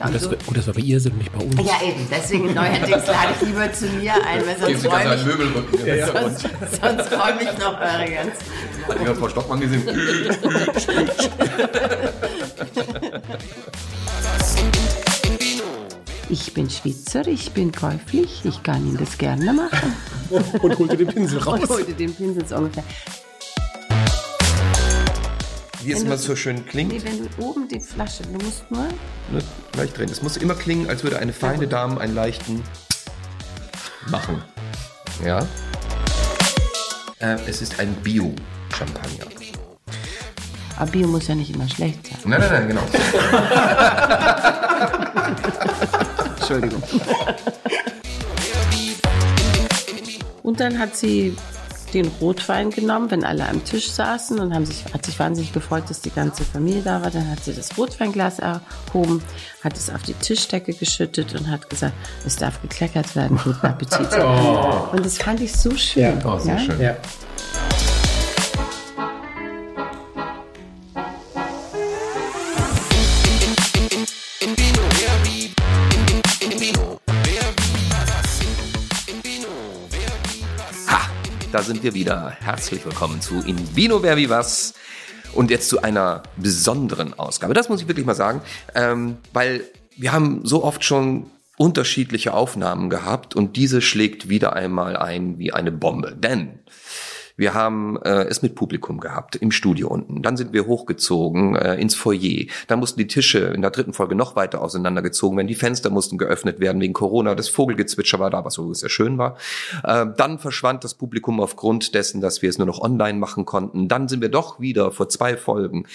[0.00, 1.56] Gut, dass, wir, gut, dass wir bei ihr sind, nicht bei uns.
[1.56, 2.06] Ja, eben.
[2.08, 5.86] Deswegen neuerdings lade ich lieber zu mir ein, weil sonst räume ein ich, Möbelrücken.
[5.86, 6.06] Ja, ja.
[6.06, 6.42] sonst,
[6.80, 8.44] sonst räume ich noch eure ganzen.
[8.86, 9.82] Hat jemand Frau Stockmann gesehen?
[16.30, 19.94] Ich bin Schweizer, ich bin käuflich, ich kann Ihnen das gerne machen.
[20.60, 21.70] Und holte den Pinsel Und raus.
[21.70, 22.84] heute den Pinsel so ungefähr.
[25.88, 28.70] Wie es immer du- so schön Nee, klingt, wenn du oben die Flasche, du musst
[28.70, 28.82] nur.
[28.84, 28.92] ne,
[29.74, 30.10] leicht drehen.
[30.10, 32.62] Es muss immer klingen, als würde eine feine Dame einen leichten
[34.10, 34.42] machen.
[35.24, 35.46] Ja?
[37.20, 39.24] Äh, es ist ein Bio-Champagner.
[40.76, 42.18] Aber Bio muss ja nicht immer schlecht sein.
[42.26, 42.82] Nein, nein, nein, genau.
[46.38, 46.82] Entschuldigung.
[50.42, 51.36] Und dann hat sie
[51.94, 55.84] den Rotwein genommen, wenn alle am Tisch saßen und haben sich, hat sich wahnsinnig gefreut,
[55.88, 57.10] dass die ganze Familie da war.
[57.10, 59.22] Dann hat sie das Rotweinglas erhoben,
[59.62, 61.94] hat es auf die Tischdecke geschüttet und hat gesagt,
[62.26, 64.12] es darf gekleckert werden, guten Appetit.
[64.92, 66.20] Und das fand ich so schön.
[66.24, 66.80] Oh, sehr schön.
[66.80, 66.96] Ja.
[81.52, 82.36] Da sind wir wieder.
[82.40, 84.74] Herzlich willkommen zu In Vino Wer wie was.
[85.34, 87.54] Und jetzt zu einer besonderen Ausgabe.
[87.54, 88.40] Das muss ich wirklich mal sagen,
[88.74, 89.64] ähm, weil
[89.96, 95.52] wir haben so oft schon unterschiedliche Aufnahmen gehabt und diese schlägt wieder einmal ein wie
[95.52, 96.14] eine Bombe.
[96.16, 96.60] Denn
[97.38, 100.22] wir haben äh, es mit Publikum gehabt im Studio unten.
[100.22, 102.46] Dann sind wir hochgezogen äh, ins Foyer.
[102.66, 105.46] Dann mussten die Tische in der dritten Folge noch weiter auseinandergezogen werden.
[105.46, 107.36] Die Fenster mussten geöffnet werden wegen Corona.
[107.36, 109.36] Das Vogelgezwitscher war da, was so sehr schön war.
[109.84, 113.86] Äh, dann verschwand das Publikum aufgrund dessen, dass wir es nur noch online machen konnten.
[113.86, 115.86] Dann sind wir doch wieder vor zwei Folgen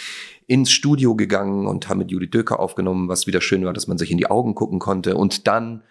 [0.47, 3.97] ins Studio gegangen und haben mit Judith Döker aufgenommen, was wieder schön war, dass man
[3.97, 5.17] sich in die Augen gucken konnte.
[5.17, 5.83] Und dann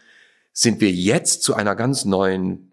[0.55, 2.72] sind wir jetzt zu einer ganz neuen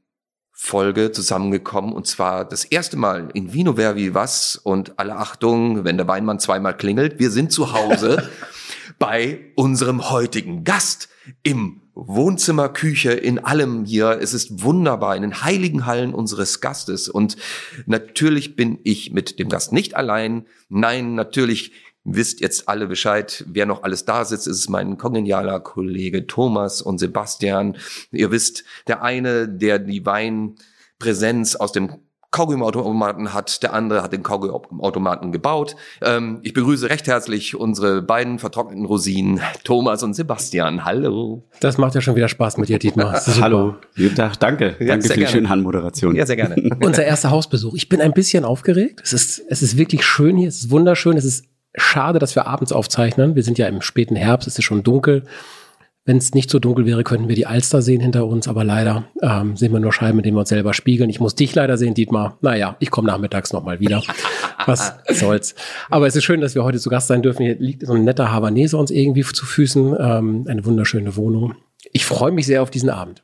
[0.62, 5.96] Folge zusammengekommen und zwar das erste Mal in Vino Vervi was und alle Achtung, wenn
[5.96, 8.30] der Weinmann zweimal klingelt, wir sind zu Hause
[9.00, 11.08] bei unserem heutigen Gast
[11.44, 14.20] im Wohnzimmer, Küche, in allem hier.
[14.22, 17.08] Es ist wunderbar, in den heiligen Hallen unseres Gastes.
[17.08, 17.38] Und
[17.86, 20.46] natürlich bin ich mit dem Gast nicht allein.
[20.68, 21.72] Nein, natürlich
[22.16, 24.48] wisst jetzt alle Bescheid, wer noch alles da sitzt.
[24.48, 27.78] Es ist mein kongenialer Kollege Thomas und Sebastian.
[28.12, 32.00] Ihr wisst, der eine, der die Weinpräsenz aus dem
[32.32, 35.76] Kaugummiautomaten hat, der andere hat den Kaugummiautomaten gebaut.
[36.04, 40.86] Ähm, ich begrüße recht herzlich unsere beiden vertrockneten Rosinen, Thomas und Sebastian.
[40.86, 41.48] Hallo.
[41.60, 43.20] Das macht ja schon wieder Spaß mit dir, Dietmar.
[43.42, 44.76] Hallo, guten Tag, danke.
[44.80, 45.32] Ja, danke für die gerne.
[45.32, 46.16] schöne Handmoderation.
[46.16, 46.56] Ja, sehr gerne.
[46.84, 47.74] Unser erster Hausbesuch.
[47.74, 49.02] Ich bin ein bisschen aufgeregt.
[49.04, 50.50] Es ist, es ist wirklich schön hier.
[50.50, 51.18] Es ist wunderschön.
[51.18, 51.46] Es ist
[51.80, 53.36] schade, dass wir abends aufzeichnen.
[53.36, 54.48] Wir sind ja im späten Herbst.
[54.48, 55.24] Es ist schon dunkel.
[56.06, 58.48] Wenn es nicht so dunkel wäre, könnten wir die Alster sehen hinter uns.
[58.48, 61.10] Aber leider ähm, sehen wir nur Scheiben, in denen wir uns selber spiegeln.
[61.10, 62.38] Ich muss dich leider sehen, Dietmar.
[62.42, 64.02] Naja, ich komme nachmittags nochmal wieder.
[64.66, 65.56] Was soll's.
[65.90, 67.44] Aber es ist schön, dass wir heute zu Gast sein dürfen.
[67.44, 69.96] Hier liegt so ein netter Havanese uns irgendwie zu Füßen.
[70.00, 71.56] Ähm, eine wunderschöne Wohnung.
[71.92, 73.24] Ich freue mich sehr auf diesen Abend.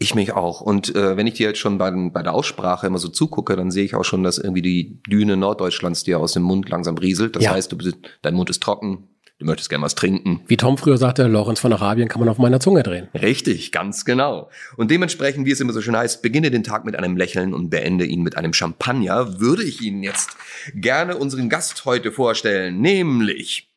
[0.00, 0.60] Ich mich auch.
[0.60, 3.72] Und äh, wenn ich dir jetzt schon bei, bei der Aussprache immer so zugucke, dann
[3.72, 7.34] sehe ich auch schon, dass irgendwie die Düne Norddeutschlands dir aus dem Mund langsam rieselt.
[7.34, 7.50] Das Ja.
[7.50, 9.08] heißt, du bist, dein Mund ist trocken,
[9.40, 10.40] du möchtest gern was trinken.
[10.46, 13.08] Wie Tom früher sagte, Lorenz von Arabien kann man auf meiner Zunge drehen.
[13.12, 14.50] Richtig, ganz genau.
[14.76, 17.68] Und dementsprechend, wie es immer so schön heißt, beginne den Tag mit einem Lächeln und
[17.68, 20.36] beende ihn mit einem Champagner, würde ich Ihnen jetzt
[20.74, 23.68] gerne unseren Gast heute vorstellen, nämlich,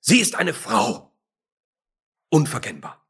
[0.00, 1.12] sie ist eine Frau.
[2.30, 3.01] Unverkennbar.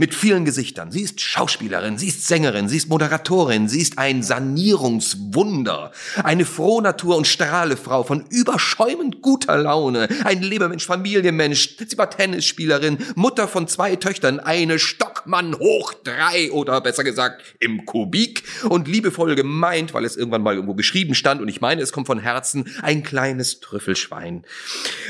[0.00, 0.92] Mit vielen Gesichtern.
[0.92, 5.90] Sie ist Schauspielerin, sie ist Sängerin, sie ist Moderatorin, sie ist ein Sanierungswunder.
[6.22, 10.06] Eine Frohnatur und Strahlefrau von überschäumend guter Laune.
[10.22, 11.78] Ein Lebermensch, Familienmensch.
[11.84, 17.84] Sie war Tennisspielerin, Mutter von zwei Töchtern, eine Stockmann hoch drei oder besser gesagt im
[17.84, 18.44] Kubik.
[18.68, 22.06] Und liebevoll gemeint, weil es irgendwann mal irgendwo geschrieben stand und ich meine, es kommt
[22.06, 24.44] von Herzen, ein kleines Trüffelschwein.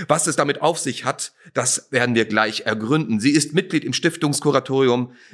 [0.06, 3.20] Was es damit auf sich hat, das werden wir gleich ergründen.
[3.20, 4.77] Sie ist Mitglied im Stiftungskuratorium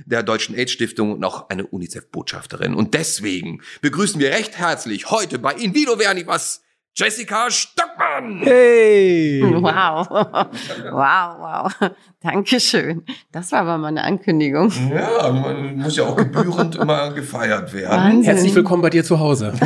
[0.06, 2.75] der Deutschen AIDS-Stiftung und auch eine UNICEF-Botschafterin.
[2.75, 6.64] Und deswegen begrüßen wir recht herzlich heute bei In Vino Verni was
[6.96, 8.41] Jessica Stockmann.
[8.44, 9.43] Hey!
[9.64, 10.08] Wow.
[10.11, 11.91] Wow, wow.
[12.23, 13.02] Dankeschön.
[13.32, 14.70] Das war aber mal eine Ankündigung.
[14.93, 17.91] Ja, man muss ja auch gebührend immer gefeiert werden.
[17.91, 18.23] Wahnsinn.
[18.23, 19.52] Herzlich willkommen bei dir zu Hause.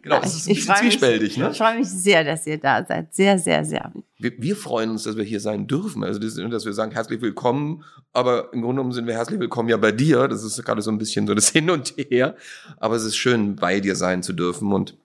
[0.00, 1.50] Genau, das ist ein Ich bisschen freue mich, zwiespältig, ne?
[1.52, 3.14] ich freue mich sehr, dass ihr da seid.
[3.14, 3.92] Sehr, sehr, sehr.
[4.16, 6.02] Wir, wir freuen uns, dass wir hier sein dürfen.
[6.02, 7.84] Also, das, dass wir sagen, herzlich willkommen.
[8.14, 10.26] Aber im Grunde genommen sind wir herzlich willkommen ja bei dir.
[10.26, 12.36] Das ist gerade so ein bisschen so das Hin und Her.
[12.78, 14.72] Aber es ist schön, bei dir sein zu dürfen.
[14.72, 14.96] Und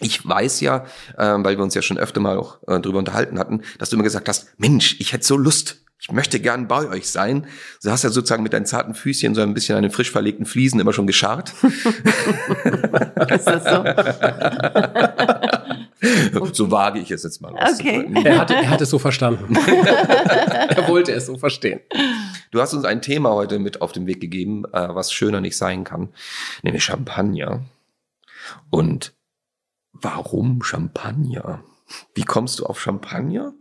[0.00, 0.84] ich weiß ja,
[1.18, 3.96] ähm, weil wir uns ja schon öfter mal auch äh, drüber unterhalten hatten, dass du
[3.96, 7.46] immer gesagt hast, Mensch, ich hätte so Lust, ich möchte gern bei euch sein.
[7.82, 10.44] Du hast ja sozusagen mit deinen zarten Füßchen so ein bisschen an den frisch verlegten
[10.44, 11.54] Fliesen immer schon gescharrt.
[11.62, 13.84] Ist das so?
[16.52, 18.06] so wage ich es jetzt mal Okay.
[18.24, 19.56] Er hat, er hat es so verstanden.
[19.66, 21.80] er wollte es so verstehen.
[22.50, 25.56] Du hast uns ein Thema heute mit auf den Weg gegeben, äh, was schöner nicht
[25.56, 26.10] sein kann,
[26.62, 27.62] nämlich Champagner.
[28.70, 29.15] Und
[30.00, 31.62] warum Champagner?
[32.14, 33.52] Wie kommst du auf Champagner?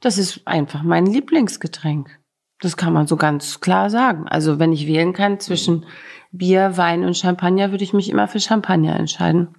[0.00, 2.18] Das ist einfach mein Lieblingsgetränk.
[2.60, 4.26] Das kann man so ganz klar sagen.
[4.26, 5.84] Also wenn ich wählen kann zwischen
[6.32, 9.54] Bier, Wein und Champagner, würde ich mich immer für Champagner entscheiden.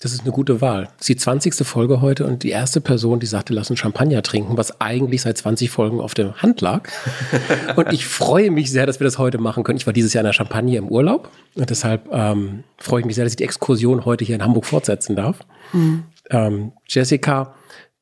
[0.00, 0.84] Das ist eine gute Wahl.
[0.84, 1.66] Das ist die 20.
[1.66, 5.36] Folge heute und die erste Person, die sagte, lass uns Champagner trinken, was eigentlich seit
[5.36, 6.88] 20 Folgen auf der Hand lag.
[7.76, 9.76] und ich freue mich sehr, dass wir das heute machen können.
[9.76, 13.16] Ich war dieses Jahr in der Champagne im Urlaub und deshalb ähm, freue ich mich
[13.16, 15.40] sehr, dass ich die Exkursion heute hier in Hamburg fortsetzen darf.
[16.30, 17.56] Ähm, Jessica,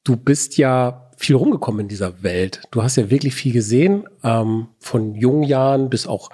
[0.05, 2.61] du bist ja viel rumgekommen in dieser Welt.
[2.71, 6.31] Du hast ja wirklich viel gesehen, ähm, von jungen Jahren bis auch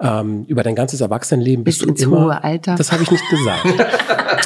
[0.00, 1.64] ähm, über dein ganzes Erwachsenenleben.
[1.64, 2.74] Bis bist du ins immer, hohe Alter.
[2.74, 3.64] Das habe ich nicht gesagt.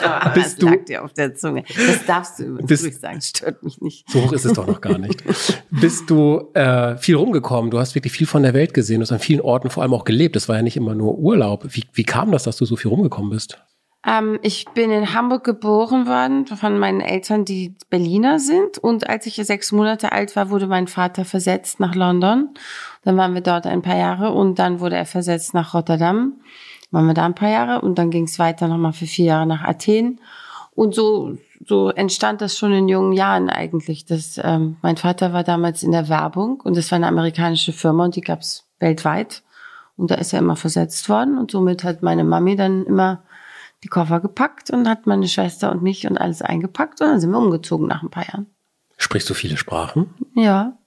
[0.05, 1.64] Aber Bist das du- lag dir auf der Zunge.
[1.69, 4.08] Das darfst du übrigens ruhig sagen, stört mich nicht.
[4.11, 5.23] So hoch ist es doch noch gar nicht.
[5.70, 7.70] Bist du äh, viel rumgekommen?
[7.70, 9.00] Du hast wirklich viel von der Welt gesehen.
[9.00, 10.37] Du hast an vielen Orten vor allem auch gelebt.
[10.37, 11.64] Das war ja nicht immer nur Urlaub.
[11.70, 13.58] Wie, wie kam das, dass du so viel rumgekommen bist?
[14.06, 18.78] Ähm, ich bin in Hamburg geboren worden von meinen Eltern, die Berliner sind.
[18.78, 22.50] Und als ich sechs Monate alt war, wurde mein Vater versetzt nach London.
[23.02, 26.34] Dann waren wir dort ein paar Jahre und dann wurde er versetzt nach Rotterdam.
[26.90, 29.46] Waren wir da ein paar Jahre und dann ging es weiter nochmal für vier Jahre
[29.46, 30.20] nach Athen.
[30.74, 31.36] Und so,
[31.66, 34.06] so entstand das schon in jungen Jahren eigentlich.
[34.06, 38.04] Das, ähm, mein Vater war damals in der Werbung und das war eine amerikanische Firma
[38.04, 39.42] und die gab es weltweit.
[39.96, 43.24] Und da ist er immer versetzt worden und somit hat meine Mami dann immer
[43.84, 47.30] die Koffer gepackt und hat meine Schwester und mich und alles eingepackt und dann sind
[47.30, 48.46] wir umgezogen nach ein paar Jahren.
[48.96, 50.14] Sprichst du viele Sprachen?
[50.34, 50.78] Ja.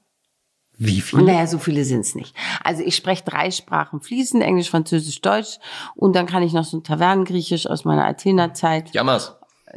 [0.77, 1.23] Wie viele?
[1.23, 2.35] Naja, so viele sind's nicht.
[2.63, 5.59] Also ich spreche drei Sprachen fließend, Englisch, Französisch, Deutsch
[5.95, 8.93] und dann kann ich noch so ein Tavernengriechisch aus meiner Athener Zeit.
[8.93, 9.37] Jammers.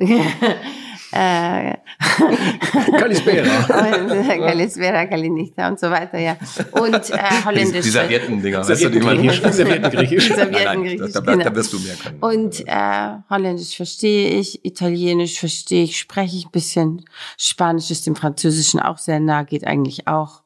[1.15, 3.45] äh, Kalispera.
[3.67, 6.37] Kalispera, Kalinita und so weiter, ja.
[6.73, 7.83] Und äh, Die, Holländisch.
[7.83, 8.69] die Serviettendinger.
[8.69, 9.31] weißt du, die man-.
[9.53, 10.31] Serviettengriechisch.
[10.31, 11.45] Nein, nein, Serviettengriechisch, da, da, genau.
[11.45, 12.19] da wirst du mehr können.
[12.21, 17.05] Und äh, Holländisch verstehe ich, Italienisch verstehe ich, spreche ich ein bisschen.
[17.39, 20.43] Spanisch ist dem Französischen auch sehr nah, geht eigentlich auch.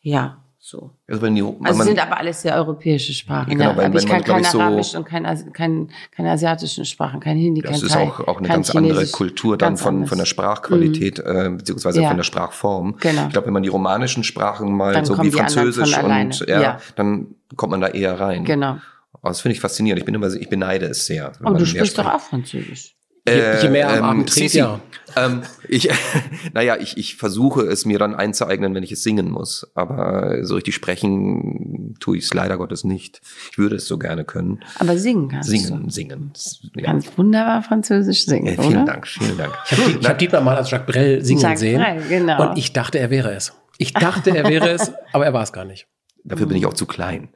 [0.00, 0.38] Ja,
[0.68, 0.90] so.
[1.06, 3.50] also wenn die, wenn Also man, sind aber alles sehr europäische Sprachen.
[3.50, 3.76] Genau, ja.
[3.76, 6.84] weil- aber ich wenn kann man, kein ich, so- Arabisch und kein, kein, keine asiatischen
[6.84, 9.12] Sprachen, kein Hindi, kein das ist Thai, auch, auch eine kein ganz andere Chinesisch.
[9.12, 10.08] Kultur dann von, anders.
[10.08, 12.08] von der Sprachqualität, äh, beziehungsweise Ja.
[12.08, 12.96] von der Sprachform.
[12.98, 13.26] Genau.
[13.26, 16.78] Ich glaube, wenn man die romanischen Sprachen mal Dann so wie Französisch und ja, Ja.
[16.96, 18.44] dann kommt man da eher rein.
[18.44, 18.78] Genau.
[19.12, 20.00] Aber das finde ich faszinierend.
[20.00, 21.32] Ich bin immer, ich beneide es sehr.
[21.38, 22.96] wenn Aber du sprichst doch auch Französisch.
[23.28, 24.80] Je, je mehr am Abend trinkt, Sisi, ja.
[25.16, 25.88] Ähm, ich,
[26.52, 29.66] naja, ich, ich versuche es mir dann einzueignen, wenn ich es singen muss.
[29.74, 33.20] Aber so richtig sprechen tue ich es leider Gottes nicht.
[33.50, 34.60] Ich würde es so gerne können.
[34.78, 35.90] Aber singen kannst Singen, du.
[35.90, 36.32] singen.
[36.76, 36.84] Ja.
[36.84, 38.92] kannst wunderbar Französisch singen, Ja, vielen oder?
[38.92, 39.54] Dank, vielen Dank.
[39.70, 41.80] Ich habe hab Dietmar mal als Jacques Brel singen Jacques sehen.
[41.80, 42.50] Brel, genau.
[42.50, 43.52] Und ich dachte, er wäre es.
[43.78, 45.86] Ich dachte, er wäre es, aber er war es gar nicht.
[46.24, 47.28] Dafür bin ich auch zu klein.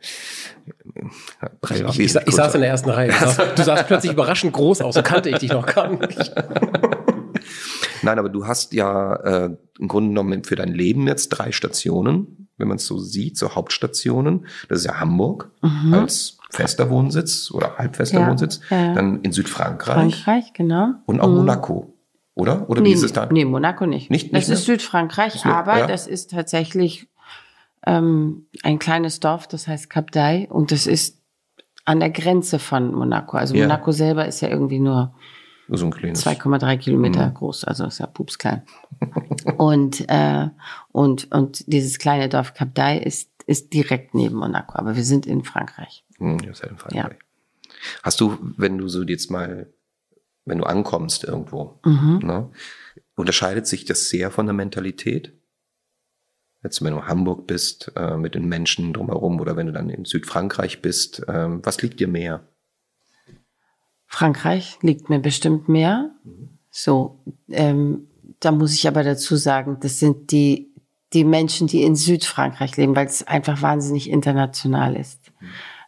[1.40, 3.08] War Ich, ich, ich saß in der ersten Reihe.
[3.10, 6.32] Du sahst, du sahst plötzlich überraschend groß aus, so kannte ich dich noch gar nicht.
[8.02, 12.48] Nein, aber du hast ja äh, im Grunde genommen für dein Leben jetzt drei Stationen,
[12.56, 14.46] wenn man es so sieht, so Hauptstationen.
[14.68, 15.50] Das ist ja Hamburg
[15.92, 18.24] als fester Wohnsitz oder halbfester Mhm.
[18.24, 18.60] Ja, Wohnsitz.
[18.70, 18.94] ja.
[18.94, 20.94] Dann in Südfrankreich Frankreich, genau.
[21.06, 21.36] und auch Mhm.
[21.36, 21.94] Monaco,
[22.34, 22.68] oder?
[22.70, 23.28] Oder wie Nee, ist es da?
[23.30, 24.10] nee, Monaco nicht.
[24.10, 25.86] Nicht- das nicht ist Südfrankreich, Ist nur- aber ja.
[25.86, 27.06] das ist tatsächlich
[27.86, 31.20] ähm, ein kleines Dorf, das heißt Cap d'Aille und das ist
[31.84, 33.36] an der Grenze von Monaco.
[33.36, 33.62] Also Ja.
[33.62, 35.14] Monaco selber ist ja irgendwie nur
[35.68, 36.24] so ein kleines.
[36.26, 37.34] 2,3 Kilometer Mhm.
[37.34, 38.62] groß, also ist ja pupsklein.
[39.58, 40.48] und, äh,
[40.92, 45.26] und, und dieses kleine Dorf Cap d'Aille ist, ist direkt neben Monaco, aber wir sind
[45.26, 46.04] in Frankreich.
[46.18, 47.18] Hm, ja, ja in Frankreich.
[48.02, 49.72] Hast du, wenn du so jetzt mal,
[50.44, 52.18] wenn du ankommst irgendwo, Mhm.
[52.22, 52.50] ne,
[53.16, 55.32] unterscheidet sich das sehr von der Mentalität?
[56.62, 59.88] Jetzt, wenn du in Hamburg bist, äh, mit den Menschen drumherum oder wenn du dann
[59.88, 62.42] in Südfrankreich bist, ähm, was liegt dir mehr?
[64.06, 66.10] Frankreich liegt mir bestimmt mehr.
[66.70, 68.08] So, ähm,
[68.40, 70.72] da muss ich aber dazu sagen, das sind die,
[71.12, 75.32] die Menschen, die in Südfrankreich leben, weil es einfach wahnsinnig international ist.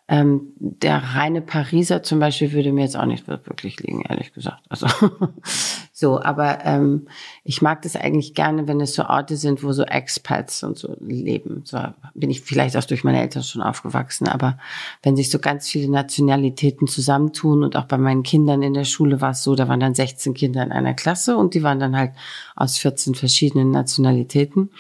[0.08, 4.62] Ähm, der reine Pariser zum Beispiel würde mir jetzt auch nicht wirklich liegen, ehrlich gesagt.
[4.68, 4.86] Also
[6.02, 7.06] So, aber ähm,
[7.44, 10.96] ich mag das eigentlich gerne, wenn es so Orte sind, wo so Expats und so
[10.98, 11.62] leben.
[11.64, 11.78] So
[12.14, 14.58] bin ich vielleicht auch durch meine Eltern schon aufgewachsen, aber
[15.04, 19.20] wenn sich so ganz viele Nationalitäten zusammentun und auch bei meinen Kindern in der Schule
[19.20, 21.96] war es so, da waren dann 16 Kinder in einer Klasse und die waren dann
[21.96, 22.14] halt
[22.56, 24.70] aus 14 verschiedenen Nationalitäten.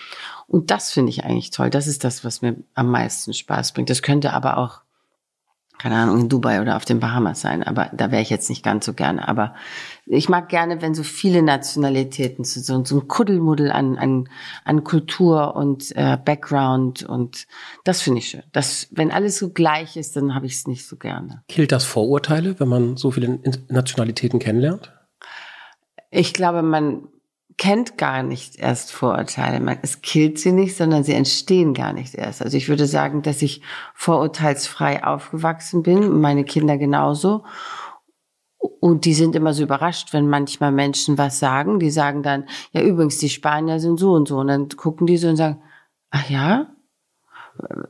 [0.48, 1.70] Und das finde ich eigentlich toll.
[1.70, 3.90] Das ist das, was mir am meisten Spaß bringt.
[3.90, 4.80] Das könnte aber auch
[5.82, 8.62] keine Ahnung, in Dubai oder auf den Bahamas sein, aber da wäre ich jetzt nicht
[8.62, 9.26] ganz so gerne.
[9.26, 9.56] Aber
[10.06, 14.28] ich mag gerne, wenn so viele Nationalitäten sind, so, so ein Kuddelmuddel an, an,
[14.64, 17.48] an Kultur und äh, Background und
[17.82, 18.44] das finde ich schön.
[18.52, 21.42] Das, wenn alles so gleich ist, dann habe ich es nicht so gerne.
[21.48, 24.92] Killt das Vorurteile, wenn man so viele Nationalitäten kennenlernt?
[26.12, 27.08] Ich glaube, man
[27.56, 29.78] kennt gar nicht erst Vorurteile.
[29.82, 32.42] Es killt sie nicht, sondern sie entstehen gar nicht erst.
[32.42, 33.62] Also ich würde sagen, dass ich
[33.94, 37.44] vorurteilsfrei aufgewachsen bin, meine Kinder genauso.
[38.58, 41.78] Und die sind immer so überrascht, wenn manchmal Menschen was sagen.
[41.78, 44.38] Die sagen dann, ja übrigens, die Spanier sind so und so.
[44.38, 45.60] Und dann gucken die so und sagen,
[46.10, 46.71] ach ja,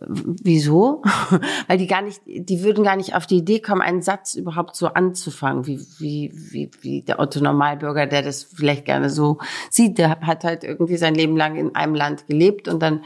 [0.08, 1.02] wieso?
[1.68, 4.76] Weil die gar nicht, die würden gar nicht auf die Idee kommen, einen Satz überhaupt
[4.76, 9.38] so anzufangen, wie, wie, wie, wie der Otto Normalbürger, der das vielleicht gerne so
[9.70, 9.98] sieht.
[9.98, 13.02] Der hat halt irgendwie sein Leben lang in einem Land gelebt und dann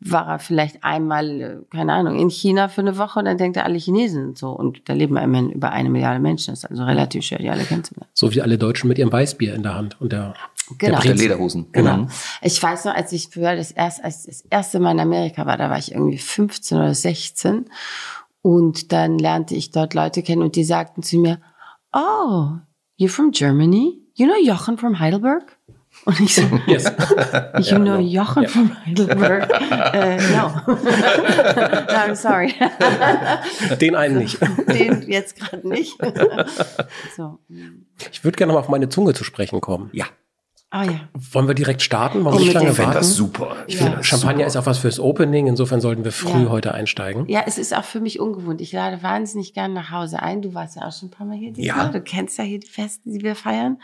[0.00, 3.56] war er vielleicht einmal, äh, keine Ahnung, in China für eine Woche und dann denkt
[3.56, 4.50] er, alle Chinesen sind so.
[4.50, 6.52] Und da leben immerhin über eine Milliarde Menschen.
[6.52, 8.08] Das ist also relativ schwer, die alle kennenzulernen.
[8.14, 10.34] So wie alle Deutschen mit ihrem Weißbier in der Hand und der
[10.76, 11.00] Genau.
[11.00, 11.66] Der, der Lederhosen.
[11.72, 11.96] Genau.
[11.98, 12.08] Mhm.
[12.42, 15.56] Ich weiß noch, als ich früher das erste, als das erste Mal in Amerika war,
[15.56, 17.66] da war ich irgendwie 15 oder 16.
[18.42, 21.40] Und dann lernte ich dort Leute kennen und die sagten zu mir,
[21.92, 22.50] oh,
[22.98, 24.00] you're from Germany?
[24.14, 25.56] You know Jochen from Heidelberg?
[26.04, 26.84] Und ich so, yes.
[27.70, 28.50] you know Jochen yeah.
[28.50, 29.50] from Heidelberg?
[29.50, 29.56] Uh,
[30.32, 30.48] no.
[30.66, 30.78] no,
[31.94, 32.54] I'm sorry.
[33.80, 34.38] Den einen nicht.
[34.68, 35.98] Den jetzt gerade nicht.
[37.16, 37.38] so.
[38.12, 39.90] Ich würde gerne mal auf meine Zunge zu sprechen kommen.
[39.92, 40.06] Ja.
[40.70, 41.08] Ah ja.
[41.14, 42.24] Wollen wir direkt starten?
[42.24, 42.92] Wollen wir nicht lange warten?
[42.92, 43.56] das super.
[43.66, 43.86] Ich ja.
[43.86, 44.46] finde, Champagner super.
[44.46, 45.46] ist auch was fürs Opening.
[45.46, 46.50] Insofern sollten wir früh ja.
[46.50, 47.26] heute einsteigen.
[47.26, 48.60] Ja, es ist auch für mich ungewohnt.
[48.60, 50.42] Ich lade wahnsinnig gern nach Hause ein.
[50.42, 51.52] Du warst ja auch schon ein paar Mal hier.
[51.56, 51.76] Ja.
[51.76, 51.90] Mal.
[51.90, 53.78] Du kennst ja hier die Feste, die wir feiern.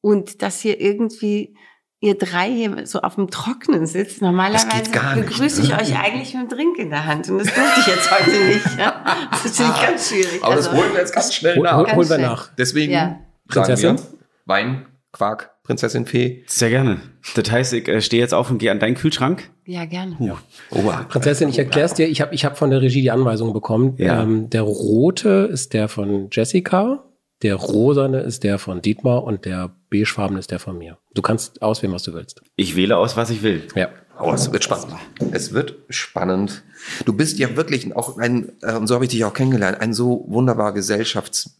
[0.00, 1.54] Und dass hier irgendwie
[2.00, 4.22] ihr drei hier so auf dem Trockenen sitzt.
[4.22, 5.80] Normalerweise begrüße ich ne?
[5.80, 7.28] euch eigentlich mit einem Drink in der Hand.
[7.28, 8.78] Und das durfte ich jetzt heute nicht.
[8.78, 9.04] Ja?
[9.30, 10.42] Das ist natürlich ganz schwierig.
[10.42, 11.76] Aber also, das holen wir jetzt ganz schnell nach.
[11.76, 12.50] Hol, holen wir nach.
[12.56, 13.18] Deswegen ja.
[13.48, 14.00] Prinzessin.
[14.46, 16.44] Wein, Quark, Prinzessin Fee.
[16.46, 16.96] Sehr gerne.
[17.34, 19.50] Das heißt, ich äh, stehe jetzt auf und gehe an deinen Kühlschrank.
[19.66, 20.16] Ja, gerne.
[20.18, 20.38] Ja.
[20.70, 22.08] Oh, Prinzessin, ich erkläre es dir.
[22.08, 23.92] Ich habe ich hab von der Regie die Anweisung bekommen.
[23.98, 24.22] Ja.
[24.22, 27.04] Ähm, der rote ist der von Jessica,
[27.42, 30.96] der rosane ist der von Dietmar und der beigefarbene ist der von mir.
[31.12, 32.40] Du kannst auswählen, was du willst.
[32.56, 33.64] Ich wähle aus, was ich will.
[33.74, 33.90] Ja.
[34.18, 34.94] Oh, es wird spannend.
[35.32, 36.62] Es wird spannend.
[37.04, 39.92] Du bist ja wirklich auch ein, äh, und so habe ich dich auch kennengelernt, ein
[39.92, 41.58] so wunderbar gesellschafts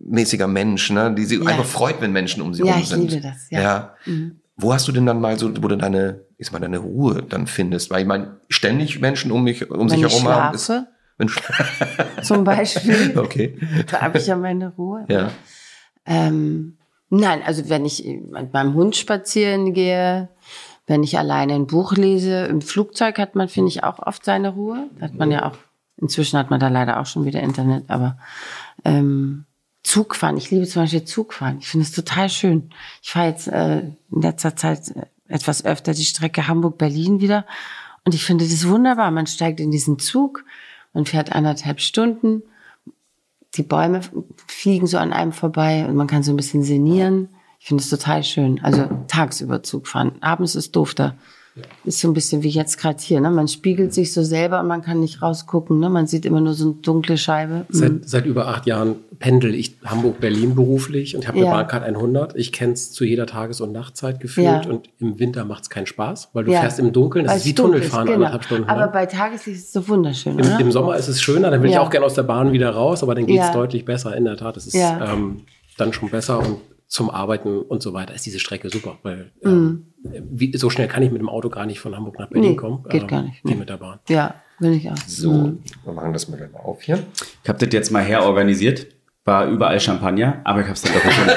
[0.00, 1.14] mäßiger Mensch, ne?
[1.14, 1.46] die sich ja.
[1.46, 2.98] einfach freut, wenn Menschen um sie ja, herum sind.
[3.00, 3.50] Ja, ich liebe das.
[3.50, 3.60] Ja.
[3.60, 3.94] ja.
[4.06, 4.40] Mhm.
[4.56, 7.46] Wo hast du denn dann mal so, wo du deine, ist mal deine Ruhe dann
[7.46, 7.90] findest?
[7.90, 10.54] Weil ich meine, ständig Menschen um mich, um sich herum haben.
[10.54, 10.68] Ist,
[11.16, 11.30] wenn
[12.22, 13.14] Zum Beispiel.
[13.16, 13.56] okay.
[13.90, 15.04] Da habe ich ja meine Ruhe.
[15.08, 15.30] Ja.
[16.06, 16.76] Ähm,
[17.08, 20.28] nein, also wenn ich mit meinem Hund spazieren gehe,
[20.88, 24.50] wenn ich alleine ein Buch lese, im Flugzeug hat man, finde ich, auch oft seine
[24.54, 24.88] Ruhe.
[25.00, 25.56] Hat man ja auch,
[25.98, 28.16] inzwischen hat man da leider auch schon wieder Internet, aber
[28.84, 29.44] ähm,
[29.88, 30.36] Zugfahren.
[30.36, 31.58] Ich liebe zum Beispiel Zugfahren.
[31.60, 32.68] Ich finde es total schön.
[33.02, 37.46] Ich fahre jetzt äh, in letzter Zeit äh, etwas öfter die Strecke Hamburg-Berlin wieder.
[38.04, 39.10] Und ich finde das wunderbar.
[39.10, 40.44] Man steigt in diesen Zug,
[40.92, 42.42] man fährt anderthalb Stunden.
[43.54, 44.02] Die Bäume
[44.46, 47.30] fliegen so an einem vorbei und man kann so ein bisschen sinnieren.
[47.58, 48.62] Ich finde es total schön.
[48.62, 50.12] Also tagsüber Zug fahren.
[50.20, 51.14] Abends ist doof da.
[51.84, 53.20] Ist so ein bisschen wie jetzt gerade hier.
[53.20, 53.30] Ne?
[53.30, 55.78] Man spiegelt sich so selber und man kann nicht rausgucken.
[55.78, 55.90] Ne?
[55.90, 57.66] Man sieht immer nur so eine dunkle Scheibe.
[57.68, 57.76] Mhm.
[57.76, 61.52] Seit, seit über acht Jahren pendel ich Hamburg-Berlin beruflich und habe eine ja.
[61.52, 62.36] Bahncard 100.
[62.36, 64.70] Ich kenne es zu jeder Tages- und Nachtzeit gefühlt ja.
[64.70, 66.60] und im Winter macht es keinen Spaß, weil du ja.
[66.60, 67.24] fährst im Dunkeln.
[67.24, 68.16] Das weil ist wie Tunnelfahren genau.
[68.16, 68.68] anderthalb Stunden.
[68.68, 70.38] Aber bei Tageslicht ist es so wunderschön.
[70.38, 72.70] Im, Im, Sommer ist es schöner, dann will ich auch gerne aus der Bahn wieder
[72.70, 74.16] raus, aber dann geht es deutlich besser.
[74.16, 75.42] In der Tat, es ist ähm,
[75.76, 79.52] dann schon besser und zum Arbeiten und so weiter ist diese Strecke super, weil ähm,
[79.52, 79.87] mm.
[80.02, 82.56] Wie, so schnell kann ich mit dem Auto gar nicht von Hamburg nach Berlin nee,
[82.56, 82.84] kommen.
[82.88, 83.40] Geht ähm, gar nicht.
[83.44, 83.98] Wie mit der Bahn.
[84.08, 84.96] Ja, will ich auch.
[85.06, 85.62] So, mm.
[85.84, 87.04] wir machen das mal auf hier.
[87.42, 88.86] Ich habe das jetzt mal herorganisiert.
[89.24, 91.32] War überall Champagner, aber ich habe es dann doch gefunden.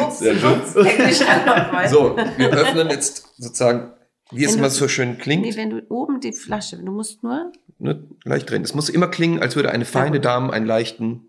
[0.00, 3.92] ups, ups, so, wir öffnen jetzt sozusagen,
[4.30, 5.42] wie es immer so schön klingt.
[5.42, 7.52] Nee, wenn du oben die Flasche, du musst nur...
[7.78, 8.62] Nur leicht drehen.
[8.62, 11.28] Es muss immer klingen, als würde eine feine Dame einen leichten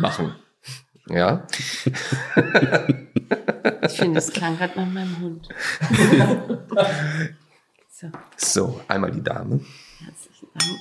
[0.00, 0.34] machen.
[1.08, 1.46] Ja.
[3.84, 5.48] Ich finde, es klang gerade nach meinem Hund.
[7.88, 8.06] so.
[8.36, 9.60] so, einmal die Dame.
[9.98, 10.80] Herzlichen Dank.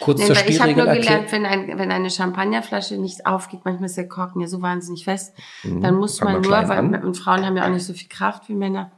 [0.00, 3.86] Kurz Nee, zur ich habe nur gelernt, wenn, ein, wenn eine Champagnerflasche nicht aufgeht, manchmal
[3.86, 7.04] ist der Korken ja so wahnsinnig fest, dann muss Fang man nur, weil an.
[7.04, 8.92] und Frauen haben ja auch nicht so viel Kraft wie Männer,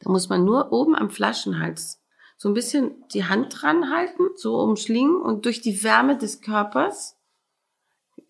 [0.00, 2.00] da muss man nur oben am Flaschenhals
[2.36, 7.18] so ein bisschen die Hand dran halten, so umschlingen und durch die Wärme des Körpers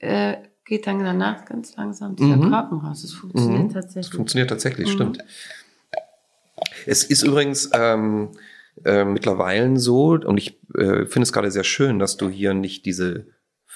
[0.00, 0.38] äh,
[0.70, 2.48] geht dann danach ganz langsam dieser Mhm.
[2.50, 3.02] Korken raus.
[3.02, 4.14] Das funktioniert Das tatsächlich.
[4.14, 4.92] funktioniert tatsächlich, Mhm.
[4.92, 5.18] stimmt.
[6.86, 8.30] Es ist übrigens ähm,
[8.84, 12.86] äh, mittlerweile so, und ich äh, finde es gerade sehr schön, dass du hier nicht
[12.86, 13.26] diese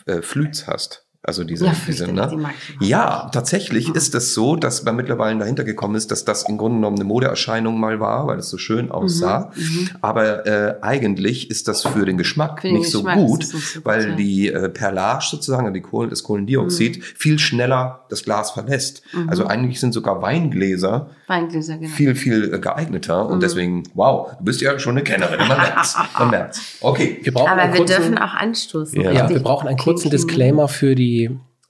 [0.07, 1.04] äh, Flüts hast.
[1.27, 2.51] Also diese, Ja, diese ne?
[2.81, 6.77] Ja, tatsächlich ist es so, dass man mittlerweile dahinter gekommen ist, dass das im Grunde
[6.77, 9.51] genommen eine Modeerscheinung mal war, weil es so schön aussah.
[9.57, 13.45] Mhm, Aber äh, eigentlich ist das für den Geschmack Für den nicht Geschmack so gut,
[13.47, 14.17] so weil ja.
[14.17, 19.03] die äh, Perlage sozusagen, die Kohlen, das Kohlendioxid, viel schneller das Glas verlässt.
[19.15, 19.31] Mhm.
[19.31, 21.91] Also eigentlich sind sogar Weingläser Weingläser, genau.
[21.91, 23.25] viel, viel äh, geeigneter.
[23.25, 23.31] Mhm.
[23.31, 25.39] Und deswegen, wow, du bist ja schon eine Kennerin.
[25.39, 25.97] Man merkt's.
[26.19, 26.61] Man merkt's.
[26.81, 27.19] Okay.
[27.23, 29.01] Wir brauchen Aber wir kurzen, dürfen auch anstoßen.
[29.01, 29.29] Ja.
[29.29, 30.11] Wir brauchen einen kurzen.
[30.11, 31.14] Disclaimer für die,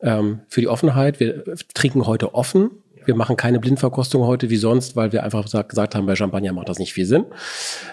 [0.00, 1.20] ähm, für die Offenheit.
[1.20, 2.70] Wir trinken heute offen.
[3.04, 6.68] Wir machen keine Blindverkostung heute wie sonst, weil wir einfach gesagt, haben, bei Champagner macht
[6.68, 7.26] das nicht viel Sinn.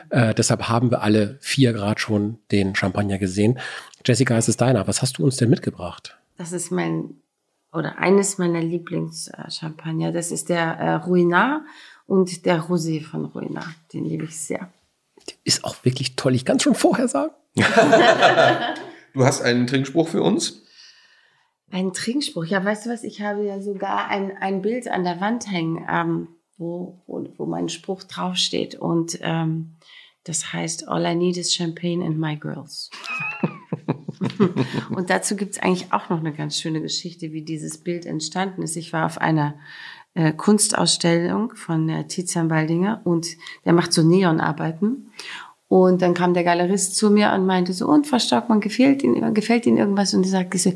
[0.09, 3.59] Äh, deshalb haben wir alle vier Grad schon den Champagner gesehen.
[4.05, 4.87] Jessica, es ist deiner.
[4.87, 6.17] Was hast du uns denn mitgebracht?
[6.37, 7.15] Das ist mein,
[7.73, 10.11] oder eines meiner Lieblingschampagner.
[10.11, 11.63] Das ist der äh, Ruinart
[12.07, 13.75] und der Rosé von Ruinart.
[13.93, 14.69] Den liebe ich sehr.
[15.43, 16.35] Ist auch wirklich toll.
[16.35, 17.33] Ich kann es schon vorher sagen.
[19.13, 20.63] Du hast einen Trinkspruch für uns?
[21.71, 22.45] Ein Trinkspruch.
[22.45, 23.03] Ja, weißt du was?
[23.03, 27.45] Ich habe ja sogar ein, ein Bild an der Wand hängen, ähm, wo, wo, wo
[27.45, 28.75] mein Spruch draufsteht.
[28.75, 29.75] Und ähm,
[30.23, 32.91] das heißt, All I need is Champagne and my girls.
[34.89, 38.75] und dazu gibt's eigentlich auch noch eine ganz schöne Geschichte, wie dieses Bild entstanden ist.
[38.75, 39.55] Ich war auf einer
[40.13, 43.27] äh, Kunstausstellung von äh, Tizian Baldinger und
[43.65, 45.11] der macht so Neonarbeiten.
[45.71, 49.33] Und dann kam der Galerist zu mir und meinte so, und Frau Stockmann, gefällt Ihnen,
[49.33, 50.13] gefällt Ihnen irgendwas?
[50.13, 50.73] Und ich sagte so,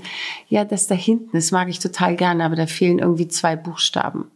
[0.48, 4.32] ja, das da hinten, das mag ich total gerne, aber da fehlen irgendwie zwei Buchstaben.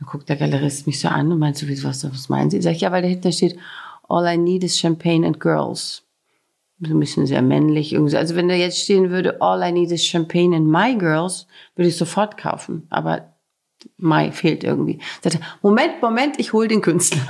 [0.00, 2.60] Dann guckt der Galerist mich so an und meint so, was, was meinen Sie?
[2.60, 3.56] Sag ich, ja, weil dahinter steht,
[4.08, 6.02] all I need is Champagne and girls.
[6.80, 7.92] So ein bisschen sehr männlich.
[7.92, 8.10] Irgendwie.
[8.10, 8.18] so.
[8.18, 11.90] Also wenn da jetzt stehen würde, all I need is Champagne and my girls, würde
[11.90, 12.88] ich sofort kaufen.
[12.90, 13.36] Aber
[13.98, 14.98] my fehlt irgendwie.
[15.22, 17.22] Sagte, Moment, Moment, ich hol den Künstler.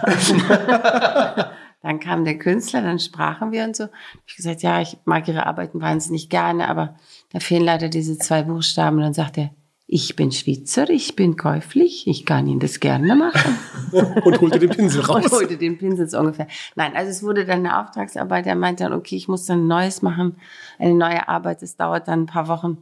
[1.83, 3.89] Dann kam der Künstler, dann sprachen wir und so.
[4.27, 6.97] Ich gesagt, ja, ich mag Ihre Arbeiten wahnsinnig gerne, aber
[7.33, 8.99] da fehlen leider diese zwei Buchstaben.
[8.99, 9.51] Und dann sagt er,
[9.95, 13.59] ich bin Schweizer, ich bin käuflich, ich kann Ihnen das gerne machen.
[14.25, 15.33] Und holte den Pinsel Und raus.
[15.33, 16.47] holte den Pinsel so ungefähr.
[16.77, 18.47] Nein, also es wurde dann eine Auftragsarbeit.
[18.47, 20.37] Er meinte dann, okay, ich muss dann ein Neues machen,
[20.79, 21.63] eine neue Arbeit.
[21.63, 22.79] Es dauert dann ein paar Wochen.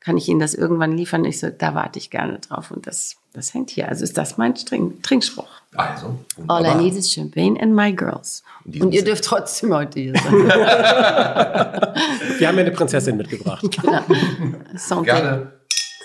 [0.00, 1.26] Kann ich Ihnen das irgendwann liefern?
[1.26, 2.70] Ich so, da warte ich gerne drauf.
[2.70, 3.88] Und das, das hängt hier.
[3.88, 5.48] Also ist das mein Trink Trinkspruch.
[5.76, 6.14] Also, All
[6.62, 6.82] I wunderbar.
[6.82, 8.42] need is champagne and my girls.
[8.64, 9.04] Und ihr Sinne.
[9.04, 10.32] dürft trotzdem heute hier sein.
[12.38, 13.64] Wir haben ja eine Prinzessin mitgebracht.
[13.82, 15.02] genau.
[15.02, 15.52] Gerne.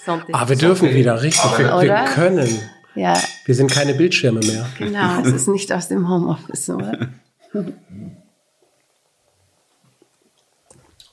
[0.05, 0.29] Santé.
[0.33, 1.59] Ah, wir dürfen wieder, richtig.
[1.59, 2.49] Wir, wir können.
[2.95, 3.13] Ja,
[3.45, 4.65] Wir sind keine Bildschirme mehr.
[4.77, 5.19] genau.
[5.23, 7.09] Es ist nicht aus dem Homeoffice, oder?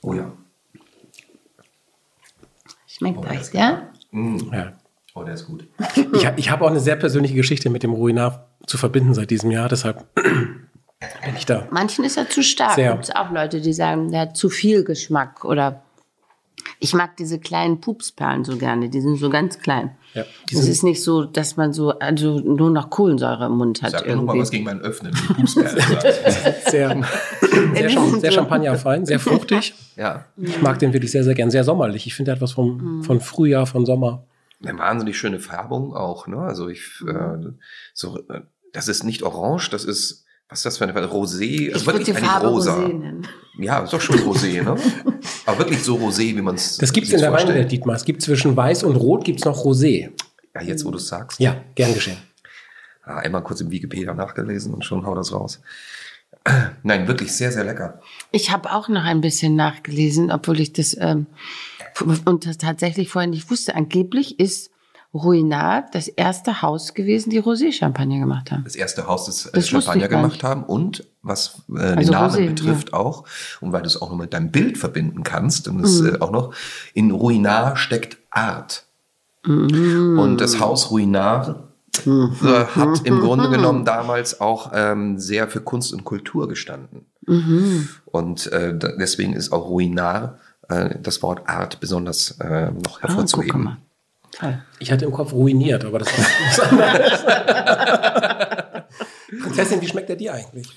[0.02, 0.32] Oh ja.
[2.86, 3.82] Schmeckt Oh, das euch, ja?
[4.12, 4.72] Ja.
[5.18, 5.66] Oh, der ist gut.
[6.12, 9.50] Ich, ich habe auch eine sehr persönliche Geschichte mit dem Ruinar zu verbinden seit diesem
[9.50, 11.66] Jahr, deshalb bin ich da.
[11.70, 12.76] Manchen ist er zu stark.
[12.76, 15.44] Gibt es auch Leute, die sagen, der hat zu viel Geschmack.
[15.46, 15.82] Oder
[16.80, 18.90] ich mag diese kleinen Pupsperlen so gerne.
[18.90, 19.92] Die sind so ganz klein.
[20.12, 23.92] Ja, Es ist nicht so, dass man so also nur noch Kohlensäure im Mund hat.
[23.92, 24.42] Sag mir noch mal irgendwie.
[24.42, 25.14] was gegen mein Öffnen.
[25.14, 26.02] Die Pupsperle sagt.
[26.70, 27.02] Sehr,
[27.74, 29.72] sehr, Cham- sehr champagnerfein, sehr fruchtig.
[29.96, 30.26] ja.
[30.36, 31.50] Ich mag den wirklich sehr, sehr gern.
[31.50, 32.06] Sehr sommerlich.
[32.06, 34.24] Ich finde, der hat was vom, von Frühjahr, von Sommer.
[34.64, 36.38] Eine wahnsinnig schöne Färbung auch, ne?
[36.38, 37.38] Also ich, äh,
[37.92, 38.40] so, äh,
[38.72, 41.08] das ist nicht orange, das ist, was ist das für eine Farbe?
[41.08, 42.76] Rosé, Ich also würde wirklich die eigentlich Farbe rosa.
[42.76, 43.28] Rosé nennen.
[43.58, 44.76] Ja, ist doch schon Rosé, ne?
[45.46, 47.96] Aber wirklich so Rosé, wie man es Das gibt's in der Weinwelt, Dietmar.
[47.96, 50.10] Es gibt zwischen Weiß und Rot gibt's noch Rosé.
[50.54, 51.38] Ja, jetzt wo du es sagst.
[51.40, 52.18] Ja, gern geschehen.
[53.02, 55.60] Ah, einmal kurz im Wikipedia nachgelesen und schon hau das raus.
[56.82, 58.00] Nein, wirklich sehr, sehr lecker.
[58.30, 61.26] Ich habe auch noch ein bisschen nachgelesen, obwohl ich das ähm,
[62.00, 63.74] und tatsächlich vorher nicht wusste.
[63.74, 64.70] Angeblich ist
[65.14, 68.64] Ruinart das erste Haus gewesen, die Rosé-Champagner gemacht haben.
[68.64, 72.12] Das erste Haus, das, äh, Das Champagner ich gemacht haben und was äh, den Also
[72.12, 73.24] Namen Rosé, betrifft auch,
[73.60, 76.30] und weil du es auch noch mit deinem Bild verbinden kannst, und es äh, auch
[76.30, 76.54] noch,
[76.92, 78.84] in Ruinart steckt Art.
[79.44, 81.62] Und das Haus Ruinart
[82.04, 87.06] äh, hat im Grunde genommen damals auch ähm, sehr für Kunst und Kultur gestanden.
[88.04, 93.76] Und äh, deswegen ist auch Ruinart, äh, das Wort Art besonders äh, noch Ah, hervorzuheben.
[94.32, 94.62] Toll.
[94.78, 97.24] Ich hatte im Kopf ruiniert, aber das war was anderes.
[99.42, 100.68] Prinzessin, wie schmeckt der dir eigentlich?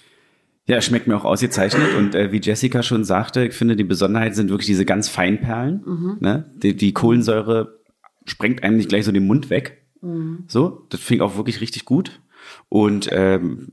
[0.67, 1.95] Ja, schmeckt mir auch ausgezeichnet.
[1.97, 5.81] Und äh, wie Jessica schon sagte, ich finde, die Besonderheit sind wirklich diese ganz Feinperlen.
[5.85, 6.17] Mhm.
[6.19, 6.45] Ne?
[6.61, 7.79] Die, die Kohlensäure
[8.25, 9.83] sprengt einem nicht gleich so den Mund weg.
[10.01, 10.45] Mhm.
[10.47, 12.21] So, das ich auch wirklich richtig gut.
[12.69, 13.69] Und ähm,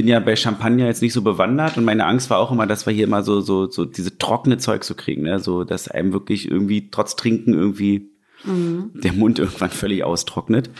[0.00, 2.86] bin ja bei Champagner jetzt nicht so bewandert und meine Angst war auch immer, dass
[2.86, 5.38] wir hier immer so so so diese trockene Zeug so kriegen, ne?
[5.38, 8.10] so dass einem wirklich irgendwie trotz Trinken irgendwie
[8.44, 8.92] Mhm.
[8.94, 10.70] der Mund irgendwann völlig austrocknet.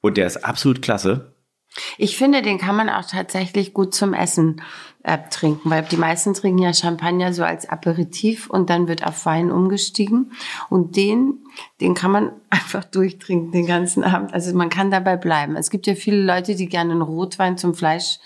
[0.00, 1.32] Und der ist absolut klasse.
[1.96, 4.60] Ich finde, den kann man auch tatsächlich gut zum Essen
[5.04, 9.24] äh, trinken, weil die meisten trinken ja Champagner so als Aperitif und dann wird auf
[9.24, 10.32] Wein umgestiegen.
[10.68, 11.38] Und den,
[11.80, 14.34] den kann man einfach durchtrinken den ganzen Abend.
[14.34, 15.56] Also man kann dabei bleiben.
[15.56, 18.18] Es gibt ja viele Leute, die gerne einen Rotwein zum Fleisch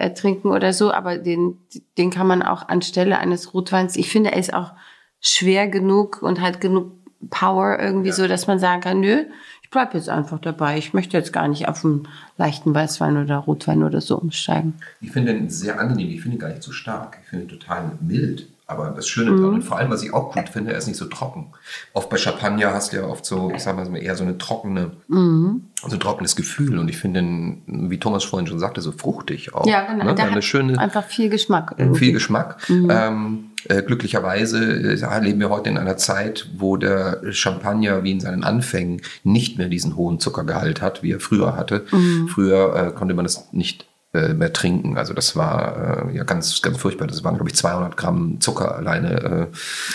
[0.00, 1.58] äh, trinken oder so, aber den,
[1.98, 4.72] den kann man auch anstelle eines Rotweins, ich finde, er ist auch
[5.20, 6.92] schwer genug und hat genug
[7.28, 9.24] Power irgendwie so, dass man sagen kann, nö,
[9.62, 10.78] ich bleib jetzt einfach dabei.
[10.78, 12.08] Ich möchte jetzt gar nicht auf einen
[12.38, 14.74] leichten Weißwein oder Rotwein oder so umsteigen.
[15.00, 16.08] Ich finde den sehr angenehm.
[16.08, 17.18] Ich finde ihn gar nicht so stark.
[17.22, 18.48] Ich finde ihn total mild.
[18.70, 20.96] Aber das Schöne daran, und vor allem, was ich auch gut finde, er ist nicht
[20.96, 21.52] so trocken.
[21.92, 24.92] Oft bei Champagner hast du ja oft so, ich sag mal, eher so eine trockene,
[25.08, 26.78] so ein trockenes Gefühl.
[26.78, 27.20] Und ich finde
[27.66, 29.66] wie Thomas vorhin schon sagte, so fruchtig auch.
[29.66, 30.04] Ja, genau.
[30.04, 30.14] Ne?
[30.14, 31.74] Der Eine hat schöne, einfach viel Geschmack.
[31.78, 31.98] irgendwie.
[31.98, 32.58] viel Geschmack.
[32.68, 38.20] Ähm, äh, glücklicherweise äh, leben wir heute in einer Zeit, wo der Champagner wie in
[38.20, 41.84] seinen Anfängen nicht mehr diesen hohen Zuckergehalt hat, wie er früher hatte.
[42.28, 44.98] Früher äh, konnte man das nicht äh, mehr trinken.
[44.98, 47.06] Also das war äh, ja ganz, ganz furchtbar.
[47.06, 49.46] Das waren, glaube ich, 200 Gramm Zucker alleine äh,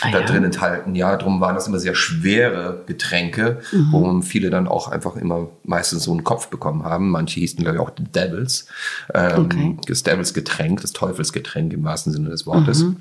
[0.02, 0.26] Ah, da ja.
[0.26, 0.96] drin enthalten.
[0.96, 3.88] Ja, darum waren das immer sehr schwere Getränke, Mhm.
[3.92, 7.10] wo viele dann auch einfach immer meistens so einen Kopf bekommen haben.
[7.12, 8.68] Manche hießen, glaube ich, auch The Devils.
[9.14, 9.78] Ähm, Okay.
[9.88, 12.84] Das Devils Getränk, das Teufelsgetränk im wahrsten Sinne des Wortes.
[12.84, 12.98] Mhm.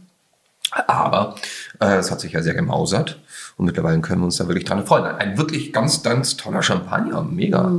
[0.87, 1.37] Aber
[1.81, 3.21] äh, es hat sich ja sehr gemausert
[3.57, 5.05] und mittlerweile können wir uns da wirklich dran freuen.
[5.05, 7.23] Ein wirklich ganz, ganz toller Champagner.
[7.23, 7.71] Mega.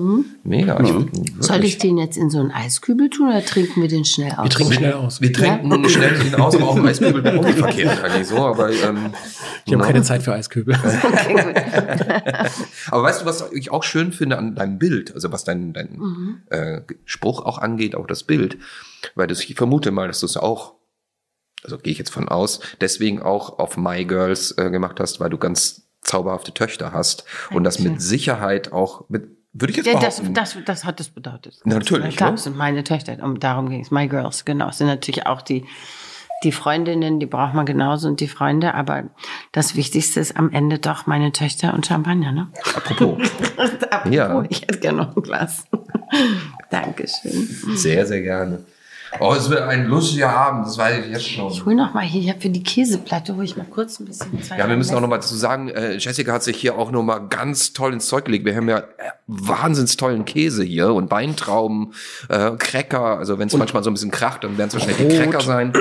[0.44, 0.80] Mega.
[0.82, 1.10] Ich, Mhm.
[1.40, 4.44] Soll ich den jetzt in so einen Eiskübel tun oder trinken wir den schnell aus?
[4.46, 5.22] Wir trinken schnell aus.
[5.22, 8.38] Wir trinken schnell ihn aus, aber auch im Eiskübel wäre auch nicht verkehrt eigentlich so.
[8.38, 9.12] Aber, ähm,
[9.66, 9.88] Ich habe ne?
[9.88, 10.76] keine Zeit für Eiskübel.
[10.86, 11.56] Okay, gut.
[12.92, 16.40] aber weißt du, was ich auch schön finde an deinem Bild, also was dein, dein
[16.50, 18.58] äh, Spruch auch angeht, auch das Bild,
[19.16, 20.75] weil das, ich vermute mal, dass du es auch,
[21.66, 25.30] also gehe ich jetzt von aus, deswegen auch auf My Girls äh, gemacht hast, weil
[25.30, 29.94] du ganz zauberhafte Töchter hast und das mit Sicherheit auch mit, würde ich jetzt Ja,
[30.00, 31.60] das, behaupten, das, das hat es bedeutet.
[31.66, 32.36] Natürlich, Klar, ne?
[32.36, 33.18] das sind meine Töchter.
[33.24, 33.90] Um, darum ging es.
[33.90, 34.70] My Girls, genau.
[34.70, 35.66] Es sind natürlich auch die,
[36.44, 38.76] die Freundinnen, die braucht man genauso und die Freunde.
[38.76, 39.06] Aber
[39.52, 42.50] das Wichtigste ist am Ende doch meine Töchter und Champagner, ne?
[42.76, 43.18] apropos,
[43.90, 44.44] Apropos, Ja.
[44.50, 45.66] ich hätte gerne noch ein Glas.
[46.70, 47.48] Dankeschön.
[47.76, 48.60] sehr, sehr gerne.
[49.20, 51.52] Oh, es wird ein lustiger Abend, das weiß ich jetzt schon.
[51.52, 54.06] Ich hol noch mal hier, ich hab für die Käseplatte, hol ich mal kurz ein
[54.06, 54.60] bisschen Zeit.
[54.60, 57.04] Ja, wir müssen auch noch mal dazu sagen, äh, Jessica hat sich hier auch noch
[57.04, 58.46] mal ganz toll ins Zeug gelegt.
[58.46, 58.84] Wir haben ja äh,
[59.28, 61.94] wahnsinns tollen Käse hier und Weintrauben,
[62.30, 63.18] äh, Cracker.
[63.18, 65.18] Also wenn es manchmal so ein bisschen kracht, dann werden es wahrscheinlich die.
[65.18, 65.74] Cracker sein.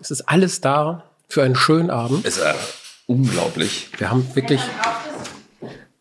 [0.00, 2.24] Es ist alles da für einen schönen Abend.
[2.24, 2.54] Ist äh,
[3.06, 3.88] unglaublich.
[3.98, 4.60] Wir haben wirklich,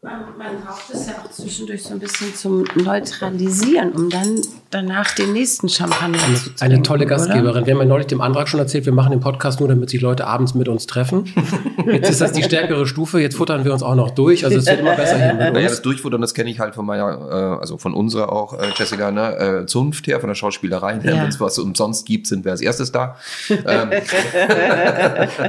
[0.01, 5.13] Man, man braucht es ja auch zwischendurch so ein bisschen zum Neutralisieren, um dann danach
[5.13, 6.61] den nächsten Champagner zu trinken.
[6.63, 7.15] eine tolle oder?
[7.17, 7.65] Gastgeberin.
[7.65, 9.99] Wir haben ja neulich dem Antrag schon erzählt, wir machen den Podcast nur, damit sich
[9.99, 11.25] Leute abends mit uns treffen.
[11.85, 14.45] Jetzt ist das die stärkere Stufe, jetzt futtern wir uns auch noch durch.
[14.45, 15.71] Also es wird immer besser hier mit Naja, uns.
[15.71, 19.11] das Durchfuttern, das kenne ich halt von meiner, äh, also von unserer auch, äh, Jessica,
[19.11, 20.99] ne, äh, Zunft her, von der Schauspielerei.
[21.01, 21.15] her.
[21.15, 21.21] Ja.
[21.23, 23.15] Wenn es was umsonst gibt, sind wir als erstes da.
[23.49, 23.89] Ähm,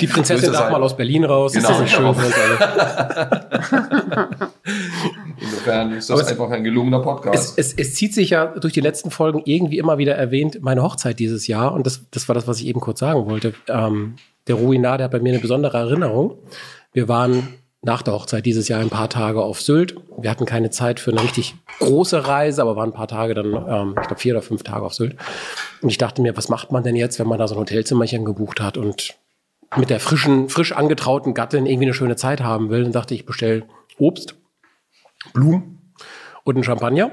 [0.00, 0.72] Die Prinzessin ist darf halt.
[0.72, 1.52] mal aus Berlin raus.
[1.52, 1.68] Genau.
[1.70, 4.28] Ist das schön für uns alle?
[5.40, 7.58] insofern ist das es- einfach ein gelungener Es, Podcast.
[7.58, 11.18] es, es zieht sich ja durch die letzten Folgen irgendwie immer wieder erwähnt, meine Hochzeit
[11.18, 11.72] dieses Jahr.
[11.72, 13.54] Und das, das war das, was ich eben kurz sagen wollte.
[13.68, 14.14] Ähm,
[14.46, 16.38] der Ruinar, der hat bei mir eine besondere Erinnerung.
[16.92, 19.94] Wir waren nach der Hochzeit dieses Jahr ein paar Tage auf Sylt.
[20.18, 23.46] Wir hatten keine Zeit für eine richtig große Reise, aber waren ein paar Tage dann,
[23.54, 25.16] ähm, ich glaube vier oder fünf Tage auf Sylt.
[25.80, 28.24] Und ich dachte mir, was macht man denn jetzt, wenn man da so ein Hotelzimmerchen
[28.26, 29.14] gebucht hat und
[29.76, 32.82] mit der frischen, frisch angetrauten Gattin irgendwie eine schöne Zeit haben will?
[32.82, 33.64] Dann dachte ich bestell
[34.00, 34.36] Obst,
[35.32, 35.92] Blumen
[36.44, 37.10] und einen Champagner.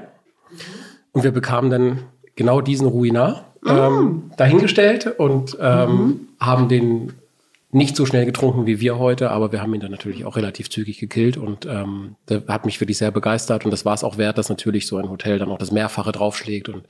[1.12, 1.98] Und wir bekamen dann
[2.36, 7.12] genau diesen Ruinar ähm, dahingestellt und ähm, haben den
[7.70, 10.70] nicht so schnell getrunken wie wir heute, aber wir haben ihn dann natürlich auch relativ
[10.70, 14.16] zügig gekillt und ähm, der hat mich wirklich sehr begeistert und das war es auch
[14.16, 16.86] wert, dass natürlich so ein Hotel dann auch das Mehrfache draufschlägt und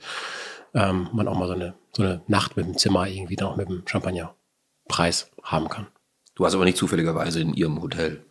[0.73, 3.57] ähm, man auch mal so eine, so eine Nacht mit dem Zimmer irgendwie dann auch
[3.57, 5.87] mit dem Champagnerpreis haben kann.
[6.35, 8.23] Du warst aber nicht zufälligerweise in ihrem Hotel.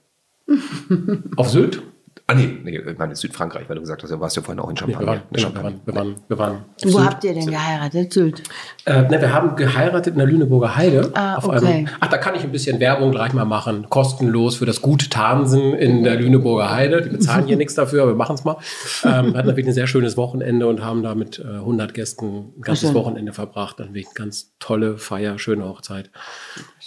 [1.37, 1.83] Auf Sylt?
[2.31, 4.69] Ah nee, nee, ich meine Südfrankreich, weil du gesagt hast, du warst ja vorhin auch
[4.69, 5.01] in Nee, Champagne.
[5.01, 5.65] wir, waren, In wir, Champagne.
[5.65, 6.65] waren, wir, waren, wir waren.
[6.85, 7.05] Wo Sylt.
[7.07, 8.13] habt ihr denn geheiratet?
[8.13, 8.43] Sylt.
[8.85, 11.11] Äh, ne, wir haben geheiratet in der Lüneburger Heide.
[11.15, 11.65] Ah, auf okay.
[11.65, 13.87] einem, ach, da kann ich ein bisschen Werbung gleich mal machen.
[13.89, 17.01] Kostenlos für das gute Tansen in der Lüneburger Heide.
[17.01, 18.59] Die bezahlen hier nichts dafür, aber wir machen es mal.
[19.05, 22.53] Ähm, wir hatten wirklich ein sehr schönes Wochenende und haben da mit äh, 100 Gästen
[22.59, 22.95] ein ganzes schön.
[22.95, 23.81] Wochenende verbracht.
[23.81, 26.11] Dann wirklich ganz tolle Feier, schöne Hochzeit.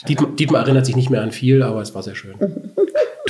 [0.07, 2.35] Dietmar, Dietmar erinnert sich nicht mehr an viel, aber es war sehr schön.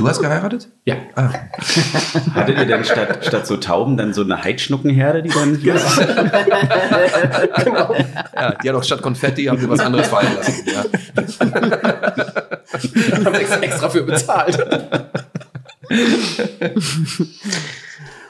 [0.01, 0.67] Du hast geheiratet?
[0.83, 0.95] Ja.
[1.15, 1.29] Ah,
[2.33, 5.75] Hattet ihr dann statt, statt so Tauben dann so eine Heidschnuckenherde, die dann hier
[8.35, 10.65] ja, die hat auch statt Konfetti haben sie was anderes fallen lassen.
[10.65, 10.83] Ja.
[13.25, 14.57] haben extra, extra für bezahlt.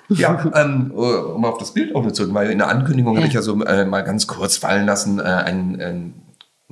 [0.09, 3.33] Ja, ähm, um auf das Bild auch noch zurück, weil in der Ankündigung habe ich
[3.33, 6.15] ja so äh, mal ganz kurz fallen lassen, äh, ein, ein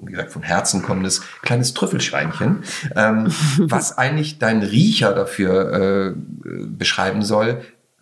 [0.04, 2.64] wie gesagt, von Herzen kommendes kleines Trüffelschweinchen,
[2.96, 7.62] ähm, was eigentlich dein Riecher dafür äh, beschreiben soll,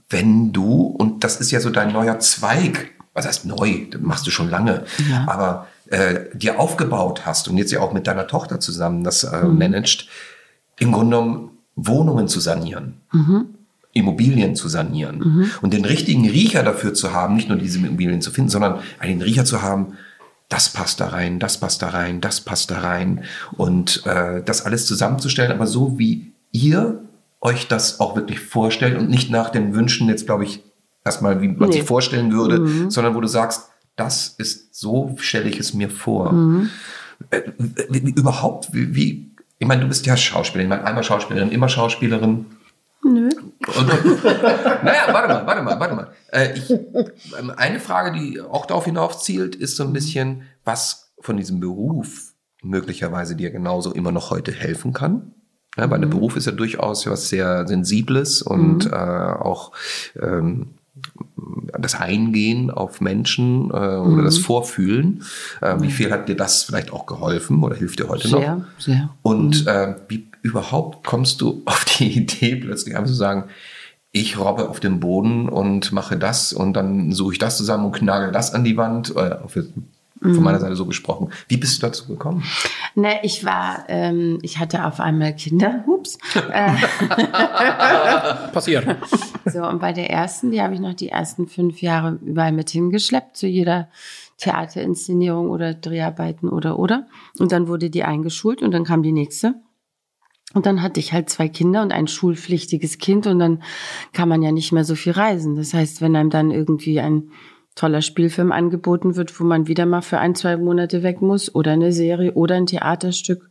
[0.09, 4.27] wenn du, und das ist ja so dein neuer Zweig, was heißt neu, das machst
[4.27, 5.25] du schon lange, Ja.
[5.27, 9.43] aber äh, dir aufgebaut hast und jetzt ja auch mit deiner Tochter zusammen das äh,
[9.45, 10.07] managt,
[10.79, 13.01] im Grunde genommen Wohnungen zu sanieren.
[13.93, 18.29] Immobilien zu sanieren und den richtigen Riecher dafür zu haben, nicht nur diese Immobilien zu
[18.31, 19.93] finden, sondern einen Riecher zu haben,
[20.49, 23.23] das passt da rein, das passt da rein, das passt da rein
[23.57, 27.01] und äh, das alles zusammenzustellen, aber so wie ihr
[27.41, 30.63] euch das auch wirklich vorstellt und nicht nach den Wünschen jetzt, glaube ich,
[31.05, 31.75] erstmal, wie man Nee.
[31.79, 36.33] sich vorstellen würde, sondern wo du sagst, das ist so, stelle ich es mir vor.
[37.29, 37.41] Äh,
[37.89, 41.51] wie, wie, überhaupt, wie, wie, ich meine, du bist ja Schauspielerin, ich meine, einmal Schauspielerin,
[41.51, 42.45] immer Schauspielerin.
[43.13, 43.29] Nö.
[43.77, 43.87] Und,
[44.83, 46.07] naja, warte mal, warte mal, warte mal.
[46.31, 51.13] Äh, ich, ähm, eine Frage, die auch darauf hinauf zielt, ist so ein bisschen, was
[51.19, 55.33] von diesem Beruf möglicherweise dir genauso immer noch heute helfen kann.
[55.77, 59.73] Ja, weil der Beruf ist ja durchaus was sehr Sensibles und äh, auch
[60.19, 60.73] ähm,
[61.77, 65.23] das Eingehen auf Menschen äh, oder das Vorfühlen.
[65.61, 68.39] Äh, wie viel hat dir das vielleicht auch geholfen oder hilft dir heute noch?
[68.39, 69.09] Sehr, sehr.
[69.21, 73.45] Und äh, wie überhaupt kommst du auf die Idee, plötzlich einfach zu sagen,
[74.11, 77.91] ich robbe auf dem Boden und mache das und dann suche ich das zusammen und
[77.91, 79.15] knagel das an die Wand.
[79.15, 79.37] Äh,
[80.19, 81.29] von meiner Seite so gesprochen.
[81.47, 82.43] Wie bist du dazu gekommen?
[82.95, 86.17] Ne, ich war, ähm, ich hatte auf einmal Kinder, hups.
[88.51, 88.97] Passiert.
[89.45, 92.69] so, und bei der ersten, die habe ich noch die ersten fünf Jahre überall mit
[92.69, 93.89] hingeschleppt, zu jeder
[94.37, 97.07] Theaterinszenierung oder Dreharbeiten oder oder.
[97.39, 99.55] Und dann wurde die eingeschult und dann kam die nächste.
[100.53, 103.61] Und dann hatte ich halt zwei Kinder und ein schulpflichtiges Kind und dann
[104.13, 105.55] kann man ja nicht mehr so viel reisen.
[105.55, 107.31] Das heißt, wenn einem dann irgendwie ein
[107.75, 111.73] toller Spielfilm angeboten wird, wo man wieder mal für ein, zwei Monate weg muss oder
[111.73, 113.49] eine Serie oder ein Theaterstück,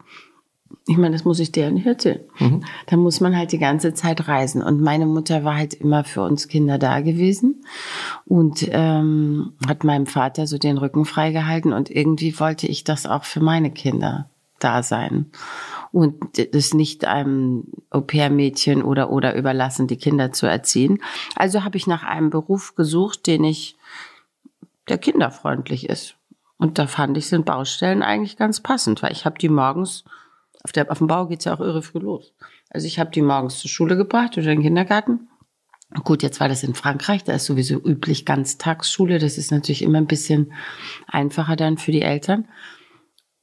[0.89, 2.21] ich meine, das muss ich nicht erzählen.
[2.87, 4.63] Da muss man halt die ganze Zeit reisen.
[4.63, 7.65] Und meine Mutter war halt immer für uns Kinder da gewesen
[8.25, 11.73] und ähm, hat meinem Vater so den Rücken freigehalten.
[11.73, 14.29] Und irgendwie wollte ich das auch für meine Kinder
[14.59, 15.27] da sein.
[15.97, 21.03] Und das nicht einem Au-pair-Mädchen oder, oder überlassen, die Kinder zu erziehen.
[21.37, 23.79] Also habe ich nach einem Beruf gesucht, den ich,
[24.91, 26.17] der kinderfreundlich ist.
[26.59, 30.05] Und da fand ich, sind Baustellen eigentlich ganz passend, weil ich habe die morgens,
[30.65, 32.35] auf, der, auf dem Bau geht's ja auch irre früh los.
[32.69, 35.31] Also ich habe die morgens zur Schule gebracht oder in den Kindergarten.
[36.05, 39.19] Gut, jetzt war das in Frankreich, da ist sowieso üblich Ganztagsschule.
[39.19, 40.53] Das ist natürlich immer ein bisschen
[41.07, 42.49] einfacher dann für die Eltern.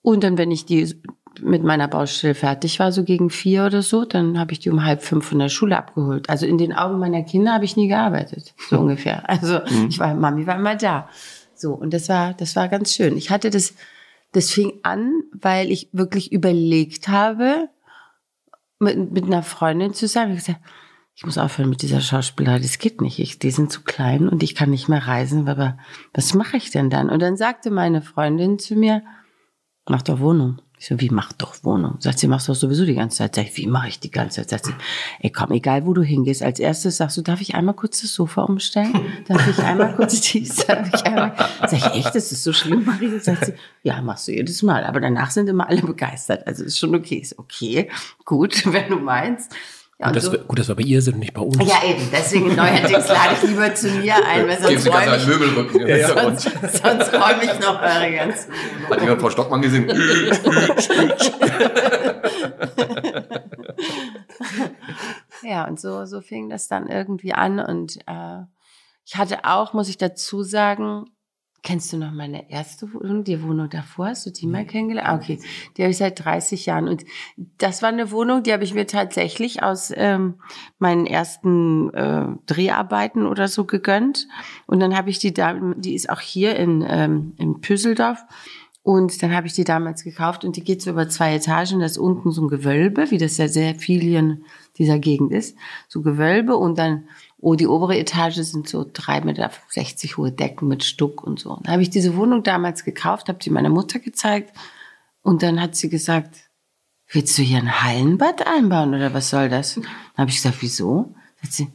[0.03, 1.01] Und dann, wenn ich die
[1.41, 4.83] mit meiner Baustelle fertig war, so gegen vier oder so, dann habe ich die um
[4.83, 6.29] halb fünf von der Schule abgeholt.
[6.29, 9.29] Also in den Augen meiner Kinder habe ich nie gearbeitet, so ungefähr.
[9.29, 11.09] Also ich war, Mami war immer da.
[11.55, 13.17] So, und das war, das war ganz schön.
[13.17, 13.73] Ich hatte das,
[14.31, 17.69] das fing an, weil ich wirklich überlegt habe,
[18.79, 20.61] mit, mit einer Freundin zusammen, ich gesagt,
[21.15, 23.19] ich muss aufhören mit dieser Schauspielerei, das geht nicht.
[23.19, 25.77] Ich, die sind zu klein und ich kann nicht mehr reisen, aber
[26.13, 27.09] was mache ich denn dann?
[27.09, 29.03] Und dann sagte meine Freundin zu mir,
[29.87, 30.59] mach doch Wohnung.
[30.83, 31.95] Ich so, wie mach doch Wohnung?
[31.99, 33.35] Sagt sie, machst du doch sowieso die ganze Zeit.
[33.35, 34.49] Sag ich, wie mache ich die ganze Zeit?
[34.49, 34.73] Sagt sie,
[35.21, 38.13] ey komm, egal wo du hingehst, als erstes sagst du, darf ich einmal kurz das
[38.13, 38.93] Sofa umstellen?
[39.29, 40.55] Darf ich einmal kurz dies?
[40.67, 41.37] Darf ich einmal?
[41.61, 43.17] Sag ich, echt, das ist so schlimm, Marie?
[43.17, 44.83] Sagt sie, ja, machst du jedes Mal.
[44.83, 46.45] Aber danach sind immer alle begeistert.
[46.47, 47.15] Also ist schon okay.
[47.15, 47.89] Ist okay,
[48.25, 49.55] gut, wenn du meinst.
[50.03, 51.41] Ja, Gut und dass, so- wir, gut, dass wir bei ihr sind und nicht bei
[51.41, 51.57] uns.
[51.57, 52.01] ja, eben.
[52.11, 56.39] Deswegen neuerdings lade ich lieber zu mir ein, weil sonst räume ich, Möbelrücken im Hintergrund.
[56.41, 58.51] sonst räume ich noch eure ganzen
[58.89, 59.87] Hat jemand Frau Stockmann gesehen?
[65.43, 67.59] Ja, und so, so fing das dann irgendwie an.
[67.59, 68.41] Und äh,
[69.05, 71.05] ich hatte auch, muss ich dazu sagen,
[71.63, 74.07] Kennst du noch meine erste Wohnung, die Wohnung davor?
[74.07, 75.07] Hast du die mal kennengelernt?
[75.07, 75.39] Ah, okay,
[75.77, 76.89] die habe ich seit 30 Jahren.
[76.89, 77.05] Und
[77.57, 80.33] das war eine Wohnung, die habe ich mir tatsächlich aus ähm,
[80.77, 84.27] meinen ersten äh, Dreharbeiten oder so gegönnt.
[84.67, 88.25] Und dann habe ich die da, die ist auch hier in, ähm, in Püsseldorf.
[88.81, 91.79] Und dann habe ich die damals gekauft und die geht so über zwei Etagen.
[91.79, 94.43] Da ist unten so ein Gewölbe, wie das ja sehr viel hier in
[94.77, 95.57] dieser Gegend ist.
[95.87, 97.07] So Gewölbe und dann
[97.45, 101.59] Oh, die obere Etage sind so drei Meter sechzig hohe Decken mit Stuck und so.
[101.63, 104.55] Dann habe ich diese Wohnung damals gekauft, habe die meiner Mutter gezeigt
[105.21, 106.49] und dann hat sie gesagt,
[107.11, 109.75] willst du hier ein Hallenbad einbauen oder was soll das?
[109.75, 111.13] Dann habe ich gesagt, wieso?
[111.41, 111.67] Sagt sie,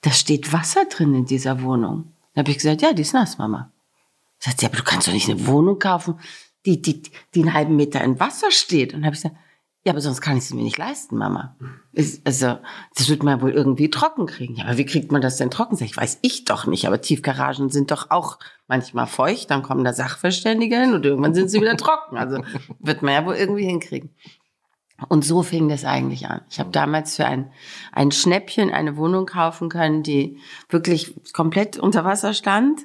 [0.00, 2.14] da steht Wasser drin in dieser Wohnung.
[2.32, 3.70] Dann habe ich gesagt, ja, die ist nass, Mama.
[4.38, 6.18] Sagt sie, aber du kannst doch nicht eine Wohnung kaufen,
[6.64, 7.02] die, die,
[7.34, 8.94] die einen halben Meter in Wasser steht.
[8.94, 9.36] Und dann habe ich gesagt,
[9.84, 11.56] ja, aber sonst kann ich es mir nicht leisten, Mama.
[12.24, 12.58] Also,
[12.96, 14.56] das wird man wohl irgendwie trocken kriegen.
[14.56, 15.76] Ja, aber wie kriegt man das denn trocken?
[15.82, 19.92] Ich weiß ich doch nicht, aber Tiefgaragen sind doch auch manchmal feucht, dann kommen da
[19.92, 22.16] Sachverständige hin und irgendwann sind sie wieder trocken.
[22.16, 22.42] Also
[22.78, 24.10] wird man ja wohl irgendwie hinkriegen.
[25.08, 26.40] Und so fing das eigentlich an.
[26.48, 27.52] Ich habe damals für ein,
[27.92, 30.38] ein Schnäppchen eine Wohnung kaufen können, die
[30.70, 32.80] wirklich komplett unter Wasser stand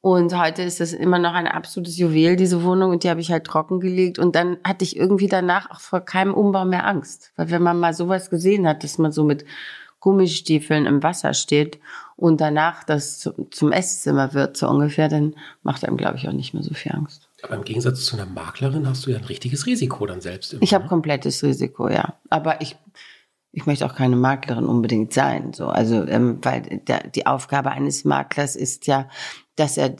[0.00, 3.32] und heute ist das immer noch ein absolutes Juwel, diese Wohnung, und die habe ich
[3.32, 4.18] halt trockengelegt.
[4.18, 7.32] Und dann hatte ich irgendwie danach auch vor keinem Umbau mehr Angst.
[7.36, 9.44] Weil wenn man mal sowas gesehen hat, dass man so mit
[10.00, 11.80] Gummistiefeln im Wasser steht
[12.14, 15.34] und danach das zum Esszimmer wird, so ungefähr, dann
[15.64, 17.28] macht einem, glaube ich, auch nicht mehr so viel Angst.
[17.42, 20.52] Aber im Gegensatz zu einer Maklerin hast du ja ein richtiges Risiko dann selbst.
[20.52, 20.88] Immer, ich habe ne?
[20.88, 22.14] komplettes Risiko, ja.
[22.30, 22.76] Aber ich,
[23.50, 25.52] ich möchte auch keine Maklerin unbedingt sein.
[25.52, 29.08] So, also ähm, weil der, die Aufgabe eines Maklers ist ja,
[29.58, 29.96] dass er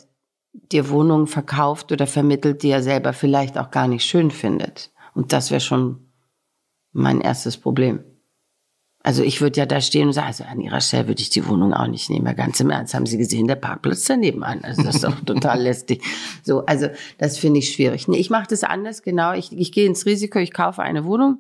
[0.53, 4.91] dir Wohnungen verkauft oder vermittelt, die er selber vielleicht auch gar nicht schön findet.
[5.15, 6.09] Und das wäre schon
[6.93, 8.05] mein erstes Problem.
[9.03, 11.47] Also ich würde ja da stehen und sagen, also an ihrer Stelle würde ich die
[11.47, 12.35] Wohnung auch nicht nehmen.
[12.35, 14.65] Ganz im Ernst, haben Sie gesehen, der Parkplatz daneben an.
[14.65, 16.03] Also das ist doch total lästig.
[16.43, 18.09] So, also das finde ich schwierig.
[18.09, 19.33] Nee, ich mache das anders, genau.
[19.35, 21.39] Ich, ich gehe ins Risiko, ich kaufe eine Wohnung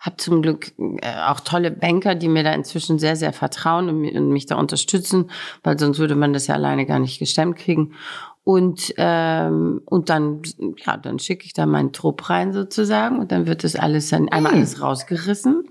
[0.00, 4.28] habe zum Glück äh, auch tolle Banker, die mir da inzwischen sehr, sehr vertrauen und
[4.28, 5.30] mich da unterstützen,
[5.62, 7.94] weil sonst würde man das ja alleine gar nicht gestemmt kriegen.
[8.44, 10.42] Und, ähm, und dann,
[10.84, 14.28] ja, dann schicke ich da meinen Trupp rein sozusagen und dann wird das alles dann
[14.28, 14.58] einmal hm.
[14.58, 15.64] alles rausgerissen.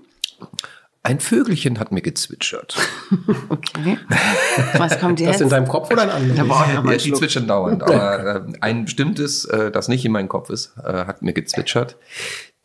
[1.04, 2.76] Ein Vögelchen hat mir gezwitschert.
[3.50, 3.98] okay.
[4.78, 5.34] Was kommt jetzt?
[5.34, 6.48] Das in deinem Kopf oder ein anderes?
[6.48, 7.82] Ja, die zwitschern dauernd.
[7.82, 11.96] Aber äh, ein bestimmtes, äh, das nicht in meinem Kopf ist, äh, hat mir gezwitschert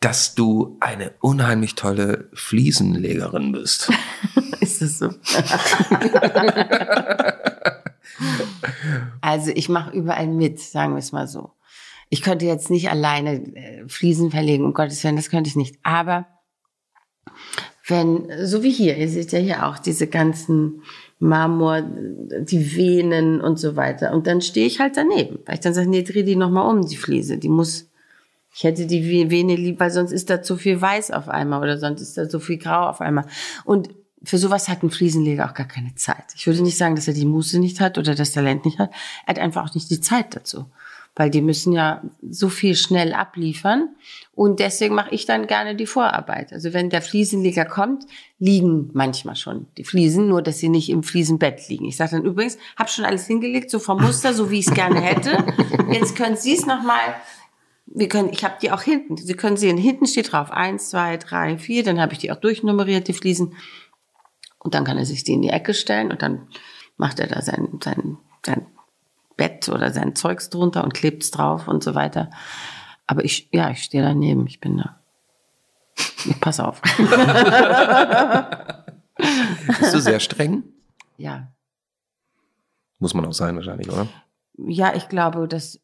[0.00, 3.92] dass du eine unheimlich tolle Fliesenlegerin bist.
[4.60, 5.10] Ist das so?
[9.20, 11.52] also ich mache überall mit, sagen wir es mal so.
[12.08, 15.78] Ich könnte jetzt nicht alleine äh, Fliesen verlegen, um Gottes Willen, das könnte ich nicht.
[15.82, 16.26] Aber
[17.86, 20.82] wenn, so wie hier, ihr seht ja hier auch diese ganzen
[21.18, 24.12] Marmor, die Venen und so weiter.
[24.12, 26.86] Und dann stehe ich halt daneben, weil ich dann sage, nee, dreh die nochmal um,
[26.86, 27.36] die Fliese.
[27.36, 27.89] Die muss
[28.52, 31.78] ich hätte die Vene lieb, weil sonst ist da zu viel weiß auf einmal oder
[31.78, 33.26] sonst ist da zu viel grau auf einmal.
[33.64, 33.90] Und
[34.22, 36.24] für sowas hat ein Fliesenleger auch gar keine Zeit.
[36.34, 38.90] Ich würde nicht sagen, dass er die Muße nicht hat oder das Talent nicht hat.
[39.24, 40.66] Er hat einfach auch nicht die Zeit dazu.
[41.16, 43.88] Weil die müssen ja so viel schnell abliefern.
[44.32, 46.52] Und deswegen mache ich dann gerne die Vorarbeit.
[46.52, 48.04] Also wenn der Fliesenleger kommt,
[48.38, 51.86] liegen manchmal schon die Fliesen, nur dass sie nicht im Fliesenbett liegen.
[51.86, 54.74] Ich sage dann übrigens, habe schon alles hingelegt, so vom Muster, so wie ich es
[54.74, 55.44] gerne hätte.
[55.90, 57.00] Jetzt können Sie es nochmal
[57.92, 59.16] wir können, ich habe die auch hinten.
[59.16, 61.82] Sie können sehen, hinten steht drauf eins, zwei, drei, vier.
[61.82, 63.56] Dann habe ich die auch durchnummeriert, die Fliesen.
[64.58, 66.46] Und dann kann er sich die in die Ecke stellen und dann
[66.96, 68.66] macht er da sein, sein, sein
[69.36, 72.30] Bett oder sein Zeugs drunter und klebt's drauf und so weiter.
[73.06, 74.46] Aber ich, ja, ich stehe daneben.
[74.46, 75.00] Ich bin da.
[76.26, 76.80] Ich pass auf.
[79.80, 80.62] Bist du sehr streng?
[81.16, 81.48] Ja.
[82.98, 84.06] Muss man auch sein wahrscheinlich, oder?
[84.58, 85.80] Ja, ich glaube, dass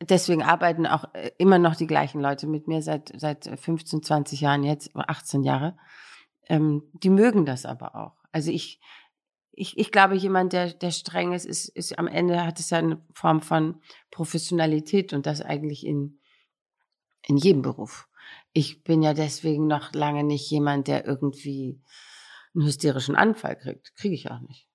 [0.00, 4.40] deswegen arbeiten auch äh, immer noch die gleichen Leute mit mir seit, seit 15, 20
[4.40, 5.76] Jahren jetzt, 18 Jahre.
[6.48, 8.16] Ähm, die mögen das aber auch.
[8.32, 8.80] Also ich,
[9.52, 12.78] ich, ich glaube, jemand, der, der streng ist, ist, ist am Ende hat es ja
[12.78, 13.80] eine Form von
[14.10, 16.20] Professionalität und das eigentlich in,
[17.26, 18.08] in jedem Beruf.
[18.52, 21.80] Ich bin ja deswegen noch lange nicht jemand, der irgendwie
[22.54, 23.94] einen hysterischen Anfall kriegt.
[23.96, 24.67] Kriege ich auch nicht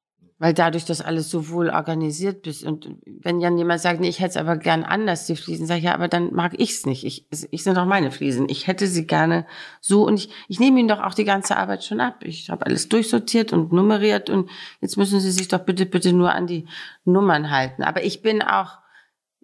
[0.44, 2.66] weil dadurch das alles so wohl organisiert bist.
[2.66, 5.78] Und wenn dann jemand sagt, nee, ich hätte es aber gern anders, die Fliesen, sage
[5.78, 7.06] ich, ja, aber dann mag ich es nicht.
[7.06, 8.50] Ich, ich sind doch meine Fliesen.
[8.50, 9.46] Ich hätte sie gerne
[9.80, 12.26] so und ich, ich nehme ihnen doch auch die ganze Arbeit schon ab.
[12.26, 14.50] Ich habe alles durchsortiert und nummeriert und
[14.82, 16.68] jetzt müssen sie sich doch bitte, bitte nur an die
[17.06, 17.82] Nummern halten.
[17.82, 18.80] Aber ich bin auch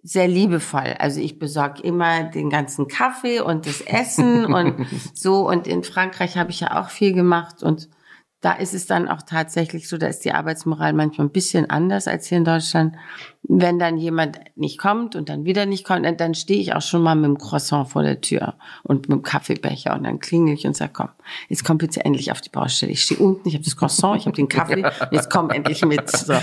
[0.02, 0.96] sehr liebevoll.
[0.98, 5.48] Also ich besorge immer den ganzen Kaffee und das Essen und so.
[5.48, 7.88] Und in Frankreich habe ich ja auch viel gemacht und
[8.40, 12.08] da ist es dann auch tatsächlich so, da ist die Arbeitsmoral manchmal ein bisschen anders
[12.08, 12.96] als hier in Deutschland.
[13.42, 17.02] Wenn dann jemand nicht kommt und dann wieder nicht kommt, dann, stehe ich auch schon
[17.02, 20.66] mal mit dem Croissant vor der Tür und mit dem Kaffeebecher und dann klingel ich
[20.66, 21.08] und sage, komm,
[21.48, 22.92] jetzt kommt bitte endlich auf die Baustelle.
[22.92, 26.08] Ich stehe unten, ich habe das Croissant, ich habe den Kaffee, jetzt komm endlich mit.
[26.10, 26.34] So.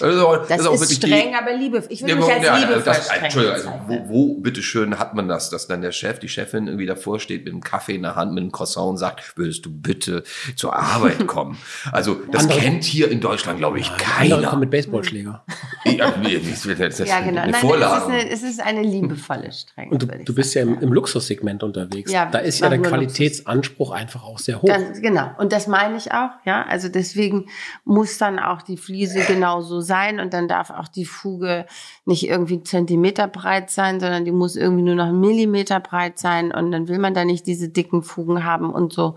[0.00, 1.84] Also, Das ist, die- streng, aber liebe.
[1.90, 5.28] Ich würde Ja, mich als ja, liebevoll das, Entschuldigung, also wo, wo bitteschön hat man
[5.28, 8.16] das, dass dann der Chef, die Chefin irgendwie davor steht mit einem Kaffee in der
[8.16, 10.24] Hand, mit einem Croissant und sagt, würdest du bitte
[10.56, 11.58] zur Arbeit kommen?
[11.92, 14.42] Also das Andere- kennt hier in Deutschland, glaube ich, Andere keiner.
[14.48, 15.44] kommen mit Baseballschläger.
[15.84, 16.12] Ja,
[16.50, 17.42] das das ist Ja, genau.
[17.42, 19.90] eine Nein, es ist eine, es ist eine liebevolle Strenge.
[19.90, 22.12] Und du, du bist ja im, im Luxussegment unterwegs.
[22.12, 24.66] Ja, da ist ja der Qualitätsanspruch einfach auch sehr hoch.
[24.66, 25.30] Ganz, genau.
[25.38, 26.64] Und das meine ich auch, ja.
[26.64, 27.46] Also deswegen
[27.84, 31.66] muss dann auch die Fliese genauso sein und dann darf auch die Fuge
[32.04, 36.52] nicht irgendwie Zentimeter breit sein, sondern die muss irgendwie nur noch einen Millimeter breit sein
[36.52, 39.16] und dann will man da nicht diese dicken Fugen haben und so.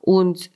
[0.00, 0.50] Und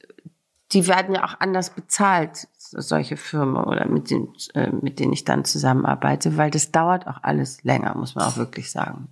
[0.72, 5.24] die werden ja auch anders bezahlt, solche Firmen oder mit denen, äh, mit denen ich
[5.24, 9.08] dann zusammenarbeite, weil das dauert auch alles länger, muss man auch wirklich sagen.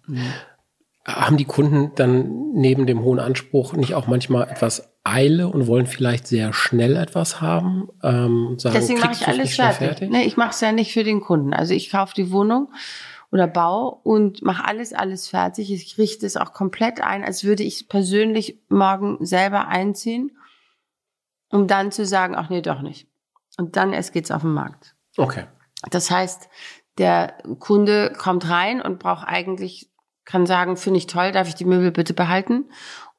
[1.07, 5.87] Haben die Kunden dann neben dem hohen Anspruch nicht auch manchmal etwas Eile und wollen
[5.87, 7.89] vielleicht sehr schnell etwas haben?
[8.03, 10.11] Ähm, und sagen, Deswegen mache ich alles schnell fertig.
[10.11, 11.53] Nee, ich mache es ja nicht für den Kunden.
[11.53, 12.69] Also ich kaufe die Wohnung
[13.35, 15.73] oder Bau und mache alles, alles fertig.
[15.73, 20.31] Ich richte es auch komplett ein, als würde ich persönlich morgen selber einziehen,
[21.51, 23.09] um dann zu sagen, ach nee, doch nicht.
[23.57, 24.95] Und dann erst geht's auf den Markt.
[25.17, 25.45] Okay.
[25.91, 26.49] Das heißt,
[26.99, 29.91] der Kunde kommt rein und braucht eigentlich,
[30.25, 32.67] kann sagen, finde ich toll, darf ich die Möbel bitte behalten?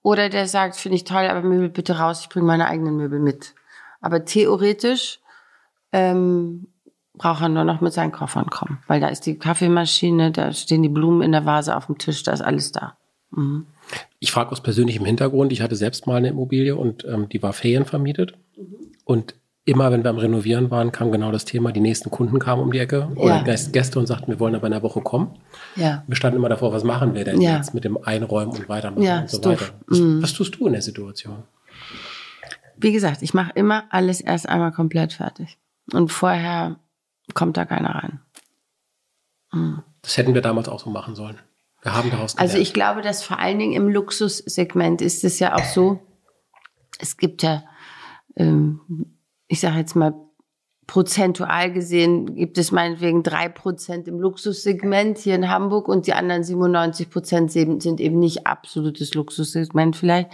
[0.01, 3.19] Oder der sagt, finde ich toll, aber Möbel bitte raus, ich bringe meine eigenen Möbel
[3.19, 3.55] mit.
[4.01, 5.19] Aber theoretisch
[5.91, 6.67] ähm,
[7.13, 10.83] braucht er nur noch mit seinen Koffern kommen, weil da ist die Kaffeemaschine, da stehen
[10.83, 12.97] die Blumen in der Vase auf dem Tisch, da ist alles da.
[13.31, 13.65] Mhm.
[14.19, 15.51] Ich frage aus persönlichem Hintergrund.
[15.51, 18.38] Ich hatte selbst mal eine Immobilie und ähm, die war ferienvermietet.
[19.03, 19.36] Und
[19.66, 21.72] immer, wenn wir am Renovieren waren, kam genau das Thema.
[21.72, 23.41] Die nächsten Kunden kamen um die Ecke oder Ja.
[23.43, 25.36] Gäste- Gäste und sagten, wir wollen aber in einer Woche kommen.
[25.76, 26.03] Ja.
[26.07, 27.57] Wir standen immer davor, was machen wir denn Ja.
[27.57, 29.66] jetzt mit dem Einräumen und Weitermachen Ja, und so weiter.
[29.88, 30.22] Was, Mhm.
[30.22, 31.43] was tust du in der Situation?
[32.78, 35.57] Wie gesagt, ich mache immer alles erst einmal komplett fertig.
[35.93, 36.78] Und vorher
[37.34, 38.20] kommt da keiner rein.
[40.01, 41.38] Das hätten wir damals auch so machen sollen.
[41.82, 42.51] Wir haben daraus gelernt.
[42.51, 46.01] Also ich glaube, dass vor allen Dingen im Luxussegment ist es ja auch so,
[46.99, 47.63] es gibt ja,
[48.36, 49.14] ähm,
[49.47, 50.13] ich sage jetzt mal,
[50.87, 56.43] prozentual gesehen gibt es meinetwegen drei Prozent im Luxussegment hier in Hamburg und die anderen
[56.43, 60.29] 97 Prozent sind eben nicht absolutes Luxussegment vielleicht.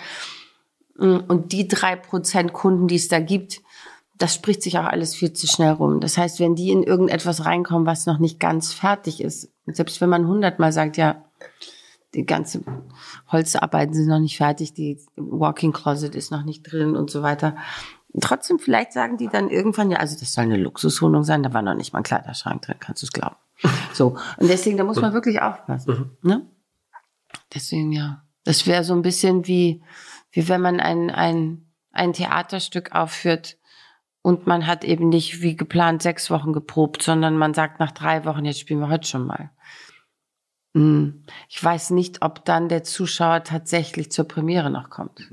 [0.97, 3.62] Und die drei Prozent Kunden, die es da gibt,
[4.18, 5.99] das spricht sich auch alles viel zu schnell rum.
[5.99, 10.09] Das heißt, wenn die in irgendetwas reinkommen, was noch nicht ganz fertig ist, selbst wenn
[10.09, 11.26] man hundertmal sagt, ja,
[12.14, 12.62] die ganze
[13.32, 17.55] Holzarbeiten sind noch nicht fertig, die Walking Closet ist noch nicht drin und so weiter.
[18.20, 21.62] Trotzdem, vielleicht sagen die dann irgendwann, ja, also das soll eine Luxuswohnung sein, da war
[21.62, 23.36] noch nicht mal ein Kleiderschrank drin, kannst du es glauben.
[23.93, 26.18] So, und deswegen, da muss man wirklich aufpassen.
[26.24, 26.47] Ne?
[27.53, 28.24] Deswegen, ja.
[28.43, 29.84] Das wäre so ein bisschen wie,
[30.32, 33.57] wie wenn man ein, ein, ein Theaterstück aufführt
[34.22, 38.26] und man hat eben nicht wie geplant sechs Wochen geprobt, sondern man sagt nach drei
[38.26, 39.51] Wochen, jetzt spielen wir heute schon mal.
[40.74, 41.24] Hm.
[41.49, 45.32] Ich weiß nicht, ob dann der Zuschauer tatsächlich zur Premiere noch kommt.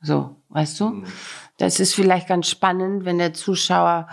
[0.00, 1.02] So, weißt du?
[1.58, 4.08] Das ist vielleicht ganz spannend, wenn der Zuschauer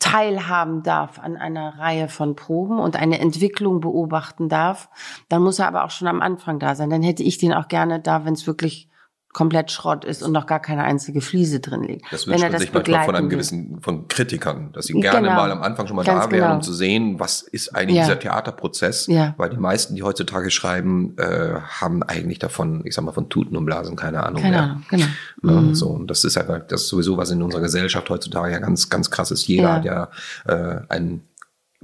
[0.00, 4.90] teilhaben darf an einer Reihe von Proben und eine Entwicklung beobachten darf,
[5.28, 6.90] dann muss er aber auch schon am Anfang da sein.
[6.90, 8.90] Dann hätte ich den auch gerne da, wenn es wirklich
[9.34, 12.10] komplett Schrott ist und noch gar keine einzige Fliese drin liegt.
[12.10, 14.94] Das wenn wünscht er man das sich manchmal von einem gewissen, von Kritikern, dass sie
[14.94, 15.36] gerne Genau.
[15.40, 16.54] mal am Anfang schon mal Ganz da wären, genau.
[16.54, 18.04] um zu sehen, was ist eigentlich Ja.
[18.04, 19.06] dieser Theaterprozess.
[19.08, 19.34] Ja.
[19.36, 23.56] Weil die meisten, die heutzutage schreiben, äh, haben eigentlich davon, ich sag mal, von Tuten
[23.56, 24.62] und Blasen keine Ahnung Keine mehr.
[24.62, 25.60] Ahnung, genau.
[25.60, 25.74] Ne?
[25.74, 28.88] So, und das ist einfach, das ist sowieso was in unserer Gesellschaft heutzutage ja ganz,
[28.88, 29.46] ganz krass ist.
[29.48, 29.74] Jeder Ja.
[29.74, 30.08] hat ja
[30.46, 31.22] äh, einen,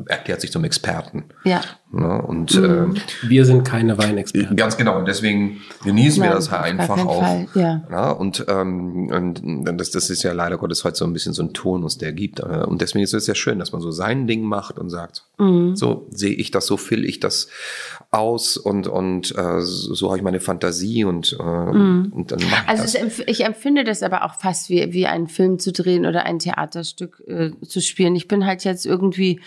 [0.07, 1.25] erklärt sich zum Experten.
[1.45, 1.61] Ja.
[1.93, 2.23] Ne?
[2.23, 2.95] Und Mhm.
[3.27, 4.57] wir sind keine äh, Weinexperten.
[4.57, 7.21] ganz genau, und deswegen genießen wir Nein, das auf gar einfach auch.
[7.23, 7.83] Fall, ja.
[7.91, 11.43] Ja, und, ähm, und das, das ist ja leider Gottes heute so ein bisschen so
[11.43, 12.41] ein Turnus, der gibt.
[12.41, 15.25] Äh, Und deswegen ist es ja schön, dass man so sein Ding macht und sagt,
[15.39, 15.75] Mhm.
[15.77, 17.49] so sehe ich das, so fülle ich das
[18.13, 22.69] aus und, und äh, so, habe ich meine Fantasie und, äh, und dann mache ich
[22.69, 26.25] Also empf- ich empfinde das aber auch fast wie, wie einen Film zu drehen oder
[26.27, 28.17] ein Theaterstück äh, zu spielen.
[28.17, 29.41] Ich bin halt jetzt irgendwie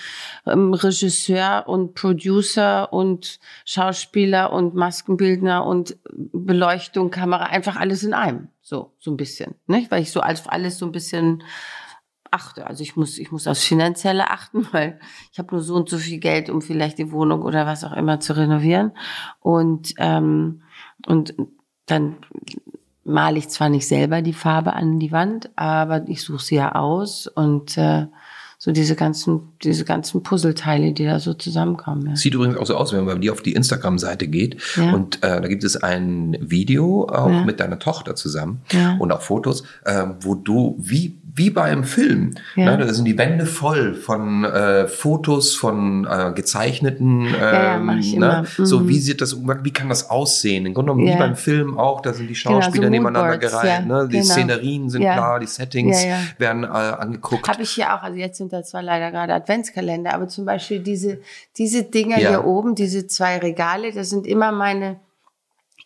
[0.45, 5.97] ähm, Regisseur und Producer und Schauspieler und Maskenbildner und
[6.31, 8.47] Beleuchtung, Kamera, einfach alles in einem.
[8.61, 9.55] So, so ein bisschen.
[9.67, 9.91] Nicht?
[9.91, 11.43] Weil ich so als alles so ein bisschen
[12.33, 12.67] achte.
[12.67, 14.99] Also ich muss, ich muss aufs Finanzielle achten, weil
[15.31, 17.93] ich habe nur so und so viel Geld, um vielleicht die Wohnung oder was auch
[17.93, 18.91] immer zu renovieren.
[19.39, 20.63] Und, ähm,
[21.05, 21.35] und
[21.85, 22.17] dann
[23.03, 26.75] male ich zwar nicht selber die Farbe an die Wand, aber ich suche sie ja
[26.75, 28.07] aus und äh,
[28.63, 32.07] so diese ganzen, diese ganzen Puzzleteile, die da so zusammenkommen.
[32.07, 32.15] Ja.
[32.15, 34.93] Sieht übrigens auch so aus, wenn man die auf die Instagram-Seite geht Ja.
[34.93, 37.43] und äh, da gibt es ein Video auch Ja.
[37.43, 38.95] mit deiner Tochter zusammen Ja.
[38.99, 43.17] und auch Fotos, äh, wo du wie wie bei einem Film, ne, da sind die
[43.17, 48.01] Wände voll von äh, Fotos von äh, gezeichneten, ähm, ne?
[48.13, 48.43] immer.
[48.55, 48.87] so Mhm.
[48.89, 50.67] wie sieht das, wie kann das aussehen?
[50.67, 53.87] Im Grunde genommen wie beim Film auch, da sind die Genau, so Schauspieler nebeneinander gereiht,
[53.87, 54.07] ne?
[54.07, 54.25] die genau.
[54.31, 55.97] Szenerien sind klar, die Settings
[56.37, 57.47] werden äh, angeguckt.
[57.47, 60.79] Habe ich hier auch, also jetzt sind da zwar leider gerade Adventskalender, aber zum Beispiel
[60.79, 61.19] diese,
[61.57, 62.29] diese Dinger Ja.
[62.29, 64.99] hier oben, diese zwei Regale, das sind immer meine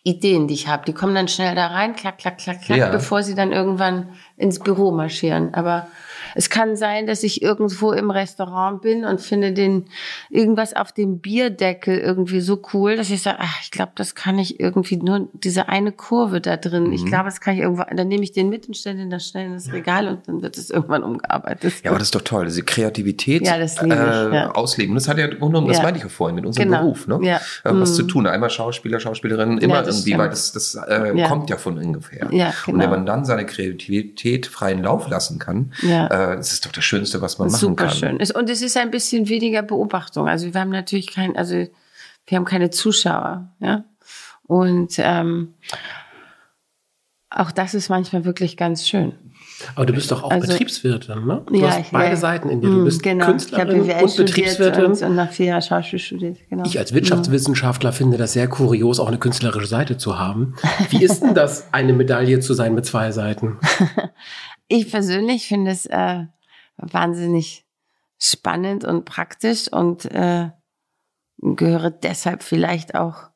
[0.04, 0.84] Ideen, die ich habe.
[0.86, 2.88] Die kommen dann schnell da rein, klack, klack, klack, klack, Ja.
[2.90, 5.54] bevor sie dann irgendwann ins Büro marschieren.
[5.54, 5.88] Aber
[6.34, 9.86] es kann sein, dass ich irgendwo im Restaurant bin und finde den
[10.30, 14.38] irgendwas auf dem Bierdeckel irgendwie so cool, dass ich sage, ach, ich glaube, das kann
[14.38, 16.88] ich irgendwie nur diese eine Kurve da drin.
[16.88, 16.92] Mhm.
[16.92, 17.84] Ich glaube, das kann ich irgendwo.
[17.94, 20.42] Dann nehme ich den mit und stelle den da schnell in das Regal und dann
[20.42, 21.74] wird es irgendwann umgearbeitet.
[21.82, 24.00] Ja, aber das ist doch toll, diese Kreativität Ja, das liebe ich,
[24.32, 24.50] äh, ja.
[24.52, 24.94] ausleben.
[24.94, 25.82] Das hat ja genommen, das Ja.
[25.84, 26.80] meinte ich ja vorhin mit unserem Genau.
[26.82, 27.18] Beruf, ne?
[27.22, 27.36] Ja.
[27.36, 27.94] Äh, was Mhm.
[27.94, 28.26] zu tun.
[28.26, 30.18] Einmal Schauspieler, Schauspielerin, immer das irgendwie, stimmt.
[30.20, 31.28] weil das, das äh, Ja.
[31.28, 32.28] kommt ja von ungefähr.
[32.32, 32.78] Ja, Und genau.
[32.84, 36.06] wenn man dann seine Kreativität freien Lauf lassen kann, Ja.
[36.06, 37.94] äh, das ist doch das Schönste, was man machen Super kann.
[37.96, 38.20] schön.
[38.20, 40.28] Es- Und es ist ein bisschen weniger Beobachtung.
[40.28, 43.84] Also wir haben natürlich kein, also wir haben keine Zuschauer, ja.
[44.46, 45.54] Und ähm,
[47.30, 49.12] auch das ist manchmal wirklich ganz schön.
[49.74, 51.42] Aber du bist doch auch Also- Betriebswirtin, ne?
[51.46, 52.16] Du Ja, hast ich- beide ja.
[52.16, 52.68] Seiten in dir.
[52.68, 53.24] Du Mm, bist genau.
[53.24, 54.84] Ich Künstlerin BWL und Betriebswirtin.
[54.86, 56.38] und, und nach vier Jahren Schauspiel studiert.
[56.48, 56.64] Genau.
[56.64, 60.54] Ich als Wirtschaftswissenschaftler finde das sehr kurios, auch eine künstlerische Seite zu haben.
[60.90, 63.58] Wie ist denn das, eine Medaille zu sein mit zwei Seiten?
[64.68, 66.26] Ich persönlich finde es äh,
[66.76, 67.66] wahnsinnig
[68.18, 70.50] spannend und praktisch und äh,
[71.38, 73.30] gehöre deshalb vielleicht auch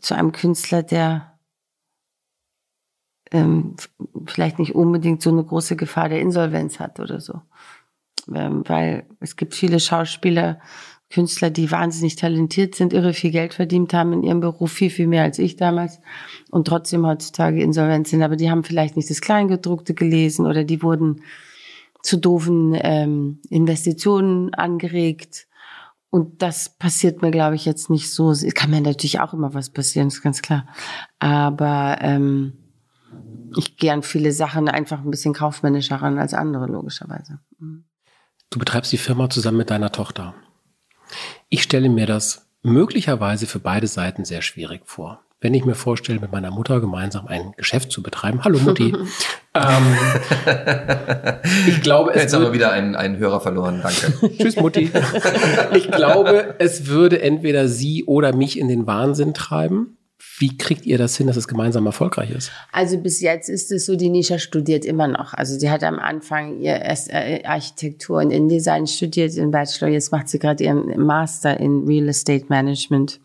[0.00, 1.38] zu einem Künstler, der
[3.30, 3.76] ähm,
[4.26, 7.40] vielleicht nicht unbedingt so eine große Gefahr der Insolvenz hat oder so.
[8.32, 10.60] Ähm, weil es gibt viele Schauspieler,
[11.10, 15.06] Künstler, die wahnsinnig talentiert sind, irre viel Geld verdient haben in ihrem Beruf, viel, viel
[15.06, 16.00] mehr als ich damals
[16.50, 18.22] und trotzdem heutzutage insolvent sind.
[18.22, 21.22] Aber die haben vielleicht nicht das Kleingedruckte gelesen oder die wurden
[22.02, 25.46] zu doofen ähm, Investitionen angeregt.
[26.10, 28.30] Und das passiert mir, glaube ich, jetzt nicht so.
[28.30, 30.66] Es kann mir natürlich auch immer was passieren, ist ganz klar.
[31.18, 32.54] Aber ähm,
[33.56, 37.40] ich gehe an viele Sachen einfach ein bisschen kaufmännischer ran als andere, logischerweise.
[37.58, 40.34] Du betreibst die Firma zusammen mit deiner Tochter.
[41.48, 45.20] Ich stelle mir das möglicherweise für beide Seiten sehr schwierig vor.
[45.40, 48.42] Wenn ich mir vorstelle, mit meiner Mutter gemeinsam ein Geschäft zu betreiben.
[48.42, 48.92] Hallo Mutti.
[49.54, 49.96] ähm,
[51.68, 54.36] ich glaube, es Jetzt haben wird, wir wieder einen, einen Hörer verloren, danke.
[54.38, 54.90] Tschüss, Mutti.
[55.74, 59.98] Ich glaube, es würde entweder sie oder mich in den Wahnsinn treiben.
[60.38, 62.52] Wie kriegt ihr das hin, dass es gemeinsam erfolgreich ist?
[62.72, 65.32] Also bis jetzt ist es so, die Nisha studiert immer noch.
[65.32, 69.88] Also sie hat am Anfang ihr äh, Architektur und InDesign studiert, ihren Bachelor.
[69.88, 73.20] Jetzt macht sie gerade ihren Master in Real Estate Management.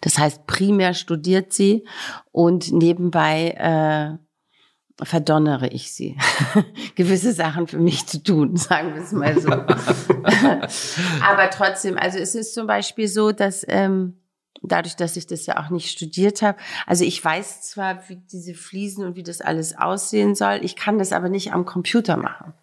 [0.00, 1.84] Das heißt, primär studiert sie
[2.30, 6.16] und nebenbei äh, verdonnere ich sie,
[6.94, 9.50] gewisse Sachen für mich zu tun, sagen wir es mal so.
[11.22, 14.14] Aber trotzdem, also es ist zum Beispiel so, dass ähm,
[14.62, 18.54] dadurch, dass ich das ja auch nicht studiert habe, also ich weiß zwar, wie diese
[18.54, 22.54] Fliesen und wie das alles aussehen soll, ich kann das aber nicht am Computer machen.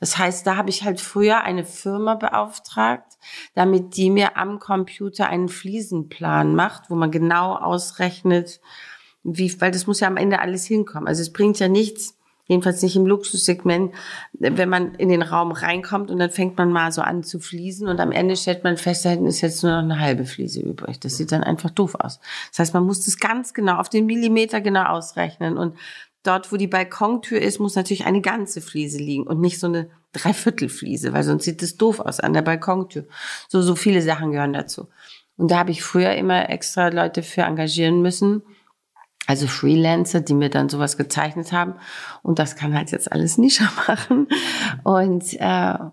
[0.00, 3.18] Das heißt, da habe ich halt früher eine Firma beauftragt,
[3.54, 8.60] damit die mir am Computer einen Fliesenplan macht, wo man genau ausrechnet,
[9.22, 11.08] wie, weil das muss ja am Ende alles hinkommen.
[11.08, 12.17] Also es bringt ja nichts,
[12.48, 13.94] jedenfalls nicht im Luxussegment,
[14.32, 17.86] wenn man in den Raum reinkommt und dann fängt man mal so an zu fließen
[17.86, 20.60] und am Ende stellt man fest, da hinten ist jetzt nur noch eine halbe Fliese
[20.60, 20.98] übrig.
[20.98, 22.18] Das sieht dann einfach doof aus.
[22.50, 25.76] Das heißt, man muss das ganz genau auf den Millimeter genau ausrechnen und
[26.22, 29.90] dort, wo die Balkontür ist, muss natürlich eine ganze Fliese liegen und nicht so eine
[30.12, 33.04] Dreiviertelfliese, weil sonst sieht es doof aus an der Balkontür.
[33.48, 34.88] So, so viele Sachen gehören dazu.
[35.36, 38.42] Und da habe ich früher immer extra Leute für engagieren müssen,
[39.28, 41.74] also Freelancer, die mir dann sowas gezeichnet haben.
[42.22, 44.26] Und das kann halt jetzt alles Nisha machen.
[44.84, 45.38] Und äh,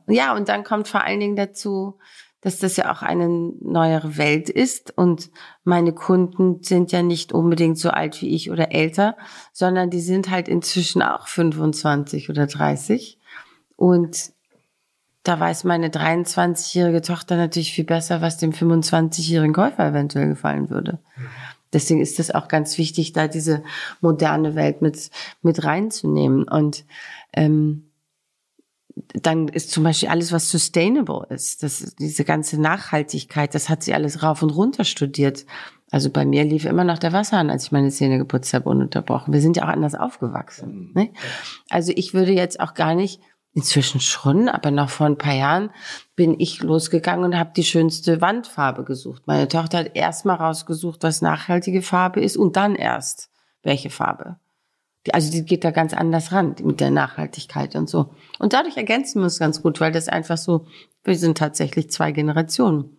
[0.08, 2.00] ja, und dann kommt vor allen Dingen dazu,
[2.40, 4.98] dass das ja auch eine neuere Welt ist.
[4.98, 5.32] Und
[5.66, 9.18] meine Kunden sind ja nicht unbedingt so alt wie ich oder älter,
[9.52, 13.20] sondern die sind halt inzwischen auch 25 oder 30.
[13.76, 14.32] Und
[15.24, 21.00] da weiß meine 23-jährige Tochter natürlich viel besser, was dem 25-jährigen Käufer eventuell gefallen würde.
[21.74, 23.64] Deswegen ist es auch ganz wichtig, da diese
[24.02, 25.10] moderne Welt mit,
[25.42, 26.48] mit reinzunehmen.
[26.48, 26.86] Und
[27.34, 27.92] ähm,
[29.14, 33.94] dann ist zum Beispiel alles, was sustainable ist, das, diese ganze Nachhaltigkeit, das hat sie
[33.94, 35.46] alles rauf und runter studiert.
[35.92, 39.34] Also bei mir lief immer noch der Wasserhahn, als ich meine Zähne geputzt habe, ununterbrochen.
[39.34, 40.92] Wir sind ja auch anders aufgewachsen.
[40.94, 41.12] Ne?
[41.70, 43.22] Also ich würde jetzt auch gar nicht
[43.58, 45.70] Inzwischen schon, aber noch vor ein paar Jahren
[46.18, 49.24] bin ich losgegangen und habe die schönste Wandfarbe gesucht.
[49.28, 53.30] Meine Tochter hat erst mal rausgesucht, was nachhaltige Farbe ist und dann erst
[53.64, 54.36] welche Farbe.
[55.14, 58.14] Also die geht da ganz anders ran mit der Nachhaltigkeit und so.
[58.40, 60.68] Und dadurch ergänzen wir uns ganz gut, weil das einfach so,
[61.06, 62.98] wir sind tatsächlich zwei Generationen.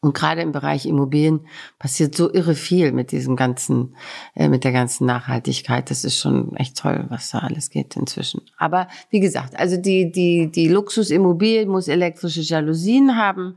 [0.00, 1.40] Und gerade im Bereich Immobilien
[1.78, 3.94] passiert so irre viel mit diesem ganzen,
[4.34, 5.90] äh, mit der ganzen Nachhaltigkeit.
[5.90, 8.42] Das ist schon echt toll, was da alles geht inzwischen.
[8.58, 13.56] Aber wie gesagt, also die, die, die Luxusimmobilie muss elektrische Jalousien haben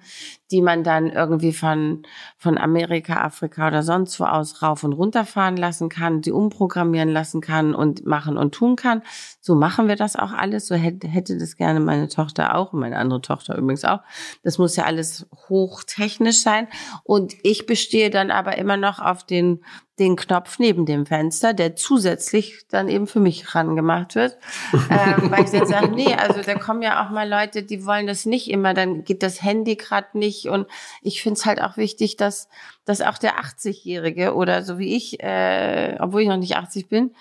[0.52, 2.04] die man dann irgendwie von,
[2.38, 7.10] von Amerika, Afrika oder sonst wo aus rauf und runter fahren lassen kann, die umprogrammieren
[7.10, 9.02] lassen kann und machen und tun kann.
[9.42, 10.68] So machen wir das auch alles.
[10.68, 14.02] So hätte, hätte das gerne meine Tochter auch und meine andere Tochter übrigens auch.
[14.44, 16.68] Das muss ja alles hochtechnisch sein.
[17.04, 19.64] Und ich bestehe dann aber immer noch auf den
[20.00, 24.38] den Knopf neben dem Fenster, der zusätzlich dann eben für mich rangemacht wird.
[24.74, 28.08] ähm, weil ich dann sage, nee, also da kommen ja auch mal Leute, die wollen
[28.08, 30.48] das nicht immer, dann geht das Handy gerade nicht.
[30.48, 30.68] Und
[31.02, 32.50] ich finde es halt auch wichtig, dass,
[32.84, 37.12] dass auch der 80-Jährige oder so wie ich, äh, obwohl ich noch nicht 80 bin,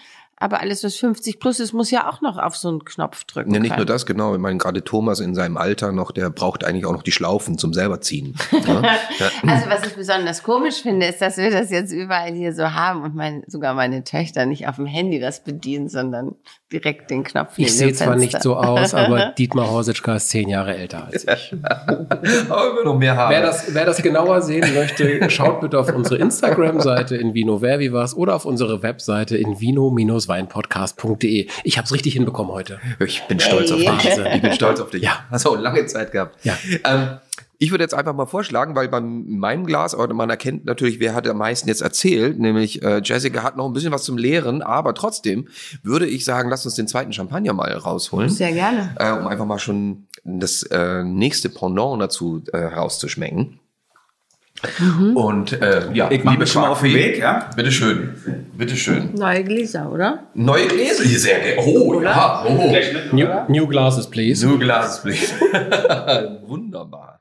[0.45, 3.55] aber alles, was 50 plus ist, muss ja auch noch auf so einen Knopf drücken.
[3.55, 4.35] Ja, nicht nur das, genau.
[4.35, 7.57] Ich meine, gerade Thomas in seinem Alter noch, der braucht eigentlich auch noch die Schlaufen
[7.57, 8.37] zum selber ziehen.
[8.67, 8.83] Ja?
[9.47, 13.03] also was ich besonders komisch finde, ist, dass wir das jetzt überall hier so haben
[13.03, 16.35] und mein, sogar meine Töchter nicht auf dem Handy das bedienen, sondern
[16.73, 20.77] direkt den Knopf Ich sehe zwar nicht so aus, aber Dietmar Horsitschka ist zehn Jahre
[20.77, 21.55] älter als ich.
[21.63, 23.31] aber wir noch mehr haben.
[23.31, 28.17] Wer das, wer das genauer sehen möchte, schaut bitte auf unsere Instagram-Seite in Vino Verbivas
[28.17, 29.61] oder auf unsere Webseite in
[30.35, 31.49] vino-weinpodcast.de.
[31.65, 32.81] Ich habe es richtig hinbekommen heute.
[33.05, 33.91] Ich bin stolz auf dich.
[34.35, 35.03] Ich bin stolz auf dich.
[35.03, 35.25] Ja.
[35.31, 36.45] Hast auch lange Zeit gehabt.
[36.45, 36.57] Ja.
[36.85, 37.19] Ähm,
[37.59, 41.15] ich würde jetzt einfach mal vorschlagen, weil bei meinem Glas, aber man erkennt natürlich, wer
[41.15, 44.61] hat am meisten jetzt erzählt, nämlich äh, Jessica hat noch ein bisschen was zum Lehren,
[44.61, 45.49] aber trotzdem
[45.83, 48.29] würde ich sagen, lass uns den zweiten Champagner mal rausholen.
[48.29, 48.95] Sehr gerne.
[48.99, 53.61] Äh, um einfach mal schon das äh, nächste Pendant dazu äh, herauszuschmecken.
[55.15, 57.51] Und äh, ja, Ich mach mich schon mal auf den Weg, ja?
[57.57, 58.15] Bitteschön.
[58.57, 59.15] Bitteschön.
[59.15, 60.25] Neue Gläser, oder?
[60.35, 61.63] Neue Gläser hier sehr gerne.
[61.63, 62.45] Oh, ja.
[62.47, 62.73] Oh.
[63.13, 64.47] New, new glasses, please.
[64.47, 65.33] New Glasses, please.
[66.47, 67.21] Wunderbar.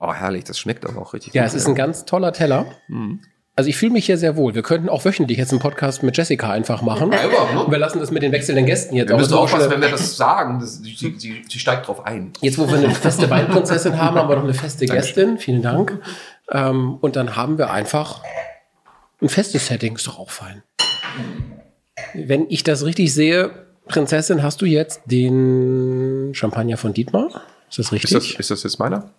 [0.00, 1.48] Oh, herrlich, das schmeckt aber auch richtig Ja, gut.
[1.48, 2.66] es ist ein ganz toller Teller.
[3.58, 4.54] Also ich fühle mich hier sehr wohl.
[4.54, 7.10] Wir könnten auch wöchentlich jetzt einen Podcast mit Jessica einfach machen.
[7.10, 7.70] Ja, aber, ne?
[7.72, 9.42] Wir lassen das mit den wechselnden Gästen jetzt Wir müssen auch.
[9.42, 10.60] aufpassen, wenn wir das sagen.
[10.60, 12.32] Das, sie, sie, sie steigt drauf ein.
[12.40, 15.38] Jetzt, wo wir eine feste Weinprinzessin haben, haben wir noch eine feste Gästin.
[15.38, 16.00] Vielen Dank.
[16.52, 18.22] Ähm, und dann haben wir einfach
[19.20, 19.96] ein festes Setting.
[19.96, 20.62] Ist doch auch fein.
[22.14, 23.50] Wenn ich das richtig sehe,
[23.88, 27.42] Prinzessin, hast du jetzt den Champagner von Dietmar?
[27.68, 28.12] Ist das richtig?
[28.12, 29.10] Ist das, ist das jetzt meiner?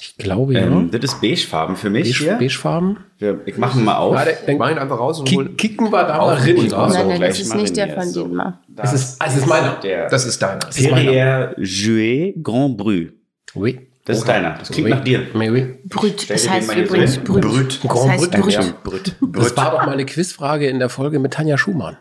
[0.00, 0.60] Ich glaube, ja.
[0.60, 2.32] Ähm, das ist beigefarben für mich Beige, hier.
[2.34, 2.96] beigefarben.
[3.18, 4.14] Wir- Ich mache ihn mal auf.
[4.14, 6.72] Warte, dann Mach ihn einfach raus und kick, kicken wir da mal rein.
[6.72, 6.92] raus.
[6.94, 8.24] nein, nein, das ist nicht der von so.
[8.24, 8.60] Dietmar.
[8.76, 9.72] Es ist, es ist meiner.
[9.82, 10.58] Der Das ist deiner.
[10.66, 13.06] Perrier Jouet Grand Bru.
[13.54, 13.80] Oui.
[14.04, 14.54] Das ist deiner.
[14.58, 14.94] Das klingt Oui.
[14.94, 15.26] nach dir.
[15.34, 15.66] Mais oui.
[15.84, 17.24] Brüt, das dir heißt übrigens hin.
[17.24, 17.42] Brüt.
[17.42, 17.80] Brüt.
[17.84, 18.42] Das Grand heißt Brüt.
[18.42, 18.52] Brüt.
[18.54, 18.62] Ja.
[18.82, 19.14] Brüt.
[19.36, 21.98] Das war doch mal eine Quizfrage in der Folge mit Tanja Schumann.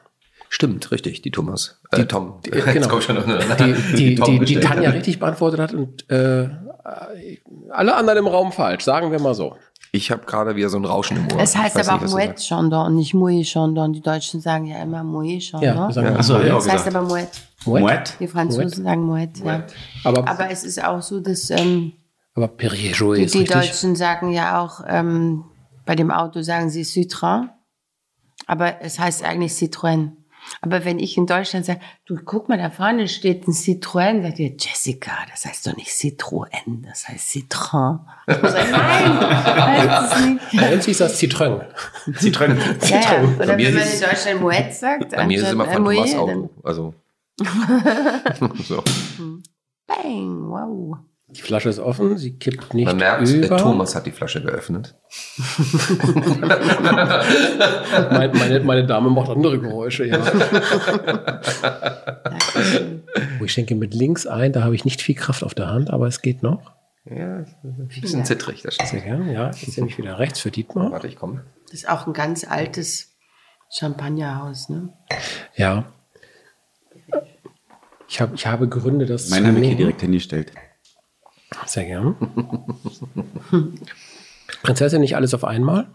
[0.49, 1.79] Stimmt, richtig, die Thomas.
[1.91, 2.39] Äh, Tom.
[2.45, 2.87] Die, genau.
[2.87, 4.59] komm schon noch eine- die, die, Tom die, die.
[4.59, 6.49] Tanja richtig beantwortet hat und äh,
[7.69, 9.55] alle anderen im Raum falsch, sagen wir mal so.
[9.91, 11.41] Ich habe gerade wieder so ein Rauschen im Ohr.
[11.41, 12.39] Es heißt aber auch nicht, Moet.
[12.39, 13.93] Chandon und nicht Mouet Chandon.
[13.93, 15.03] Die Deutschen sagen ja immer
[15.43, 15.93] Ja, Chandon.
[15.93, 17.27] mal hab ich auch das heißt aber Moet.
[17.65, 17.81] Moet.
[17.81, 18.13] Moet.
[18.19, 19.63] Die Franzosen sagen Moet, ja.
[20.03, 21.93] Aber, Aber es ist auch so, dass ähm,
[22.35, 23.47] aber Perrier ist die richtig.
[23.49, 25.45] Deutschen sagen ja auch, ähm,
[25.85, 27.47] bei dem Auto sagen sie Citroën,
[28.45, 30.11] aber es heißt eigentlich Citroën.
[30.61, 34.39] Aber wenn ich in Deutschland sage, du guck mal, da vorne steht ein Citroën, sagt
[34.39, 37.99] ihr, Jessica, das heißt doch nicht Citroën, das heißt Citroën.
[38.27, 40.61] Ich muss sagen, nein, heißt es nicht.
[40.61, 41.65] Bei uns hieß das Citroën.
[42.17, 42.59] Zitronen.
[42.87, 43.23] Ja, ja.
[43.23, 45.85] Oder Bei mir wenn man in Deutschland Moet sagt, Bei mir ist es immer von
[45.85, 46.49] Thomas Moet, Auto.
[46.63, 46.93] Also.
[48.63, 48.83] so.
[49.87, 50.97] Bang, wow.
[51.29, 53.57] Die Flasche ist offen, sie kippt nicht Man merkt, äh, über.
[53.57, 54.95] Thomas hat die Flasche geöffnet.
[58.11, 60.21] Mein, meine, meine Dame macht andere Geräusche, ja.
[63.39, 65.89] Oh, ich schenke mit links ein, da habe ich nicht viel Kraft auf der Hand,
[65.89, 66.71] aber es geht noch.
[67.03, 68.61] Ja, ein bisschen zittrig.
[68.63, 69.47] Das Sehr gern, ja.
[69.51, 70.91] Jetzt nehme ich wieder rechts für Dietmar.
[70.91, 71.43] Warte, ich komme.
[71.65, 73.17] Das ist auch ein ganz altes
[73.69, 74.93] Champagnerhaus, ne?
[75.55, 75.91] Ja.
[78.07, 80.51] Ich, hab, ich habe Gründe, das Meinen zu habe ich hier direkt hingestellt.
[81.65, 82.15] Sehr gern.
[84.63, 85.87] Prinzessin, nicht alles auf einmal.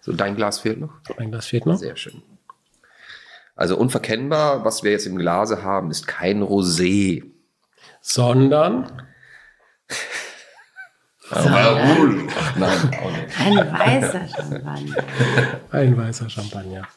[0.00, 0.92] So, dein Glas fehlt noch.
[1.16, 1.78] Ein Glas fehlt noch.
[1.78, 2.22] Sehr schön.
[3.56, 7.24] Also unverkennbar, was wir jetzt im Glase haben, ist kein Rosé.
[8.00, 9.02] Sondern
[11.30, 13.40] Aber Nein, auch nicht.
[13.40, 15.04] Ein weißer Champagner.
[15.70, 16.88] ein weißer Champagner.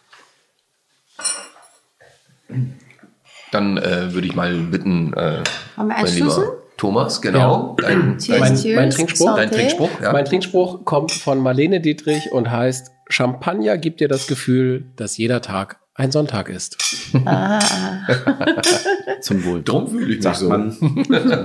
[3.52, 5.44] Dann äh, würde ich mal bitten, äh,
[5.78, 8.76] Haben wir mein lieber Thomas, genau, dein, Cheers, dein, cheers.
[8.76, 9.36] mein Trinkspruch?
[9.36, 9.52] dein.
[9.52, 9.90] Trinkspruch.
[10.02, 10.14] Ja.
[10.14, 15.42] Mein Trinkspruch kommt von Marlene Dietrich und heißt, Champagner gibt dir das Gefühl, dass jeder
[15.42, 16.78] Tag ein Sonntag ist.
[17.26, 17.60] Ah,
[19.22, 19.64] Zum Wohl.
[19.64, 20.50] Drum fühle ich mich so.
[20.50, 20.96] Zum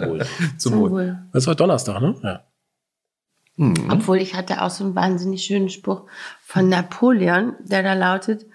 [0.07, 0.27] Wohl.
[0.59, 0.79] Zum.
[0.91, 1.19] Wohl.
[1.33, 2.15] Das war Donnerstag, ne?
[2.23, 2.45] Ja.
[3.57, 3.91] Mhm.
[3.91, 6.03] Obwohl ich hatte auch so einen wahnsinnig schönen Spruch
[6.43, 8.47] von Napoleon, der da lautet,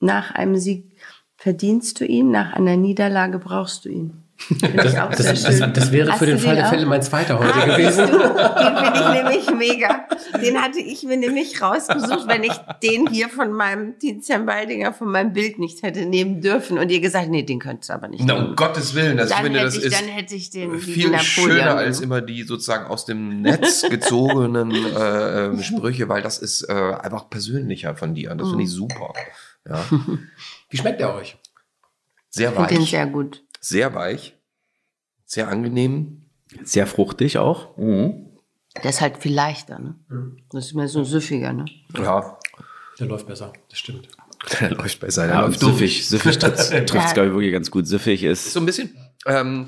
[0.00, 0.92] nach einem Sieg
[1.36, 4.19] verdienst du ihn, nach einer Niederlage brauchst du ihn.
[4.40, 5.60] Finde ich auch Das, sehr das, schön.
[5.60, 6.66] das, das wäre Hast für den Fall der?
[6.66, 8.06] Fälle mein zweiter heute Ah, gewesen.
[8.06, 8.18] du?
[8.18, 10.06] Den finde ich nämlich mega.
[10.42, 15.08] Den hatte ich mir nämlich rausgesucht, wenn ich den hier von meinem Tizian Baldinger von
[15.10, 16.78] meinem Bild nicht hätte nehmen dürfen.
[16.78, 18.48] Und ihr gesagt, nee, den könntest du aber nicht Na, nehmen.
[18.50, 20.78] um Gottes Willen, das, ich Dann finde, hätte das ich, ist dann hätte ich den
[20.80, 26.22] viel Napoleon schöner als immer die sozusagen aus dem Netz gezogenen äh, äh, Sprüche, weil
[26.22, 28.34] das ist äh, einfach persönlicher von dir.
[28.34, 29.12] Das finde ich super.
[29.68, 29.84] Ja.
[30.70, 31.36] Wie schmeckt der euch?
[32.30, 33.42] Sehr Ich finde den weich, sehr gut.
[33.60, 34.36] Sehr weich,
[35.24, 36.22] sehr angenehm.
[36.64, 37.76] Sehr fruchtig auch.
[37.78, 39.94] Der ist halt viel leichter, ne?
[40.08, 40.38] Mhm.
[40.50, 41.64] Das ist mehr so süffiger, ne?
[41.96, 42.38] Ja,
[42.98, 44.08] Der läuft besser, das stimmt.
[44.60, 45.26] der läuft besser.
[45.26, 45.74] Der Ja, läuft durch.
[45.74, 46.08] süffig.
[46.08, 47.86] Süffig trifft es, glaube ich, wirklich ganz gut.
[47.86, 48.52] Süffig ist.
[48.52, 48.96] So ein bisschen,
[49.26, 49.66] ähm,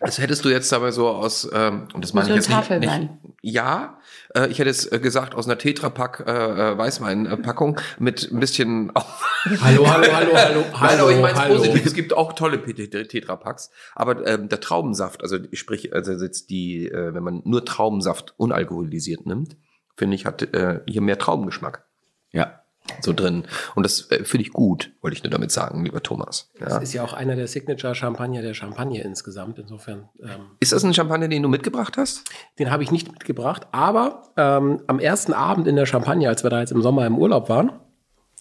[0.00, 2.80] als hättest du jetzt dabei so aus, ähm, und das meine so ich jetzt nicht,
[2.80, 3.10] nicht,
[3.42, 3.98] ja,
[4.34, 8.92] äh, ich hätte jetzt äh, gesagt, aus einer Tetrapack äh, äh, Weißwein-Packung mit ein bisschen,
[9.60, 11.56] Hallo, hallo, hallo, hallo, Nein, aber ich meine es hallo.
[11.56, 11.86] positiv.
[11.86, 17.14] Es gibt auch tolle Tetrapacks, aber ähm, der Traubensaft, also sprich, also jetzt die, äh,
[17.14, 19.56] wenn man nur Traubensaft unalkoholisiert nimmt,
[19.96, 21.84] finde ich, hat äh, hier mehr Traubengeschmack
[22.30, 22.57] Ja.
[23.00, 23.44] So drin.
[23.74, 26.50] Und das äh, finde ich gut, wollte ich nur damit sagen, lieber Thomas.
[26.60, 26.66] Ja.
[26.66, 29.58] Das ist ja auch einer der Signature-Champagner der Champagne insgesamt.
[29.58, 32.24] Insofern, ähm, Ist das ein Champagner, den du mitgebracht hast?
[32.58, 33.66] den habe ich nicht mitgebracht.
[33.72, 37.18] Aber ähm, am ersten Abend in der Champagne, als wir da jetzt im Sommer im
[37.18, 37.72] Urlaub waren,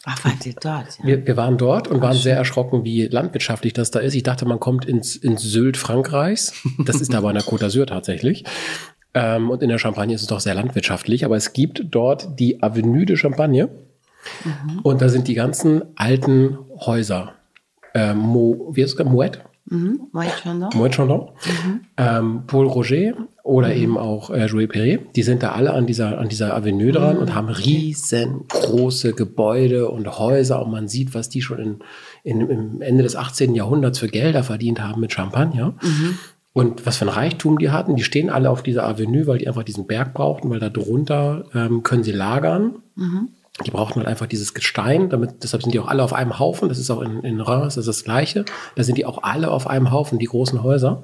[0.05, 0.99] Ach, wart ihr dort?
[0.99, 1.05] Ja.
[1.05, 4.13] wir, wir waren dort und waren sehr erschrocken, wie landwirtschaftlich das da ist.
[4.13, 6.53] Ich dachte, man kommt ins, ins Sylt Frankreichs.
[6.85, 8.45] Das ist aber in der Côte d'Azur tatsächlich.
[9.13, 11.25] Ähm, und in der Champagne ist es doch sehr landwirtschaftlich.
[11.25, 13.69] Aber es gibt dort die Avenue de Champagne.
[14.83, 17.33] Und da sind die ganzen alten Häuser.
[17.93, 19.05] Ähm, Mo, wie ist es?
[19.05, 19.39] Moet?
[19.69, 20.07] Mhm.
[20.11, 20.69] Moet Chandon?
[20.75, 21.29] Moet Chandon,
[21.97, 23.13] ähm, Paul Roger
[23.43, 26.91] oder eben auch äh, Jouet Perret, die sind da alle an dieser, an dieser Avenue
[26.91, 31.79] dran und haben riesengroße Gebäude und Häuser und man sieht, was die schon in,
[32.23, 33.55] in, im Ende des 18.
[33.55, 35.75] Jahrhunderts für Gelder verdient haben mit Champagner.
[36.53, 39.47] Und was für ein Reichtum die hatten, die stehen alle auf dieser Avenue, weil die
[39.47, 42.75] einfach diesen Berg brauchten, weil da drunter ähm, können sie lagern.
[43.65, 46.69] Die brauchten halt einfach dieses Gestein, damit, deshalb sind die auch alle auf einem Haufen.
[46.69, 48.45] Das ist auch in, in Reims das ist das Gleiche.
[48.75, 51.01] Da sind die auch alle auf einem Haufen, die großen Häuser.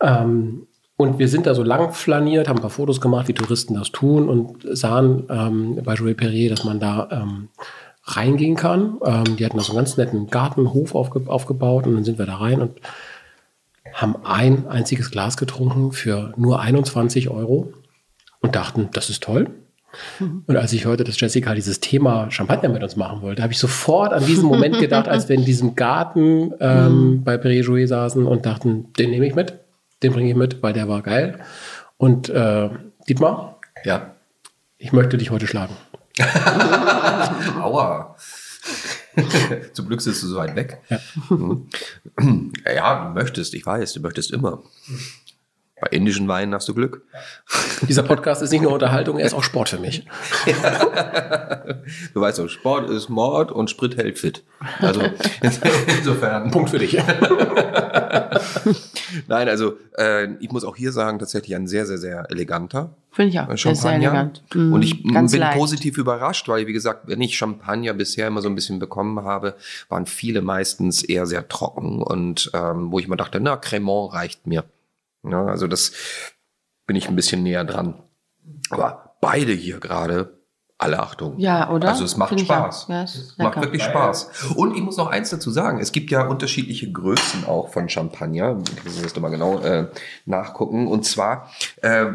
[0.00, 0.66] Ähm,
[0.96, 3.90] und wir sind da so lang flaniert, haben ein paar Fotos gemacht, wie Touristen das
[3.90, 7.48] tun und sahen ähm, bei Jouet Perrier, dass man da ähm,
[8.04, 8.98] reingehen kann.
[9.04, 12.26] Ähm, die hatten da so einen ganz netten Gartenhof aufge aufgebaut und dann sind wir
[12.26, 12.80] da rein und
[13.92, 17.72] haben ein einziges Glas getrunken für nur 21 Euro
[18.40, 19.50] und dachten, das ist toll.
[20.46, 23.58] Und als ich hörte, dass Jessica dieses Thema Champagner mit uns machen wollte, habe ich
[23.58, 28.26] sofort an diesen Moment gedacht, als wir in diesem Garten ähm, bei Perrier Jouet saßen
[28.26, 29.54] und dachten, den nehme ich mit,
[30.02, 31.40] den bringe ich mit, weil der war geil.
[31.98, 32.70] Und äh,
[33.08, 34.14] Dietmar, Ja.
[34.78, 35.74] ich möchte dich heute schlagen.
[37.60, 38.16] Aua.
[39.72, 40.78] Zum Glück sitzt du so weit weg.
[40.88, 40.98] Ja.
[41.28, 42.52] Mhm.
[42.64, 44.62] ja, du möchtest, ich weiß, du möchtest immer.
[45.82, 47.02] Bei indischen Weinen hast du Glück.
[47.88, 50.06] Dieser Podcast ist nicht nur Unterhaltung, er ist auch Sport für mich.
[52.14, 54.44] Du weißt doch, Sport ist Mord und Sprit hält fit.
[54.78, 55.00] Also
[55.98, 56.50] insofern.
[56.52, 56.94] Punkt für dich.
[59.26, 63.30] Nein, also äh, ich muss auch hier sagen, tatsächlich ein sehr, sehr, sehr eleganter Finde
[63.30, 63.48] ich auch.
[63.48, 64.08] Ist sehr Champagner.
[64.08, 64.42] elegant.
[64.54, 64.72] Mhm.
[64.72, 65.58] Und ich m, Ganz bin leicht.
[65.58, 69.56] positiv überrascht, weil, wie gesagt, wenn ich Champagner bisher immer so ein bisschen bekommen habe,
[69.88, 74.46] waren viele meistens eher sehr trocken und ähm, wo ich immer dachte, na, Cremant reicht
[74.46, 74.64] mir.
[75.24, 75.92] Ja, also das
[76.86, 78.02] bin ich ein bisschen näher dran.
[78.70, 80.42] Aber beide hier gerade,
[80.82, 81.38] alle Achtung.
[81.38, 81.88] Ja, oder?
[81.88, 82.86] Also es macht Finde ich Spaß.
[82.88, 84.54] Ja, es macht wirklich Spaß.
[84.56, 85.78] Und ich muss noch eins dazu sagen.
[85.78, 88.58] Es gibt ja unterschiedliche Größen auch von Champagner.
[88.76, 89.88] Ich muss das mal genau äh,
[90.26, 90.88] nachgucken.
[90.88, 91.48] Und zwar,
[91.82, 92.06] äh,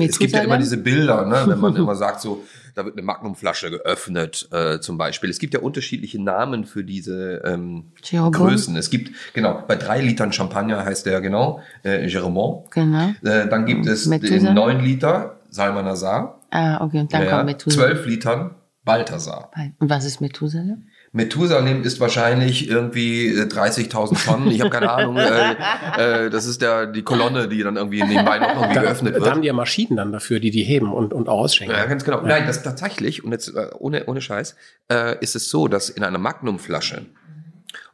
[0.00, 2.42] es gibt ja immer diese Bilder, ne, wenn man immer sagt so,
[2.76, 5.30] da wird eine Magnumflasche geöffnet äh, zum Beispiel.
[5.30, 7.92] Es gibt ja unterschiedliche Namen für diese ähm.
[8.12, 8.76] Größen.
[8.76, 12.70] Es gibt, genau, bei drei Litern Champagner heißt der genau äh, Geremont.
[12.70, 13.08] Genau.
[13.24, 14.50] Äh, dann gibt es Methuselah.
[14.50, 16.42] den neun Liter Salmanasar.
[16.50, 17.00] Ah, okay.
[17.00, 17.86] Und dann Ja, kommt Methuselah.
[17.86, 18.54] Zwölf Litern
[18.84, 19.50] Balthasar.
[19.78, 20.76] Und was ist Methuselah?
[21.16, 24.50] Methusalem ist wahrscheinlich irgendwie äh, 30.000 Tonnen.
[24.50, 25.16] Ich habe keine Ahnung.
[25.16, 29.16] Äh, äh, das ist der, die Kolonne, die dann irgendwie nebenbei noch irgendwie Da, geöffnet
[29.16, 29.30] da wird.
[29.30, 31.74] haben die ja Maschinen dann dafür, die die heben und, und ausschenken.
[31.74, 32.20] Ja, ganz genau.
[32.20, 34.56] Nein, das tatsächlich, und jetzt äh, ohne, ohne Scheiß,
[34.92, 37.06] äh, ist es so, dass in einer Magnumflasche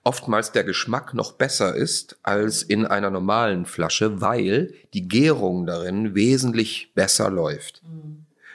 [0.05, 6.17] oftmals der Geschmack noch besser ist als in einer normalen Flasche, weil die Gärung darin
[6.17, 7.83] wesentlich besser läuft.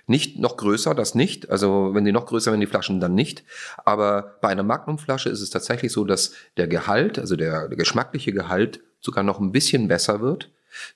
[0.08, 1.50] Nicht noch größer, das nicht.
[1.50, 3.44] Also wenn die noch größer werden, die Flaschen dann nicht.
[3.86, 8.32] Aber bei einer Magnumflasche ist es tatsächlich so, dass der Gehalt, also der, der geschmackliche
[8.32, 10.50] Gehalt sogar noch ein bisschen besser wird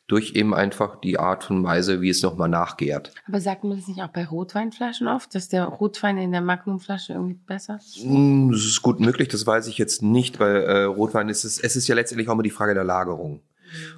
[0.08, 3.14] durch eben einfach die Art und Weise, wie es nochmal nachgärt.
[3.28, 7.14] Aber sagt man das nicht auch bei Rotweinflaschen oft, dass der Rotwein in der Magnumflasche
[7.14, 8.04] irgendwie besser ist?
[8.04, 11.60] Mm, Das ist gut möglich, das weiß ich jetzt nicht, weil äh, Rotwein ist es,
[11.60, 13.42] es ist ja letztendlich auch immer die Frage der Lagerung.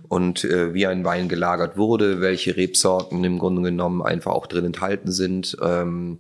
[0.07, 4.65] Und äh, wie ein Wein gelagert wurde, welche Rebsorten im Grunde genommen einfach auch drin
[4.65, 5.57] enthalten sind.
[5.61, 6.19] Ähm,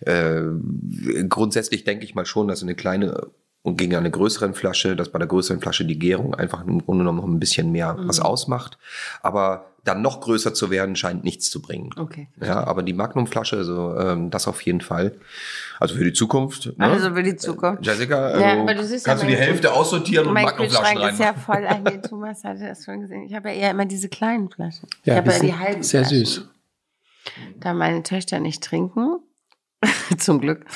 [0.00, 0.42] äh,
[1.28, 3.28] grundsätzlich denke ich mal schon, dass eine kleine
[3.64, 7.02] und gegen eine größeren Flasche, dass bei der größeren Flasche die Gärung einfach im Grunde
[7.02, 8.76] genommen noch ein bisschen mehr was ausmacht.
[9.22, 11.90] Aber dann noch größer zu werden, scheint nichts zu bringen.
[11.96, 12.28] Okay.
[12.40, 15.16] Ja, aber die Magnumflasche, also ähm, das auf jeden Fall.
[15.80, 16.66] Also für die Zukunft.
[16.78, 16.84] Ne?
[16.84, 17.84] Also für die Zukunft.
[17.84, 20.98] Jessica, also Ja, aber du siehst ja, kannst du die Hälfte aussortieren und Mein Magnumflaschen
[20.98, 21.66] Kühlschrank ist ja voll.
[21.84, 23.24] Nee, Thomas hatte das schon gesehen.
[23.24, 24.88] Ich habe ja eher immer diese kleinen Flaschen.
[25.04, 26.24] Ja, ich habe ja die halben Sehr Flaschen.
[26.24, 26.48] süß.
[27.58, 29.18] Da meine Töchter nicht trinken,
[30.18, 30.66] zum Glück,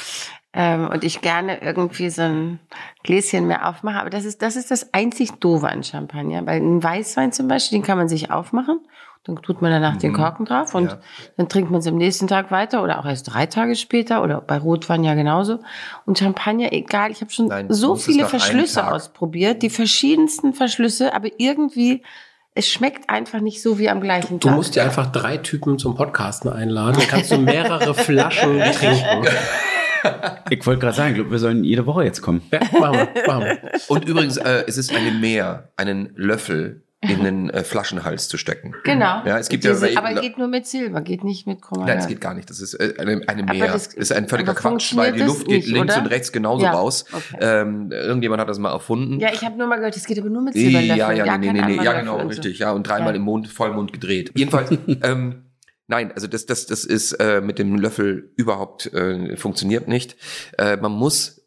[0.54, 2.58] ähm, und ich gerne irgendwie so ein
[3.04, 4.00] Gläschen mehr aufmache.
[4.00, 6.46] Aber das ist, das ist das einzig Doofe an Champagner.
[6.46, 8.80] Weil ein Weißwein zum Beispiel, den kann man sich aufmachen.
[9.28, 10.88] Dann tut man danach den Korken drauf und Mhm.
[10.88, 10.98] Ja.
[11.36, 14.40] dann trinkt man es am nächsten Tag weiter oder auch erst drei Tage später oder
[14.40, 15.60] bei Rotwein ja genauso.
[16.06, 21.14] Und Champagner, egal, ich habe schon Nein, du so viele Verschlüsse ausprobiert, die verschiedensten Verschlüsse,
[21.14, 22.02] aber irgendwie,
[22.54, 24.56] es schmeckt einfach nicht so wie am gleichen Du Tag.
[24.56, 26.96] musst dir einfach drei Typen zum Podcasten einladen.
[26.98, 29.28] Dann kannst du mehrere Flaschen trinken.
[30.50, 32.42] Ich wollte gerade sagen, ich glaube, wir sollen jede Woche jetzt kommen.
[32.52, 33.26] Ja, machen wir.
[33.26, 33.58] Machen wir.
[33.88, 38.74] Und übrigens, äh, es ist eine Mehr, einen Löffel in den äh, Flaschenhals zu stecken.
[38.82, 39.22] Genau.
[39.24, 41.86] Ja, es gibt Diese, ja, aber geht nur mit Silber, geht nicht mit Chromat.
[41.86, 42.50] Nein, es geht gar nicht.
[42.50, 43.68] Das ist äh, eine, eine Mehr.
[43.68, 46.02] das- Das, ist ein völliger Quatsch, weil die Luft geht nicht, links oder?
[46.02, 47.04] und rechts genauso Ja, raus.
[47.12, 47.36] okay.
[47.40, 49.20] Ähm, irgendjemand hat das mal erfunden.
[49.20, 50.98] Ja, ich habe nur mal gehört, es geht aber nur mit Silberlöffeln.
[50.98, 53.16] Ja, ja, gar nee, nee, nee, ja, genau, richtig, ja, und dreimal Ja.
[53.16, 54.32] im Mond, Vollmond gedreht.
[54.34, 54.70] Jedenfalls,
[55.02, 55.44] ähm,
[55.86, 60.16] nein, also das, das, das ist äh, mit dem Löffel überhaupt äh, funktioniert nicht.
[60.58, 61.46] Äh, man muss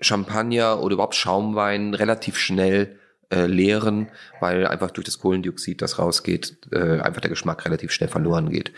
[0.00, 2.98] Champagner oder überhaupt Schaumwein relativ schnell
[3.30, 4.08] äh, leeren,
[4.40, 8.72] weil einfach durch das Kohlendioxid, das rausgeht, äh, einfach der Geschmack relativ schnell verloren geht.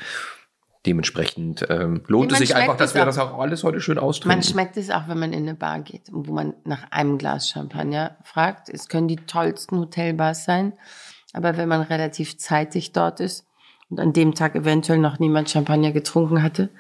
[0.86, 3.07] Dementsprechend ähm, lohnt es man sich einfach, dass wir auch.
[3.07, 4.42] das auch alles heute schön Man austrinken.
[4.42, 8.16] schmeckt es auch, wenn man in eine Bar geht, wo man nach einem Glas Champagner
[8.22, 8.68] fragt.
[8.68, 10.72] Es können die tollsten Hotelbars sein,
[11.32, 13.44] aber wenn man relativ zeitig dort ist
[13.90, 16.70] und an dem Tag eventuell noch niemand Champagner getrunken hatte,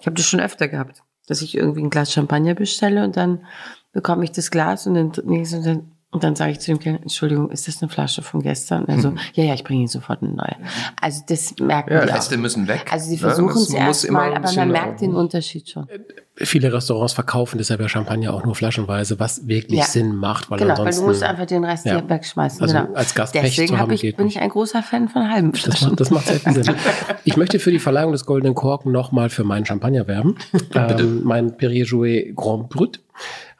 [0.00, 3.46] ich habe das schon öfter gehabt, dass ich irgendwie ein Glas Champagner bestelle und dann
[3.92, 7.02] bekomme ich das Glas und dann, und dann, und dann sage ich zu dem Kellner,
[7.02, 8.84] Entschuldigung, ist das eine Flasche von gestern?
[8.86, 10.54] Also, ja, ja, ich bringe Ihnen sofort eine neue.
[11.00, 12.14] Also das merken ja, die auch.
[12.14, 12.86] Reste müssen weg.
[12.92, 13.18] Also sie ne?
[13.18, 15.88] versuchen Das es muss erst immer mal, ein aber man merkt äh, den Unterschied schon.
[16.36, 19.86] Viele Restaurants verkaufen deshalb ja Champagner auch nur flaschenweise, was wirklich Ja.
[19.86, 21.96] Sinn macht, weil Genau, weil ansonsten du musst einfach den Rest ja.
[21.98, 22.62] hier wegschmeißen.
[22.62, 22.94] Also genau.
[22.94, 24.36] als Gast Pech Deswegen zu hab haben, ich, geht bin nicht.
[24.36, 25.88] ich ein großer Fan von halben Das Flaschen.
[25.88, 26.74] macht, das macht sehr viel Sinn.
[27.24, 30.36] Ich möchte für die Verleihung des Goldenen Korken nochmal für meinen Champagner werben.
[30.74, 33.00] ähm, mein Perrier Jouet Grand Brut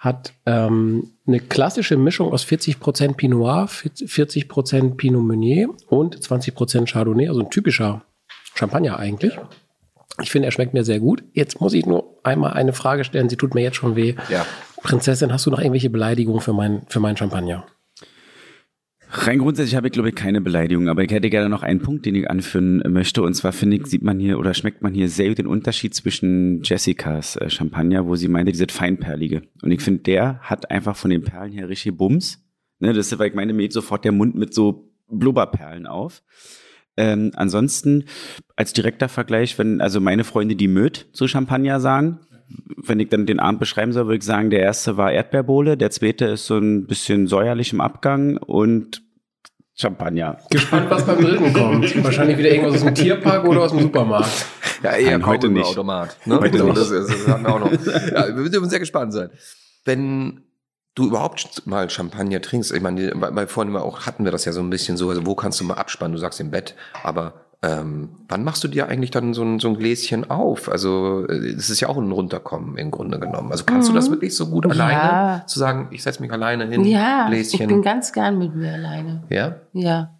[0.04, 7.28] hat ähm, eine klassische Mischung aus 40% Pinot Noir, 40% Pinot Meunier und 20% Chardonnay,
[7.28, 8.02] also ein typischer
[8.54, 9.38] Champagner eigentlich.
[10.22, 11.24] Ich finde, er schmeckt mir sehr gut.
[11.32, 14.14] Jetzt muss ich nur einmal eine Frage stellen, sie tut mir jetzt schon weh.
[14.28, 14.46] Ja.
[14.82, 17.66] Prinzessin, hast du noch irgendwelche Beleidigungen für, mein, für meinen Champagner?
[19.16, 22.04] Rein grundsätzlich habe ich, glaube ich, keine Beleidigung, aber ich hätte gerne noch einen Punkt,
[22.04, 23.22] den ich anführen möchte.
[23.22, 25.94] Und zwar finde ich, sieht man hier oder schmeckt man hier sehr gut den Unterschied
[25.94, 29.42] zwischen Jessicas äh, Champagner, wo sie meinte, diese Feinperlige.
[29.62, 32.44] Und ich finde, der hat einfach von den Perlen her richtig Bums.
[32.80, 36.24] Ne, das ist, weil ich meine, mir geht sofort der Mund mit so Blubberperlen auf.
[36.96, 38.06] Ähm, ansonsten,
[38.56, 42.18] als direkter Vergleich, wenn also meine Freunde die Möd zu Champagner sagen,
[42.76, 45.90] wenn ich dann den Abend beschreiben soll, würde ich sagen, der erste war Erdbeerbohle, der
[45.90, 49.03] zweite ist so ein bisschen säuerlich im Abgang und
[49.74, 50.38] Champagner.
[50.50, 52.04] Gespannt, was beim dritten kommt.
[52.04, 54.46] Wahrscheinlich wieder irgendwas aus dem Tierpark oder aus dem Supermarkt.
[54.82, 55.66] Ja, eher Nein, heute nicht.
[55.66, 56.16] Automat.
[56.26, 56.38] Ne?
[56.38, 56.76] Heute so, nicht.
[56.76, 57.72] Das, ist, das hatten wir auch noch.
[57.72, 59.30] Ja, wir dürfen sehr gespannt sein.
[59.84, 60.44] Wenn
[60.94, 64.52] du überhaupt mal Champagner trinkst, ich meine, bei, bei vorhin auch hatten wir das ja
[64.52, 66.14] so ein bisschen so, also wo kannst du mal abspannen?
[66.14, 69.68] Du sagst im Bett, aber ähm, wann machst du dir eigentlich dann so ein, so
[69.68, 70.68] ein Gläschen auf?
[70.68, 73.50] Also äh, es ist ja auch ein Runterkommen im Grunde genommen.
[73.52, 74.72] Also kannst du das wirklich so gut Mhm.
[74.72, 74.84] Ja.
[74.84, 77.60] alleine zu sagen, ich setze mich alleine hin, Ja, Gläschen?
[77.62, 79.24] ich bin ganz gern mit mir alleine.
[79.30, 79.56] ja?
[79.72, 80.14] Ja,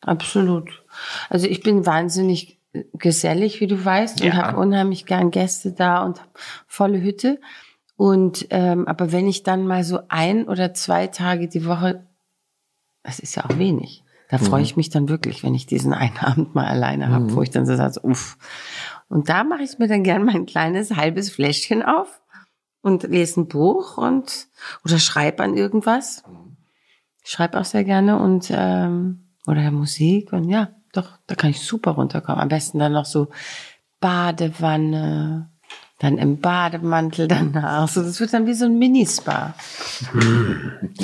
[0.00, 0.82] absolut.
[1.28, 2.58] Also ich bin wahnsinnig
[2.94, 4.34] gesellig, wie du weißt, und Ja.
[4.34, 6.20] habe unheimlich gern Gäste da und
[6.66, 7.40] volle Hütte.
[7.96, 12.06] Und ähm, aber wenn ich dann mal so ein oder zwei Tage die Woche,
[13.02, 14.04] das ist ja auch wenig.
[14.30, 17.42] Da freue ich mich dann wirklich, wenn ich diesen einen Abend mal alleine habe, wo
[17.42, 18.38] ich dann so sage, uff.
[19.08, 22.20] Und da mache ich mir dann gern mein kleines halbes Fläschchen auf
[22.80, 24.46] und lese ein Buch und
[24.84, 26.22] oder schreibe an irgendwas.
[27.24, 31.60] Ich schreibe auch sehr gerne und ähm, oder Musik und ja, doch, da kann ich
[31.60, 32.40] super runterkommen.
[32.40, 33.28] Am besten dann noch so
[34.00, 35.49] Badewanne,
[36.00, 37.86] dann im Bademantel danach.
[37.86, 39.54] So, das wird dann wie so ein Minispa.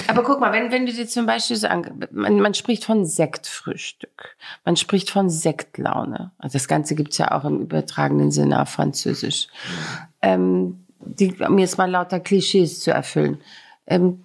[0.09, 3.05] Aber guck mal, wenn, wenn du dir zum Beispiel so an, man, man spricht von
[3.05, 6.33] Sektfrühstück, man spricht von Sektlaune.
[6.39, 9.49] Also das Ganze gibt's ja auch im übertragenen Sinne auf Französisch.
[10.23, 13.43] Ähm, die, um jetzt mal lauter Klischees zu erfüllen.
[13.87, 14.23] Ähm,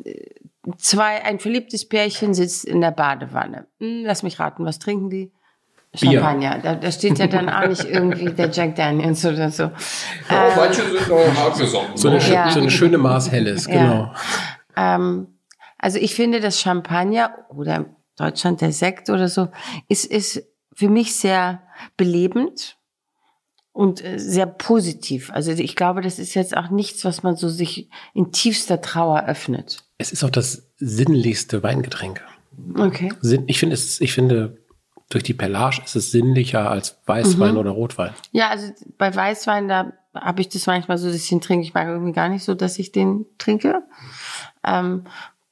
[0.77, 3.67] zwei, ein verliebtes Pärchen sitzt in der Badewanne.
[3.79, 5.31] Hm, lass mich raten, was trinken die?
[5.93, 6.59] Champagner.
[6.63, 9.63] Da, da steht ja dann auch nicht irgendwie der Jack Daniels oder so.
[10.29, 11.89] Ja, manche sind noch hart gesonnen.
[11.95, 12.31] So eine, ne?
[12.31, 12.49] Ja.
[12.49, 13.73] so eine schöne Maß Helles, Ja.
[13.73, 14.13] genau.
[14.77, 15.27] Ähm,
[15.77, 17.85] also ich finde, das Champagner oder in
[18.17, 19.49] Deutschland der Sekt oder so
[19.89, 21.61] ist, ist für mich sehr
[21.97, 22.77] belebend
[23.73, 25.31] und äh, sehr positiv.
[25.33, 29.25] Also ich glaube, das ist jetzt auch nichts, was man so sich in tiefster Trauer
[29.25, 29.83] öffnet.
[29.97, 32.21] Es ist auch das sinnlichste Weingetränk.
[32.77, 33.11] Okay.
[33.21, 34.57] Sinn, ich finde es, ich finde,
[35.13, 38.13] durch die Perlage ist es sinnlicher als Weißwein oder Rotwein.
[38.31, 41.63] Ja, also bei Weißwein, da habe ich das manchmal so, dass ich den trinke.
[41.63, 43.83] Ich mag irgendwie gar nicht so, dass ich den trinke.
[44.65, 45.03] Ähm,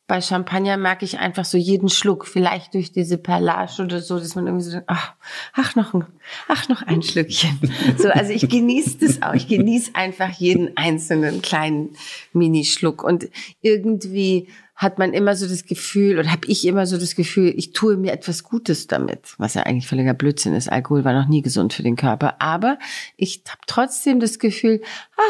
[0.10, 4.34] bei Champagner merke ich einfach so jeden Schluck, vielleicht durch diese Perlage oder so, dass
[4.34, 5.14] man irgendwie so ach,
[5.53, 6.03] ach noch ein,
[6.47, 7.60] ach noch ein Schlückchen.
[7.95, 9.36] So, also ich genieße das auch.
[9.36, 11.95] Ich genieße einfach jeden einzelnen kleinen
[12.34, 13.30] Minischluck und
[13.62, 14.47] irgendwie
[14.80, 17.97] hat man immer so das Gefühl oder habe ich immer so das Gefühl, ich tue
[17.97, 20.71] mir etwas Gutes damit, was ja eigentlich völliger Blödsinn ist.
[20.71, 22.80] Alkohol war noch nie gesund für den Körper, aber
[23.17, 24.82] ich habe trotzdem das Gefühl,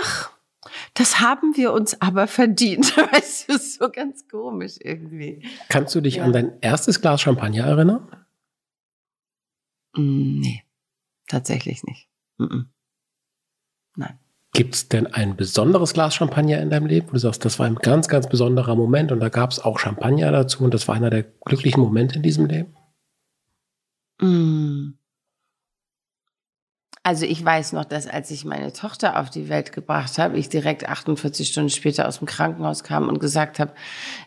[0.03, 0.29] ach,
[0.93, 2.95] das haben wir uns aber verdient.
[3.11, 5.41] Weißt du, so ganz komisch irgendwie.
[5.67, 6.25] Kannst du dich Ja.
[6.25, 8.07] an dein erstes Glas Champagner erinnern?
[9.95, 10.63] Mm, nee,
[11.27, 12.07] tatsächlich nicht.
[13.95, 14.19] Nein.
[14.51, 17.67] Gibt es denn ein besonderes Glas Champagner in deinem Leben, wo du sagst, das war
[17.67, 20.95] ein ganz, ganz besonderer Moment und da gab es auch Champagner dazu und das war
[20.95, 22.75] einer der glücklichen Momente in diesem Leben?
[24.21, 24.98] Mm.
[27.01, 30.49] Also ich weiß noch, dass als ich meine Tochter auf die Welt gebracht habe, ich
[30.49, 33.71] direkt 48 Stunden später aus dem Krankenhaus kam und gesagt habe,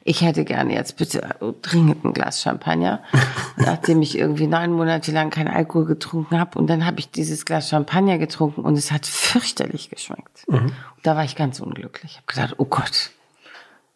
[0.04, 3.02] ich hätte gerne jetzt bitte dringend ein Glas Champagner,
[3.56, 6.58] nachdem ich irgendwie neun Monate lang keinen Alkohol getrunken habe.
[6.58, 10.44] Und dann habe ich dieses Glas Champagner getrunken und es hat fürchterlich geschmeckt.
[10.46, 12.12] Und da war ich ganz unglücklich.
[12.12, 13.10] Ich habe gedacht, oh Gott,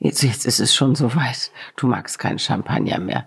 [0.01, 1.51] jetzt, jetzt ist es schon so weit.
[1.77, 3.27] Du magst keinen Champagner mehr.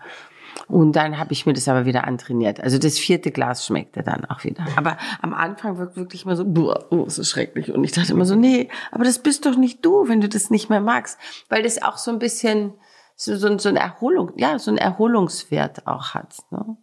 [0.68, 2.60] Und dann habe ich mir das aber wieder antrainiert.
[2.62, 4.66] Also das vierte Glas schmeckte dann auch wieder.
[4.76, 7.72] Aber am Anfang wirkt wirklich immer so, boah, oh, das schrecklich.
[7.72, 10.50] Und ich dachte immer so, nee, aber das bist doch nicht du, wenn du das
[10.50, 11.18] nicht mehr magst.
[11.50, 12.74] Weil das auch so ein bisschen
[13.16, 16.36] so, so, so eine Erholung, ja, so einen Erholungswert auch hat.
[16.52, 16.78] Ne?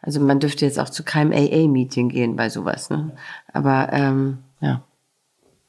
[0.00, 2.88] Also man dürfte jetzt auch zu keinem AA-Meeting gehen bei sowas.
[2.88, 3.14] Ne?
[3.52, 4.82] Aber ähm, ja.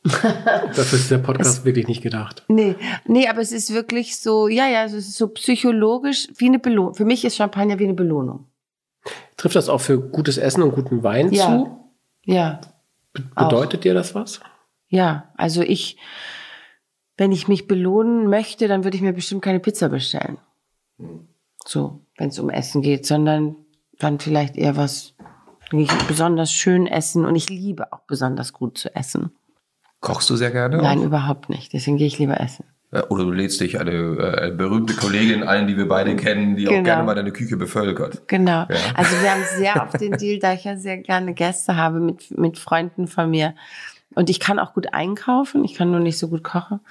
[0.75, 2.43] Dafür ist der Podcast wirklich nicht gedacht.
[2.49, 2.75] Nee,
[3.05, 6.93] nee, aber es ist wirklich so, ja, ja, es ist so psychologisch wie eine Belohnung.
[6.95, 8.47] Für mich ist Champagner wie eine Belohnung.
[9.37, 11.45] Trifft das auch für gutes Essen und guten Wein Ja.
[11.45, 11.79] zu?
[12.25, 12.59] Ja,
[13.13, 14.39] Be- Bedeutet dir das was?
[14.87, 15.29] ja.
[15.37, 15.97] Also ich,
[17.17, 20.37] wenn ich mich belohnen möchte, dann würde ich mir bestimmt keine Pizza bestellen.
[21.65, 23.55] So, wenn es um Essen geht, sondern
[23.99, 25.13] dann vielleicht eher was
[25.71, 29.31] ich besonders schön essen und ich liebe auch besonders gut zu essen.
[30.03, 30.77] Kochst du sehr gerne?
[30.77, 31.03] Nein, auch?
[31.05, 31.71] überhaupt nicht.
[31.71, 32.65] Deswegen gehe ich lieber essen.
[33.09, 36.71] Oder du lädst dich eine äh, berühmte Kollegin ein, die wir beide kennen, die auch
[36.71, 36.83] Genau.
[36.83, 38.27] gerne mal deine Küche bevölkert.
[38.27, 38.65] Genau.
[38.69, 38.75] Ja.
[38.95, 42.37] Also wir haben sehr oft den Deal, da ich ja sehr gerne Gäste habe mit,
[42.37, 43.55] mit Freunden von mir.
[44.15, 46.81] Und ich kann auch gut einkaufen, ich kann nur nicht so gut kochen.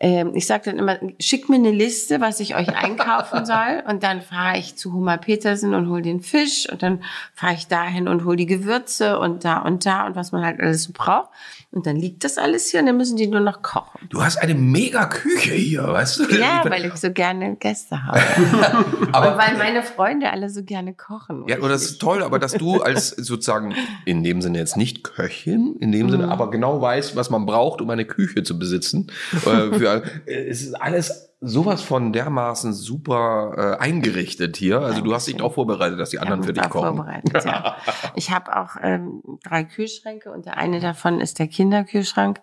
[0.00, 3.84] Ähm, ich sage dann immer, schickt mir eine Liste, was ich euch einkaufen soll.
[3.88, 6.68] Und dann fahre ich zu Hummer Petersen und hol den Fisch.
[6.72, 7.04] Und dann
[7.34, 10.58] fahre ich dahin und hol die Gewürze und da und da und was man halt
[10.58, 11.28] alles so braucht.
[11.74, 14.06] Und dann liegt das alles hier und dann müssen die nur noch kochen.
[14.10, 16.34] Du hast eine mega Küche hier, weißt du?
[16.38, 18.20] Ja, weil ich so gerne Gäste habe.
[19.12, 21.44] aber und weil meine Freunde alle so gerne kochen.
[21.48, 24.76] Ja, Und und das ist toll, aber dass du als sozusagen in dem Sinne jetzt
[24.76, 26.10] nicht Köchin, in dem Mhm.
[26.10, 29.10] Sinne, aber genau weißt, was man braucht, um eine Küche zu besitzen.
[29.32, 29.38] äh,
[29.78, 34.80] für, äh, es ist alles sowas von dermaßen super äh, eingerichtet hier.
[34.80, 36.96] Also du hast dich auch vorbereitet, dass die anderen Ja, für dich kochen.
[36.96, 37.76] Vorbereitet, ja.
[38.14, 42.40] Ich habe auch ähm, drei Kühlschränke und der eine davon ist der Kinderkühlschrank,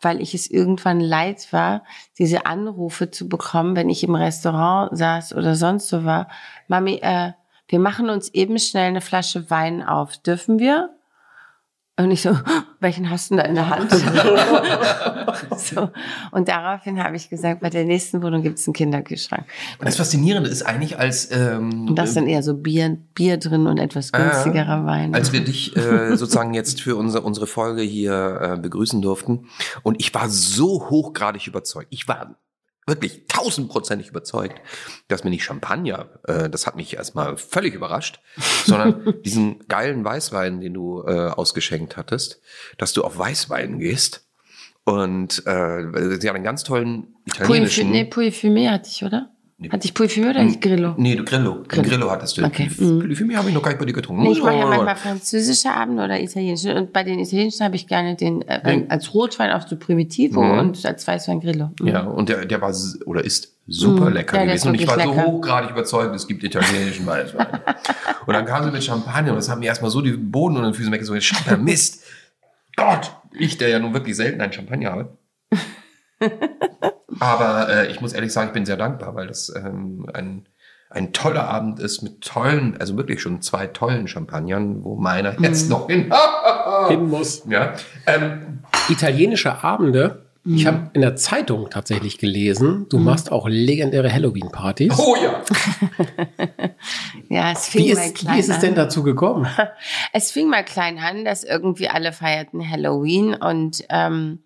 [0.00, 1.84] weil ich es irgendwann leid war,
[2.18, 6.28] diese Anrufe zu bekommen, wenn ich im Restaurant saß oder sonst so war.
[6.66, 7.32] Mami, äh,
[7.68, 10.18] wir machen uns eben schnell eine Flasche Wein auf.
[10.18, 10.90] Dürfen wir?
[11.98, 12.30] Und ich so,
[12.80, 13.90] welchen hast du denn da in der Hand?
[15.58, 15.90] so.
[16.30, 19.44] Und daraufhin habe ich gesagt, bei der nächsten Wohnung gibt es einen Kinderkühlschrank.
[19.78, 23.36] Und das Faszinierende ist eigentlich, als ähm, Und da ist dann eher so Bier, Bier
[23.36, 25.14] drin und etwas günstigerer Wein.
[25.14, 29.48] als wir dich äh, sozusagen jetzt für unsere, unsere Folge hier äh, begrüßen durften.
[29.82, 31.88] Und ich war so hochgradig überzeugt.
[31.90, 32.36] Ich war
[32.86, 34.60] wirklich tausendprozentig überzeugt,
[35.08, 38.20] dass mir nicht Champagner, äh, das hat mich erstmal völlig überrascht,
[38.64, 42.40] sondern diesen geilen Weißwein, den du äh, ausgeschenkt hattest,
[42.78, 44.28] dass du auf Weißwein gehst.
[44.84, 47.88] Und äh, sie hat einen ganz tollen italienischen.
[47.88, 49.31] Puy, nee, Puy Fumé hatte ich, oder?
[49.70, 50.94] Hatte ich Fumé oder nicht Grillo?
[50.96, 51.62] Nee, du Grillo.
[51.68, 52.44] Grillo, Grillo hattest du.
[52.44, 52.68] Okay.
[52.78, 54.22] Mich habe ich noch gar nicht bei dir getrunken.
[54.22, 54.68] Nee, ich mache ja Oh.
[54.68, 56.74] manchmal französische Abende oder italienische.
[56.74, 60.42] Und bei den italienischen habe ich gerne den äh, Den- als Rotwein auch so Primitivo
[60.42, 60.58] Mhm.
[60.58, 61.70] und als Weißwein Grillo.
[61.80, 61.86] Mhm.
[61.88, 62.74] Ja, und der, der war
[63.06, 64.68] oder ist super Mm, lecker ja, gewesen.
[64.68, 65.32] Und ich war wirklich so lecker.
[65.32, 67.46] hochgradig überzeugt, es gibt italienischen Weißwein.
[68.26, 70.68] und dann kam sie mit Champagner und das haben mir erstmal so die Boden unter
[70.70, 71.20] den Füßen weggezogen.
[71.20, 72.02] Scheiße, Mist.
[72.76, 75.16] Gott, ich, der ja nun wirklich selten einen Champagner habe.
[77.20, 80.46] Aber äh, ich muss ehrlich sagen, ich bin sehr dankbar, weil das ähm, ein,
[80.90, 85.44] ein toller Abend ist mit tollen, also wirklich schon zwei tollen Champagnern, wo meiner Mm.
[85.44, 86.12] jetzt noch hin.
[86.88, 87.42] Hin muss.
[87.48, 87.74] ja.
[88.06, 90.26] Ähm, Italienische Abende.
[90.44, 94.98] Ich habe in der Zeitung tatsächlich gelesen, du machst auch legendäre Halloween-Partys.
[94.98, 95.40] oh ja.
[97.28, 98.60] Ja, es fing Wie mal ist, klein wie ist es an.
[98.62, 99.46] denn dazu gekommen?
[100.12, 104.40] Es fing mal klein an, dass irgendwie alle feierten Halloween und ähm,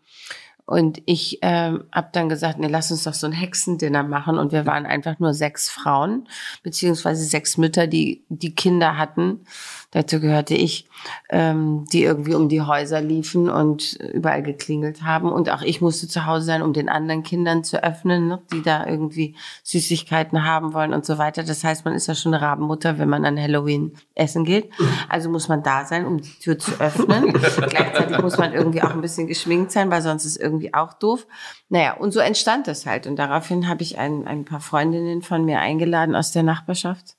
[0.66, 4.36] und ich ähm, habe dann gesagt, nee, lass uns doch so ein Hexendinner machen.
[4.36, 6.28] Und wir waren einfach nur sechs Frauen,
[6.64, 9.44] beziehungsweise sechs Mütter, die die Kinder hatten.
[9.92, 10.88] Dazu gehörte ich,
[11.30, 15.30] ähm, die irgendwie um die Häuser liefen und überall geklingelt haben.
[15.30, 18.62] Und auch ich musste zu Hause sein, um den anderen Kindern zu öffnen, ne, die
[18.62, 21.44] da irgendwie Süßigkeiten haben wollen und so weiter.
[21.44, 24.70] Das heißt, man ist ja schon eine Rabenmutter, wenn man an Halloween essen geht.
[25.08, 27.32] Also muss man da sein, um die Tür zu öffnen.
[27.68, 31.26] Gleichzeitig muss man irgendwie auch ein bisschen geschminkt sein, weil sonst ist irgendwie auch doof.
[31.68, 33.06] Naja, und so entstand das halt.
[33.06, 37.16] Und daraufhin habe ich ein, ein paar Freundinnen von mir eingeladen aus der Nachbarschaft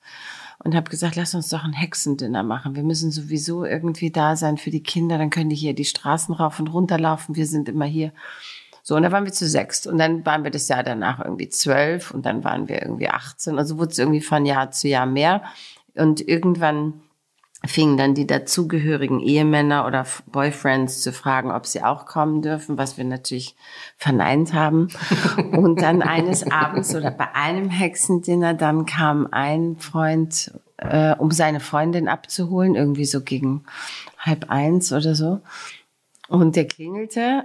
[0.64, 2.74] und habe gesagt, lass uns doch ein Hexendinner machen.
[2.74, 5.18] Wir müssen sowieso irgendwie da sein für die Kinder.
[5.18, 7.36] Dann können die hier die Straßen rauf und runter laufen.
[7.36, 8.12] Wir sind immer hier.
[8.82, 9.86] So, und dann waren wir zu sechst.
[9.86, 13.58] Und dann waren wir das Jahr danach irgendwie zwölf und dann waren wir irgendwie 18.
[13.58, 15.42] Also wurde es irgendwie von Jahr zu Jahr mehr.
[15.94, 16.94] Und irgendwann
[17.66, 22.96] fingen dann die dazugehörigen Ehemänner oder Boyfriends zu fragen, ob sie auch kommen dürfen, was
[22.96, 23.56] wir natürlich
[23.96, 24.88] verneint haben.
[25.52, 31.60] Und dann eines Abends oder bei einem Hexendinner, dann kam ein Freund, äh, um seine
[31.60, 33.64] Freundin abzuholen, irgendwie so gegen
[34.18, 35.40] halb eins oder so.
[36.28, 37.44] Und der klingelte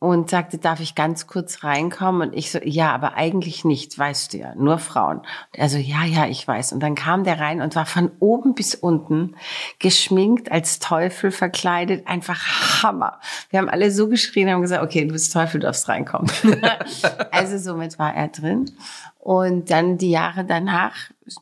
[0.00, 2.28] und sagte, darf ich ganz kurz reinkommen?
[2.28, 5.18] Und ich so, ja, aber eigentlich nicht, weißt du ja, nur Frauen.
[5.18, 6.72] Und er so, ja, ja, ich weiß.
[6.72, 9.36] Und dann kam der rein und war von oben bis unten
[9.78, 13.20] geschminkt als Teufel verkleidet, einfach Hammer.
[13.50, 16.30] Wir haben alle so geschrien, haben gesagt, okay, du bist Teufel, du darfst reinkommen.
[17.30, 18.70] also somit war er drin.
[19.18, 20.96] Und dann die Jahre danach,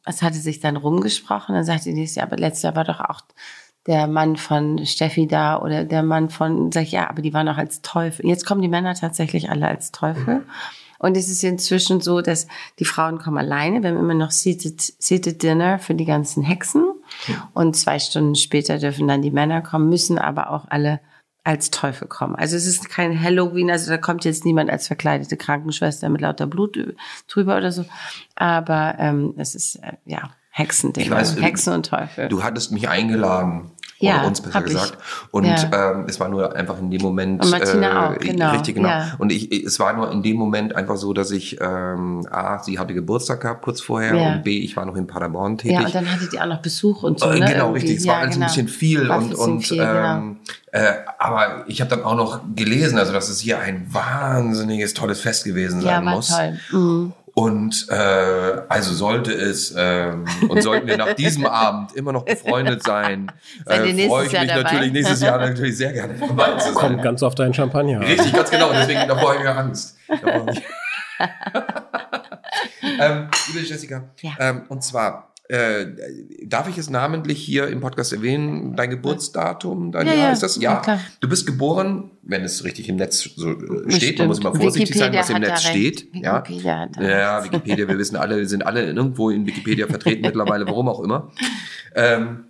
[0.04, 2.98] es hatte sich dann rumgesprochen, dann sagte die nächste, ja, aber letztes Jahr war doch
[2.98, 3.20] auch
[3.88, 7.48] der Mann von Steffi da oder der Mann von, sag ich, ja, aber die waren
[7.48, 8.26] auch als Teufel.
[8.26, 10.44] Jetzt kommen die Männer tatsächlich alle als Teufel.
[10.98, 13.82] Und es ist inzwischen so, dass die Frauen kommen alleine.
[13.82, 16.84] Wir haben immer noch Seated, Seated Dinner für die ganzen Hexen.
[17.54, 21.00] Und zwei Stunden später dürfen dann die Männer kommen, müssen aber auch alle
[21.44, 22.34] als Teufel kommen.
[22.34, 26.46] Also es ist kein Halloween, also da kommt jetzt niemand als verkleidete Krankenschwester mit lauter
[26.46, 26.76] Blut
[27.26, 27.86] drüber oder so.
[28.34, 32.28] Aber ähm, es ist, äh, ja, Hexendinner, Ich weiß, Hexen und Teufel.
[32.28, 33.70] Du hattest mich eingeladen.
[34.00, 34.72] Ja, oder uns besser hab ich.
[34.74, 34.98] gesagt.
[35.32, 35.92] Und Ja.
[35.92, 37.42] ähm, es war nur einfach in dem Moment.
[37.44, 38.88] Und Martina auch, genau, Richtig, genau.
[38.88, 39.12] ja.
[39.18, 42.78] Und ich, es war nur in dem Moment einfach so, dass ich, ähm, A, sie
[42.78, 44.32] hatte Geburtstag gehabt kurz vorher Ja.
[44.34, 45.78] und B, ich war noch in Paderborn tätig.
[45.80, 47.46] Ja, und dann hattet ihr auch noch Besuch und so, Äh, ne?
[47.46, 47.72] genau, irgendwie.
[47.80, 47.96] richtig.
[47.98, 48.46] Es war alles genau.
[48.46, 50.16] ein bisschen viel War und, bisschen und viel, genau.
[50.16, 50.36] ähm,
[50.70, 55.20] äh, aber ich habe dann auch noch gelesen, also dass es hier ein wahnsinniges tolles
[55.20, 56.28] Fest gewesen sein muss.
[56.28, 56.58] toll.
[56.70, 57.12] Mhm.
[57.38, 57.94] Und äh,
[58.68, 63.30] also sollte es ähm, und sollten wir nach diesem Abend immer noch befreundet sein,
[63.64, 64.62] äh, freue ich Jahr mich dabei?
[64.62, 66.74] natürlich nächstes Jahr natürlich sehr gerne dabei zu sein.
[66.74, 68.00] Kommt ganz auf deinen Champagner.
[68.00, 68.70] Richtig, ganz genau.
[68.72, 69.96] Deswegen davor habe ich ja Angst.
[70.10, 70.62] Habe ich-
[73.00, 74.30] ähm, liebe Jessica, Ja.
[74.40, 75.86] ähm, und zwar äh,
[76.46, 78.76] darf ich es namentlich hier im Podcast erwähnen?
[78.76, 80.56] Dein Geburtsdatum, dein Ja, Jahr ja, ist das?
[80.56, 80.80] ja, Ja.
[80.80, 81.00] klar.
[81.20, 84.18] Du bist geboren, wenn es richtig im Netz so äh, steht.
[84.18, 86.08] Man muss immer vorsichtig sein, was im Wikipedia Netz steht.
[86.14, 86.38] Ja.
[86.46, 87.44] Wikipedia Ja.
[87.44, 91.30] Wikipedia, wir wissen alle, wir sind alle irgendwo in Wikipedia vertreten mittlerweile, warum auch immer.
[91.94, 92.44] Ähm,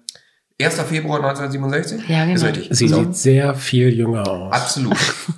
[0.61, 0.75] 1.
[0.81, 2.09] Februar 1967?
[2.09, 2.35] Ja, genau.
[2.35, 2.69] Ist richtig.
[2.73, 2.97] Sie So.
[3.05, 4.53] sieht sehr viel jünger aus.
[4.53, 4.97] Absolut,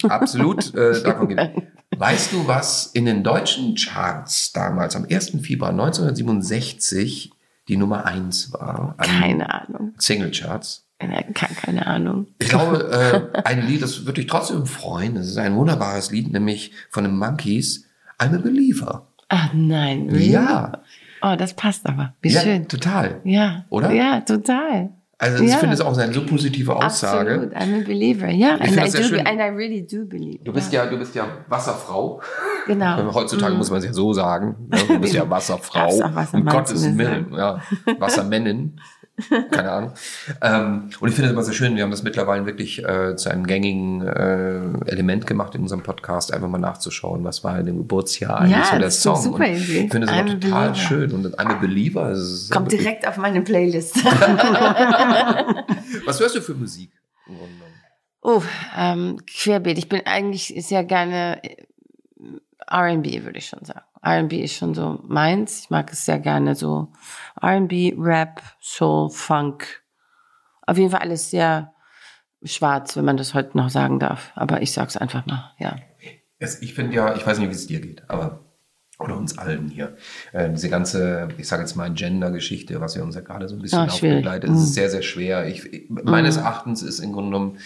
[0.09, 0.75] absolut.
[0.75, 1.51] Äh, davon geht.
[1.99, 5.33] Weißt du, was in den deutschen Charts damals am 1.
[5.43, 7.33] Februar 1967
[7.71, 8.97] die Nummer 1 war?
[8.99, 9.95] Keine Ahnung.
[9.97, 10.87] Singlecharts.
[10.99, 12.27] Keine, keine Ahnung.
[12.39, 15.15] Ich glaube, äh, ein Lied, das würde dich trotzdem freuen.
[15.15, 17.87] Das ist ein wunderbares Lied, nämlich von den Monkeys,
[18.19, 19.07] I'm a Believer.
[19.29, 20.15] Ach nein?
[20.15, 20.83] Ja.
[21.23, 22.15] Oh, das passt aber.
[22.21, 22.69] Wie ja, schön.
[22.69, 23.21] total.
[23.25, 23.65] Ja.
[23.71, 23.93] Oder?
[23.93, 24.91] Ja, total.
[25.23, 25.59] Also ich Ja.
[25.59, 27.31] finde es auch eine so positive Aussage.
[27.35, 27.55] Absolut.
[27.55, 28.29] I'm a believer.
[28.31, 29.27] Ja, Ich and I, do, schön.
[29.27, 30.43] and I really do believe.
[30.45, 32.23] Du bist ja, du bist ja Wasserfrau.
[32.67, 33.13] Genau.
[33.15, 34.57] Heutzutage muss man es ja so sagen.
[34.71, 34.79] ne?
[34.89, 35.87] Du bist ja Wasserfrau.
[35.89, 37.35] Wassermann um Gottes Willen.
[37.37, 37.61] Ja,
[37.99, 38.81] Wassermännin.
[39.51, 39.93] Keine Ahnung.
[40.41, 43.31] Ähm, und ich finde es immer sehr schön, wir haben das mittlerweile wirklich äh, zu
[43.31, 47.77] einem gängigen äh, Element gemacht in unserem Podcast, einfach mal nachzuschauen, was war in dem
[47.79, 49.17] Geburtsjahr eigentlich Ja, so der das Song.
[49.21, 50.75] super und ich finde es I'm immer total Believer.
[50.75, 51.13] schön.
[51.13, 52.03] Und I'm Believer.
[52.05, 53.97] Also Kommt direkt auf meine Playlist.
[56.07, 56.91] Was hörst du für Musik?
[57.27, 57.71] im Grunde genommen?
[58.23, 58.43] oh,
[58.77, 59.79] ähm, Querbeet.
[59.79, 61.57] Ich bin eigentlich sehr gerne äh,
[62.67, 63.81] R&B, würde ich schon sagen.
[64.03, 65.61] R&B ist schon so meins.
[65.65, 66.89] Ich mag es sehr gerne so
[67.41, 69.83] R&B, Rap, Soul, Funk.
[70.67, 71.73] Auf jeden Fall alles sehr
[72.43, 74.33] schwarz, wenn man das heute noch sagen darf.
[74.35, 75.77] Aber ich sag's einfach mal, ja.
[76.39, 78.47] Ich finde ja, ich weiß nicht, wie es dir geht, aber
[78.99, 79.97] oder uns allen hier.
[80.33, 83.63] Äh, diese ganze, ich sage jetzt mal Gender-Geschichte, was ja uns ja gerade so ein
[83.63, 84.17] bisschen Ah, schwierig.
[84.27, 85.47] aufbegleitet, es ist sehr, sehr schwer.
[85.49, 87.59] Ich, ich- meines Erachtens ist im Grunde genommen,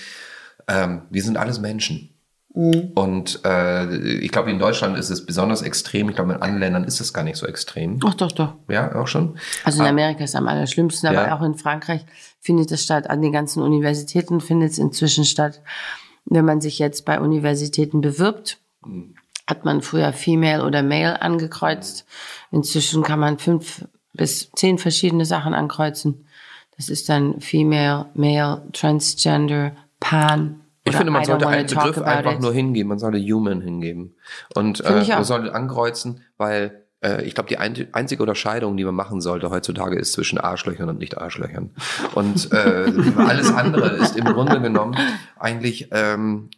[0.68, 2.13] ähm, wir sind alles Menschen.
[2.54, 6.08] Und äh, ich glaube, in Deutschland ist es besonders extrem.
[6.08, 7.98] Ich glaube, in anderen Ländern ist es gar nicht so extrem.
[8.06, 8.54] Ach doch, doch.
[8.68, 9.36] Ja, auch schon.
[9.64, 11.36] Also in Amerika ist es am allerschlimmsten, aber Ja.
[11.36, 12.04] auch in Frankreich
[12.40, 13.10] findet es statt.
[13.10, 15.62] An den ganzen Universitäten findet es inzwischen statt.
[16.26, 18.58] Wenn man sich jetzt bei Universitäten bewirbt,
[19.48, 22.06] hat man früher Female oder Male angekreuzt.
[22.52, 26.28] Inzwischen kann man fünf bis zehn verschiedene Sachen ankreuzen.
[26.76, 30.60] Das ist dann Female, Male, Transgender, Pan.
[30.84, 32.40] Ich finde, man sollte einen Begriff einfach it.
[32.40, 32.90] nur hingeben.
[32.90, 34.14] Man sollte Human hingeben.
[34.54, 38.94] Und äh, man sollte ankreuzen, weil äh, ich glaube, die ein, einzige Unterscheidung, die man
[38.94, 41.70] machen sollte heutzutage, ist zwischen Arschlöchern und Nicht-Arschlöchern.
[42.14, 44.96] Und äh, alles andere ist im Grunde genommen
[45.38, 46.48] eigentlich, ähm,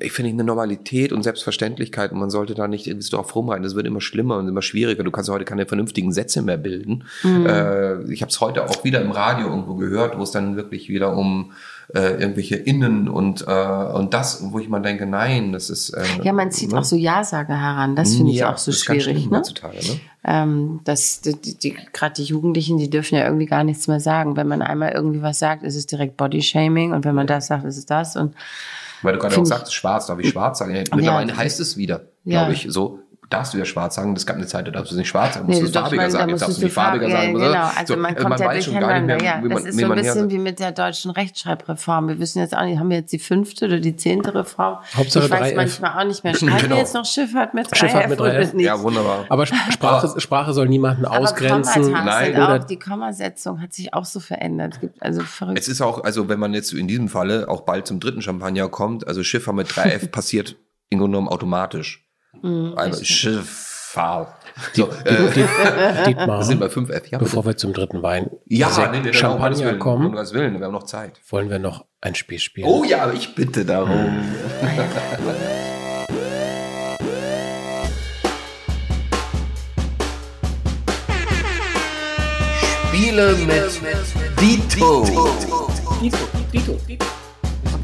[0.00, 2.12] ich finde, eine Normalität und Selbstverständlichkeit.
[2.12, 3.64] Und man sollte da nicht irgendwie so drauf rumreiten.
[3.64, 5.02] Das wird immer schlimmer und immer schwieriger.
[5.02, 7.04] Du kannst heute keine vernünftigen Sätze mehr bilden.
[7.22, 7.46] Mhm.
[7.46, 10.88] Äh, ich habe es heute auch wieder im Radio irgendwo gehört, wo es dann wirklich
[10.88, 11.52] wieder um
[11.94, 15.90] äh, irgendwelche Innen und, äh, und das, wo ich mal denke, nein, das ist.
[15.90, 16.78] Äh, Ja, man zieht ne?
[16.80, 17.94] auch so Ja-Sager heran.
[17.96, 19.30] Das finde ich Ja, auch so das schwierig.
[19.30, 19.38] Ne?
[19.38, 20.00] heutzutage, ne?
[20.24, 24.36] ähm, dass die, die, gerade die Jugendlichen, die dürfen ja irgendwie gar nichts mehr sagen.
[24.36, 27.64] Wenn man einmal irgendwie was sagt, ist es direkt Bodyshaming und wenn man das sagt,
[27.64, 28.16] ist es das.
[28.16, 28.34] Und
[29.02, 30.74] Weil du gerade auch ich- sagst, schwarz, darf ich schwarz sagen?
[30.74, 32.40] Ja, Mittlerweile das heißt es wieder, Ja.
[32.40, 32.98] glaube ich, so.
[33.28, 35.46] Darfst du ja schwarz sagen, das gab eine Zeit, da darfst du nicht schwarz sagen,
[35.46, 37.12] Nee, musst du es doch, farbiger man- da sagen, jetzt darfst du nicht farbiger farb-
[37.12, 37.34] sagen.
[37.34, 39.16] Genau, also So, man äh, kommt ja weiß schon gar nicht durcheinander.
[39.16, 41.10] mehr, Ja, wie man, das ist wie so ein man bisschen wie mit der deutschen
[41.10, 42.08] Rechtschreibreform.
[42.08, 44.78] Wir wissen jetzt auch nicht, haben wir jetzt die fünfte oder die zehnte Reform?
[44.94, 45.56] Hauptsache ich weiß 3F.
[45.56, 46.34] manchmal auch nicht mehr.
[46.36, 46.74] Schreiben Genau.
[46.76, 48.54] wir jetzt noch Schifffahrt mit 3F, Schifffahrt mit oder 3F.
[48.54, 48.64] nicht?
[48.66, 49.24] Ja, wunderbar.
[49.28, 51.90] Aber Sp- Sprache, Sprache soll niemanden Aber ausgrenzen.
[51.90, 52.36] Nein.
[52.40, 54.74] auch, die Kommasetzung hat sich auch so verändert.
[54.74, 55.58] Es gibt also verrückt.
[55.58, 58.68] Es ist auch, also wenn man jetzt in diesem Falle auch bald zum dritten Champagner
[58.68, 60.54] kommt, also Schifffahrt mit 3F passiert
[60.90, 62.05] im Grunde genommen automatisch.
[62.42, 64.34] Mhm, also Schifffahrt.
[64.72, 65.30] So, äh,
[66.06, 67.10] Dietmar, wir sind bei 5F.
[67.10, 70.32] Ja, bevor wir zum dritten Wein ja nee, nee, um Champagner Willen, um kommen, Gottes
[70.32, 71.20] Willen, wir haben noch Zeit.
[71.28, 72.68] wollen wir noch ein Spiel spielen.
[72.68, 74.22] Oh ja, ich bitte darum.
[82.88, 85.04] Spiele mit Dito.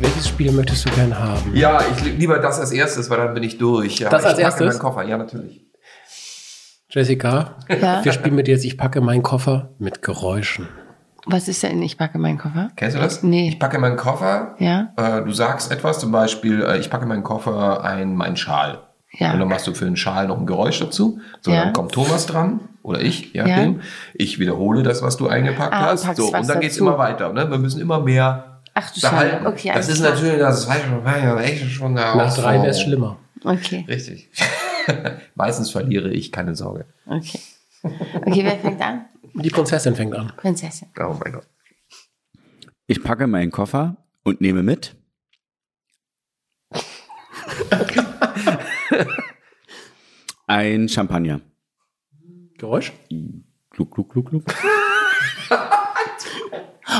[0.02, 1.54] Welches Spiel möchtest du gern haben?
[1.54, 3.98] Ja, ich li- lieber das als erstes, weil dann bin ich durch.
[4.00, 4.66] Ja, Das als ich packe erstes?
[4.66, 5.64] meinen Koffer, ja natürlich.
[6.90, 8.04] Jessica, Ja.
[8.04, 10.68] wir spielen mit dir jetzt Ich packe meinen Koffer mit Geräuschen.
[11.24, 11.80] Was ist denn?
[11.82, 12.70] Ich packe meinen Koffer.
[12.76, 13.22] Kennst du das?
[13.22, 13.48] Nee.
[13.48, 14.56] Ich packe meinen Koffer.
[14.58, 14.92] Ja.
[14.96, 18.80] Äh, du sagst etwas, zum Beispiel, äh, ich packe meinen Koffer ein, meinen Schal.
[19.12, 19.32] Ja.
[19.32, 21.20] Und dann machst du für den Schal noch ein Geräusch dazu.
[21.40, 21.64] So, Ja.
[21.64, 23.80] dann kommt Thomas dran oder ich, je nachdem.
[24.14, 26.04] Ich wiederhole das, was du eingepackt Ah, hast.
[26.06, 26.86] packst So, und dann geht's dazu.
[26.88, 27.32] immer weiter.
[27.32, 27.48] Ne?
[27.48, 29.00] Wir müssen immer mehr Ach du.
[29.00, 29.46] Scheiße.
[29.46, 30.10] Okay, das ist klar.
[30.14, 33.18] natürlich, das weiß schon, das ist echt schon eine Nach drei wäre es schlimmer.
[33.44, 34.30] Okay, Richtig.
[35.34, 36.86] Meistens verliere ich, keine Sorge.
[37.06, 37.40] okay.
[37.82, 39.06] Okay, wer fängt an?
[39.34, 40.32] Die Prinzessin fängt an.
[40.36, 40.88] Prinzessin.
[41.00, 41.46] Oh mein Gott.
[42.86, 44.94] Ich packe meinen Koffer und nehme mit.
[50.46, 51.40] Ein Champagner.
[52.58, 52.92] Geräusch?
[53.70, 54.44] Gluck, gluck, gluck, gluck.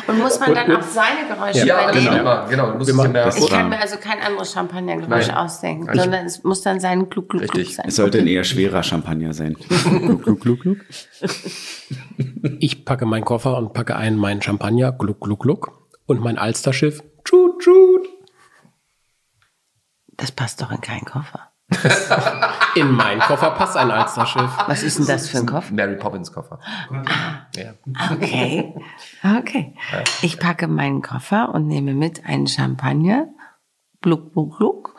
[0.06, 2.46] Und muss man dann auch seine Geräusche Ja, übernehmen?
[2.48, 2.74] genau.
[2.76, 3.08] Immer, genau.
[3.12, 3.36] Das.
[3.36, 5.36] Ich kann mir also kein anderes Champagnergeräusch Nein.
[5.36, 7.76] ausdenken, Ich- sondern es muss dann sein Gluck, Gluck, Gluck Richtig.
[7.76, 7.86] sein.
[7.88, 9.54] Es sollte ein eher schwerer Champagner sein.
[10.04, 10.78] Gluck, gluck, gluck, gluck.
[12.58, 15.88] Ich packe meinen Koffer und packe einen meinen Champagner, gluck, gluck, gluck.
[16.06, 18.08] Und mein Alsterschiff, tschut, tschut.
[20.16, 21.51] Das passt doch in keinen Koffer.
[22.74, 24.50] In meinen Koffer passt ein Alsterschiff.
[24.66, 25.72] Was ist denn das für ein Koffer?
[25.74, 26.58] Mary Poppins Koffer.
[27.54, 27.74] Ja.
[28.10, 28.74] Okay.
[29.22, 29.74] Okay.
[30.22, 33.28] Ich packe meinen Koffer und nehme mit einen Champagner,
[34.00, 34.94] gluck, gluck, gluck,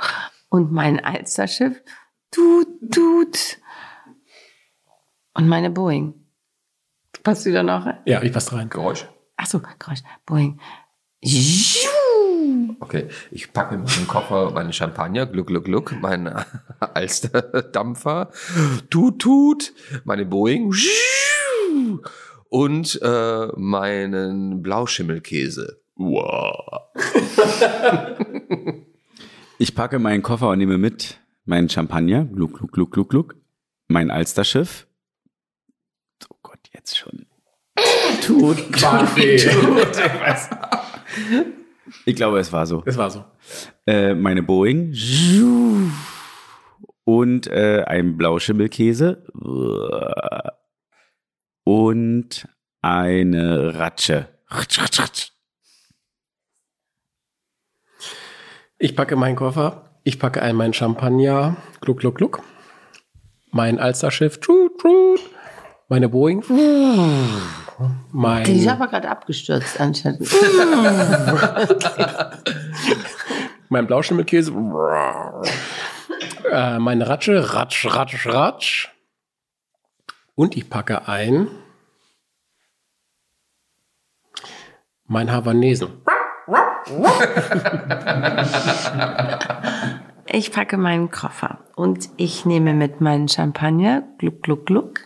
[0.50, 1.82] und mein Alsterschiff,
[2.32, 3.58] tut, tut,
[5.34, 6.14] und meine Boeing.
[7.24, 7.88] Passt wieder noch?
[8.06, 8.70] Ja, ich passe rein.
[8.70, 9.08] Geräusch.
[9.38, 10.02] Ach so, Geräusch.
[10.26, 10.60] Boeing.
[12.80, 16.34] Okay, ich packe in meinen Koffer meine Champagner, Gluck, Gluck, Gluck, meinen
[16.80, 18.30] Alsterdampfer,
[18.90, 19.74] Tut, Tut,
[20.04, 20.74] meine Boeing
[22.50, 25.82] und äh, meinen Blauschimmelkäse.
[25.96, 26.82] Wow.
[29.60, 33.36] Ich packe meinen Koffer und nehme mit meinen Champagner, gluck, gluck, gluck, gluck, gluck,
[33.88, 34.88] mein Alsterschiff.
[36.30, 37.26] Oh Gott, jetzt schon.
[38.22, 39.38] Tut, Kaffee.
[42.06, 42.82] Ich glaube, es war so.
[42.82, 43.26] Das war so.
[43.86, 44.94] Äh, meine Boeing
[47.04, 49.26] und äh, ein Blauschimmelkäse
[51.64, 52.48] und
[52.82, 54.28] eine Ratsche.
[58.78, 62.44] Ich packe meinen Koffer, ich packe ein mein Champagner, gluck, gluck, gluck.
[63.52, 64.40] Mein Alsterschiff.
[65.88, 66.44] Meine Boeing,
[68.12, 68.44] mein...
[68.44, 70.28] Die ist aber gerade abgestürzt anscheinend.
[73.70, 74.52] mein Blauschimmelkäse,
[76.52, 78.90] äh, meine Ratsche, ratsch, ratsch, ratsch.
[80.36, 81.48] Und ich packe ein
[85.06, 85.90] mein Havanesen.
[90.26, 95.00] Ich packe meinen Koffer und ich nehme mit meinen Champagner, gluck, gluck, gluck,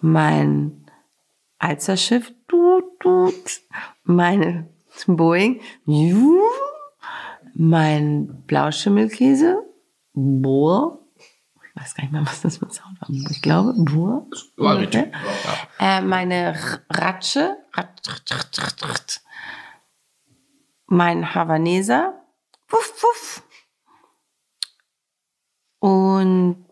[0.00, 0.83] mein
[1.64, 3.60] Alzerschiff, tut, tut,
[4.04, 4.68] meine
[5.06, 5.60] Boeing,
[7.54, 9.62] mein Blauschimmelkäse,
[10.12, 10.98] boah,
[11.56, 14.26] ich weiß gar nicht mehr, was das für ein Sound war, ich glaube, boah,
[14.56, 15.12] War richtig.
[15.80, 16.54] äh, meine
[16.90, 19.20] Ratsche, rat, rat, rat, rat, rat.
[20.86, 22.14] mein Havaneser,
[22.68, 23.42] wuff, wuff,
[25.80, 26.66] und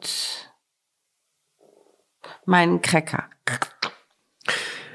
[2.47, 3.28] meinen Cracker.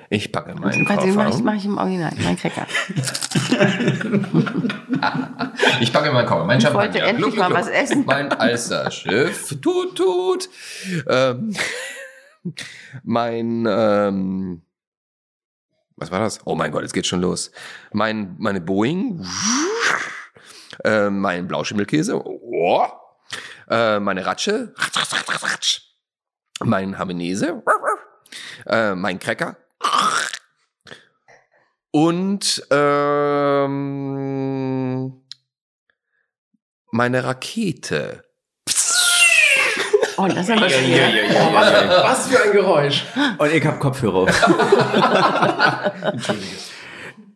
[0.09, 1.43] Ich packe meinen Warte, mach ich, Koffer.
[1.43, 2.65] mach ich im Original, mein Cracker.
[5.79, 6.45] Ich packe meinen Koffer.
[6.45, 6.93] Mein Ich Champagner.
[6.93, 8.03] wollte endlich mal was essen.
[8.05, 9.49] Mein Alsterschiff.
[9.61, 10.49] Tut, tut.
[11.07, 11.53] Ähm,
[13.03, 14.61] mein, ähm,
[15.95, 16.39] was war das?
[16.45, 17.51] Oh mein Gott, jetzt geht's schon los.
[17.91, 19.25] Mein, meine Boeing.
[20.84, 22.21] Äh, mein Blauschimmelkäse.
[22.23, 22.85] Oh.
[23.69, 24.73] Äh, meine Ratsche.
[26.63, 27.61] Mein Havanese.
[28.65, 29.57] Äh, mein Cracker.
[31.91, 33.74] Und ähm,
[36.91, 38.24] meine Rakete.
[40.18, 41.10] Oh, das ist aber schwer.
[42.04, 43.06] Was für ein Geräusch.
[43.38, 44.30] Und ich habe Kopfhörer auf.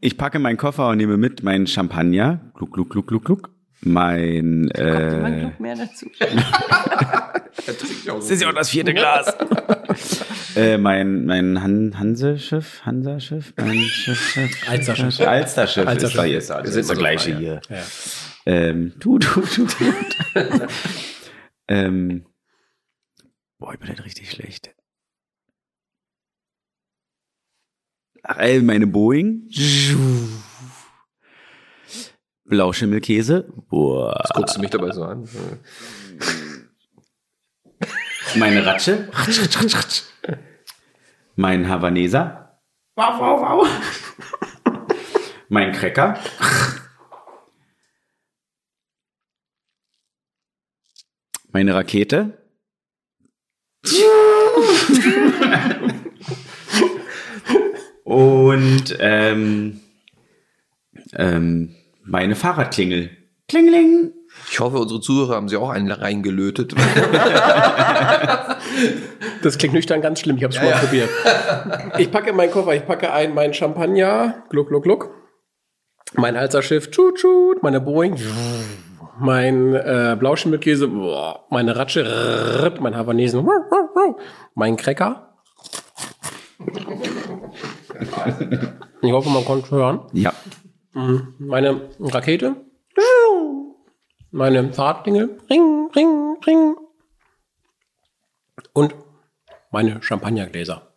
[0.03, 3.51] Ich packe meinen Koffer und nehme mit meinen Champagner, gluck, gluck, gluck, gluck, gluck,
[3.81, 6.09] mein, Kommt jemand äh, noch mehr dazu?
[7.65, 9.35] das ist ja auch das vierte Glas.
[10.55, 15.21] äh, mein, mein Han Hanseschiff, Hansaschiff, mein Schiff, Schiff, Alsterschiff.
[15.21, 16.09] Alsterschiff, Alsterschiff.
[16.09, 17.61] ist doch jetzt, also sind ist das so gleiche hier.
[17.69, 17.83] Ja.
[18.45, 19.85] Ähm, tu, tu, tu, tu.
[21.67, 22.25] ähm,
[23.57, 24.73] boah, ich bin halt richtig schlecht.
[28.23, 29.47] Ach, ey, meine Boeing.
[32.51, 33.47] Blauschimmelkäse.
[33.69, 34.13] Boah.
[34.19, 35.27] Was guckst du mich dabei so an?
[38.35, 39.09] Meine Ratsche.
[41.35, 42.59] Mein Havaneser.
[42.97, 43.67] Wow, wow, wow.
[45.47, 46.19] Mein Cracker.
[51.53, 52.37] Meine Rakete.
[58.03, 59.79] Und ähm,
[61.13, 63.09] ähm, meine Fahrradklingel.
[63.47, 64.13] Klingling.
[64.49, 66.73] Ich hoffe, unsere Zuhörer haben sie auch einen reingelötet.
[69.41, 71.09] Das klingt nüchtern ganz schlimm, ich habe es schon mal probiert.
[71.97, 75.09] Ich packe meinen Koffer, ich packe ein mein Champagner, gluck, gluck, gluck.
[76.13, 78.17] Mein Alzerschiff, tschut, tschut, meine Boeing,
[79.19, 83.47] mein äh, Blauschimmelkäse, boah, meine Ratsche, mein Havanesen,
[84.55, 85.35] mein Cracker.
[89.01, 90.01] Ich hoffe, man konnte hören.
[90.13, 90.33] Ja.
[90.93, 92.55] Meine Rakete,
[94.31, 96.75] meine Fahrradklingel, ring, ring, ring.
[98.73, 98.95] Und
[99.71, 100.91] meine Champagnergläser.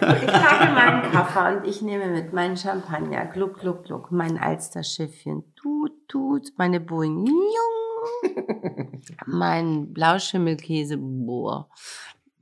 [0.00, 5.54] Ich packe meinen Papa und ich nehmen mit meinen Champagner, gluck, gluck, gluck, mein Alsterschiffchen,
[5.54, 11.68] tut, tut, meine Boeing, jung, mein Blauschimmelkäse, boah.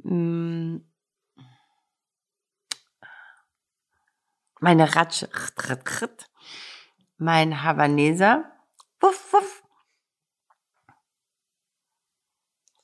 [0.07, 0.85] Mm.
[4.61, 5.29] Meine Ratsche,
[7.19, 8.45] mein Havaneser,
[9.01, 9.63] wuff, wuff.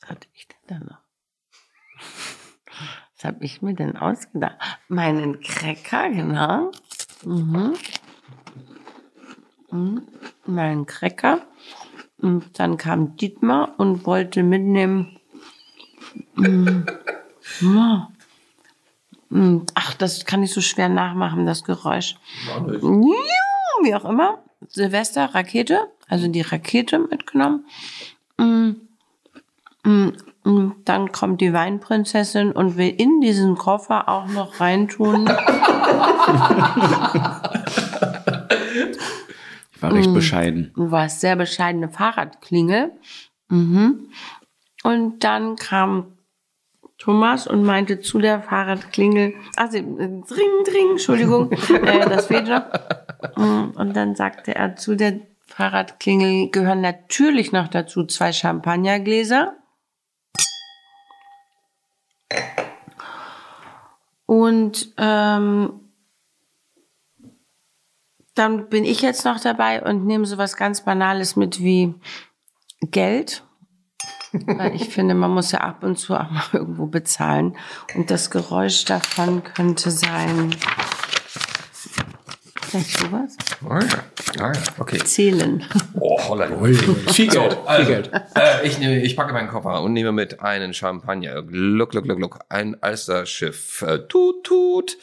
[0.01, 1.03] Was hatte ich denn da noch?
[3.15, 4.59] Was habe ich mir denn ausgedacht?
[4.89, 6.73] Meinen Cracker, genau.
[7.25, 7.77] Mhm.
[9.71, 10.09] Mhm.
[10.45, 11.47] Meinen Cracker.
[12.19, 15.21] Und dann kam Dietmar und wollte mitnehmen.
[16.35, 16.87] Mhm.
[17.61, 18.09] Ja.
[19.31, 19.67] Mhm.
[19.75, 22.17] Ach, das kann ich so schwer nachmachen, das Geräusch.
[23.83, 24.39] Wie auch immer.
[24.69, 27.65] Silvester, Rakete, also die Rakete mitgenommen.
[30.45, 35.29] Und dann kommt die Weinprinzessin und will in diesen Koffer auch noch reintun.
[39.75, 40.71] Ich war recht bescheiden.
[40.77, 42.93] Du warst sehr bescheidene Fahrradklingel.
[43.49, 44.11] Mhm.
[44.85, 46.13] Und dann kam
[47.03, 51.51] Thomas und meinte zu der Fahrradklingel, also äh, dring, dring, Entschuldigung,
[51.85, 52.63] äh, das fehlt noch.
[53.37, 55.19] Mm, Und dann sagte er zu der
[55.49, 59.57] Fahrradklingel gehören natürlich noch dazu zwei Champagnergläser.
[64.27, 65.81] Und ähm,
[68.37, 71.95] dann bin ich jetzt noch dabei und nehme so was ganz Banales mit wie
[72.81, 73.43] Geld.
[74.33, 77.57] Weil ich finde, man muss ja ab und zu auch mal irgendwo bezahlen.
[77.95, 80.55] Und das Geräusch davon könnte sein.
[82.63, 83.37] Vielleicht sowas?
[83.69, 84.97] Ah ja, ah ja, okay.
[85.05, 85.63] Zählen.
[86.01, 86.55] Oh, Holland.
[87.11, 88.11] Viel Geld, also, viel Geld.
[88.35, 91.43] Äh, ich, nehme, ich packe meinen Koffer und nehme mit einen Champagner.
[91.43, 92.39] Gluck, gluck, gluck, gluck.
[92.49, 93.83] Ein Alsterschiff.
[93.83, 94.97] Äh, tut, tut.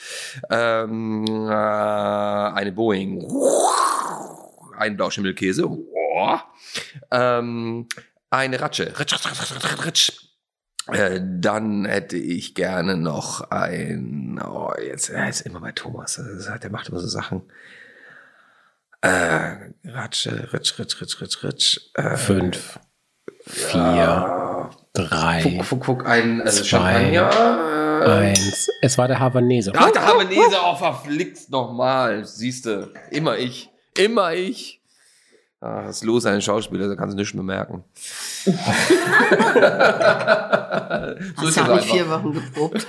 [0.50, 3.28] Ähm, äh, eine Boeing.
[4.76, 5.68] Ein Blauschimmelkäse.
[5.68, 6.38] Oh.
[7.12, 7.88] Ähm,
[8.30, 8.98] eine Ratsche.
[9.00, 10.12] Ritsch, ritsch, ritsch, ritsch.
[10.92, 16.50] Äh, dann hätte ich gerne noch ein, oh, jetzt, er ist immer bei Thomas, ist-
[16.64, 17.44] der macht immer so Sachen.
[19.02, 21.80] Äh, Ratsche, Ritsch, Ritsch, Ritsch, Ritsch, Ritsch.
[21.94, 22.80] Äh, Fünf,
[23.48, 27.14] vier, drei, Fuck, fuck, fuck, ein also Zwei.
[27.14, 28.02] Champagner.
[28.02, 28.68] Äh, eins.
[28.82, 29.72] Es war der Havanese.
[29.76, 32.26] ach, der Havanese, oh, verflixt nochmal.
[32.26, 33.70] Siehste, immer ich.
[33.98, 34.79] Immer ich.
[35.62, 37.84] Ah, was ist los, ein Schauspieler, da kannst du nichts mehr merken.
[38.46, 38.52] so
[41.52, 42.88] du auch nicht vier Wochen geprobt.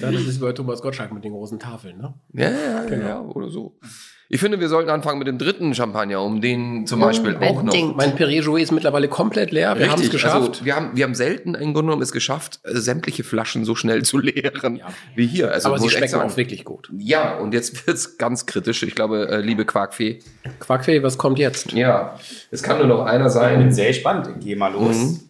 [0.00, 2.14] Dann ist es bei Thomas Gottschalk mit den großen Tafeln, ne?
[2.32, 3.78] Ja, ja, ja, ja, oder so.
[4.32, 7.74] Ich finde, wir sollten anfangen mit dem dritten Champagner, um den zum Beispiel auch noch.
[7.96, 9.76] Mein Perrier Jouet ist mittlerweile komplett leer.
[9.76, 10.36] Wir haben es geschafft.
[10.36, 13.74] Also, wir, haben, wir haben selten im Grunde genommen es geschafft, äh, sämtliche Flaschen so
[13.74, 14.86] schnell zu leeren Ja.
[15.16, 15.50] wie hier.
[15.50, 16.30] Also, aber sie schmecken sagen.
[16.30, 16.88] auch wirklich gut.
[16.96, 18.84] Ja, und jetzt wird's ganz kritisch.
[18.84, 20.20] Ich glaube, äh, liebe Quarkfee.
[20.60, 21.72] Quackfee, was kommt jetzt?
[21.72, 22.14] Ja,
[22.52, 23.72] es kann nur noch einer Ich bin sein.
[23.72, 24.28] sehr gespannt.
[24.38, 24.96] Geh mal los.
[24.96, 25.20] Mhm.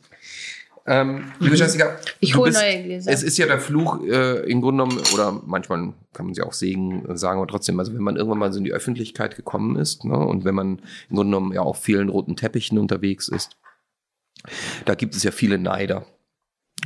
[0.87, 3.11] Ähm, liebe Jessica, Ich hole neue Gläser.
[3.11, 6.53] Es ist ja der Fluch äh, im Grunde genommen, oder manchmal kann man sie auch
[6.53, 10.05] Segen sagen, aber trotzdem, also wenn man irgendwann mal so in die Öffentlichkeit gekommen ist,
[10.05, 10.79] ne, und wenn man
[11.09, 13.57] im Grunde genommen ja auf vielen roten Teppichen unterwegs ist,
[14.87, 16.07] da gibt es ja viele Neider.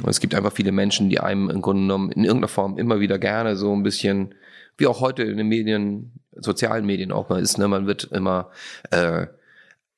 [0.02, 2.98] Und es gibt einfach viele Menschen, die einem im Grunde genommen in irgendeiner Form immer
[2.98, 4.34] wieder gerne so ein bisschen,
[4.76, 8.50] wie auch heute in den Medien, sozialen Medien auch mal ist, ne, man wird immer
[8.90, 9.28] äh,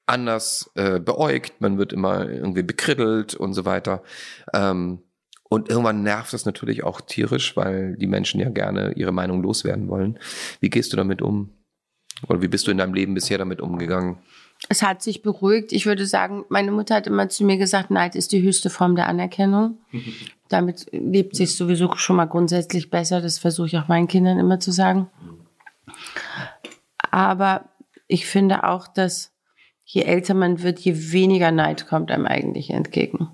[0.07, 4.03] anders äh, beäugt, man wird immer irgendwie bekrittelt und so weiter.
[4.55, 5.03] Ähm,
[5.49, 9.89] und irgendwann nervt das natürlich auch tierisch, weil die Menschen ja gerne ihre Meinung loswerden
[9.89, 10.19] wollen.
[10.61, 11.51] Wie gehst du damit um?
[12.29, 14.19] Oder wie bist du in deinem Leben bisher damit umgegangen?
[14.69, 15.73] Es hat sich beruhigt.
[15.73, 18.97] Ich würde sagen, meine Mutter hat immer zu mir gesagt, Neid ist die höchste Form
[18.97, 19.79] der Anerkennung.
[20.49, 23.21] Damit lebt sich sowieso schon mal grundsätzlich besser.
[23.21, 25.09] Das versuche ich auch meinen Kindern immer zu sagen.
[27.11, 27.69] Aber
[28.07, 29.36] ich finde auch, dass
[29.89, 33.29] je älter man wird, je weniger Neid kommt einem eigentlich entgegen.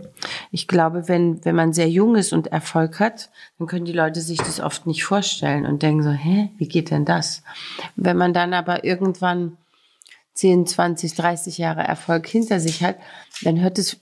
[0.50, 4.20] Ich glaube, wenn, wenn man sehr jung ist und Erfolg hat, dann können die Leute
[4.20, 7.42] sich das oft nicht vorstellen und denken so, hä, wie geht denn das?
[7.96, 9.56] Wenn man dann aber irgendwann
[10.34, 12.96] 10, 20, 30 Jahre Erfolg hinter sich hat,
[13.40, 13.98] dann hört es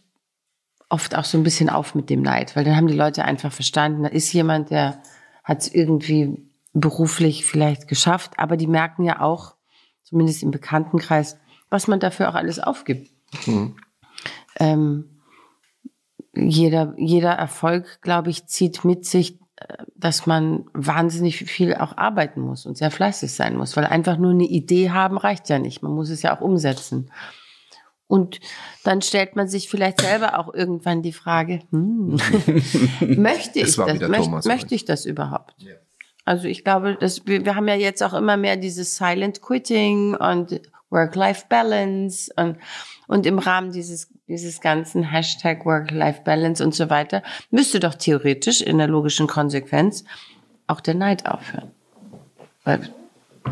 [0.89, 3.53] oft auch so ein bisschen auf mit dem Neid, weil dann haben die Leute einfach
[3.53, 5.01] verstanden, da ist jemand, der
[5.45, 6.37] hat es irgendwie
[6.73, 9.55] beruflich vielleicht geschafft, aber die merken ja auch,
[10.03, 11.37] zumindest im Bekanntenkreis,
[11.71, 13.11] was man dafür auch alles aufgibt.
[14.59, 15.23] Ähm,
[16.35, 22.41] jeder, jeder Erfolg, glaube ich, zieht mit sich, äh, dass man wahnsinnig viel auch arbeiten
[22.41, 25.83] muss und sehr fleißig sein muss, weil einfach nur eine Idee haben reicht ja nicht.
[25.83, 27.11] Man muss es ja auch umsetzen.
[28.07, 28.41] Und
[28.83, 32.17] dann stellt man sich vielleicht selber auch irgendwann die Frage, hm,
[33.01, 35.55] möchte ich das, möcht, möchte ich das überhaupt?
[36.25, 40.17] Also ich glaube, dass wir, wir haben ja jetzt auch immer mehr dieses Silent Quitting
[40.17, 40.61] und
[40.91, 42.57] Work-Life-Balance und,
[43.07, 48.79] und im Rahmen dieses, dieses ganzen Hashtag Work-Life-Balance und so weiter müsste doch theoretisch in
[48.79, 50.05] der logischen Konsequenz
[50.67, 51.71] auch der Neid aufhören.
[52.65, 52.91] Weil,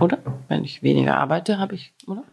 [0.00, 0.18] oder?
[0.48, 2.24] Wenn ich weniger arbeite, habe ich, oder?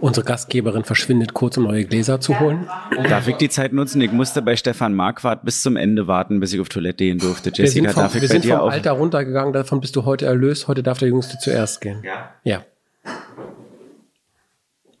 [0.00, 2.68] Unsere Gastgeberin verschwindet kurz, um neue Gläser zu holen.
[3.08, 4.00] Darf ich die Zeit nutzen?
[4.00, 7.50] Ich musste bei Stefan Marquardt bis zum Ende warten, bis ich auf Toilette gehen durfte.
[7.56, 8.72] Wir sind Jessica, vom, darf ich wir bei sind dir vom auf?
[8.72, 10.68] Alter runtergegangen, davon bist du heute erlöst.
[10.68, 12.02] Heute darf der Jüngste zuerst gehen.
[12.04, 12.34] Ja.
[12.44, 12.64] Ja.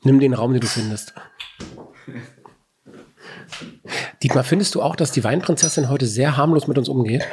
[0.06, 1.14] Nimm den Raum, den du findest.
[4.22, 7.26] Dietmar, findest du auch, dass die Weinprinzessin heute sehr harmlos mit uns umgeht?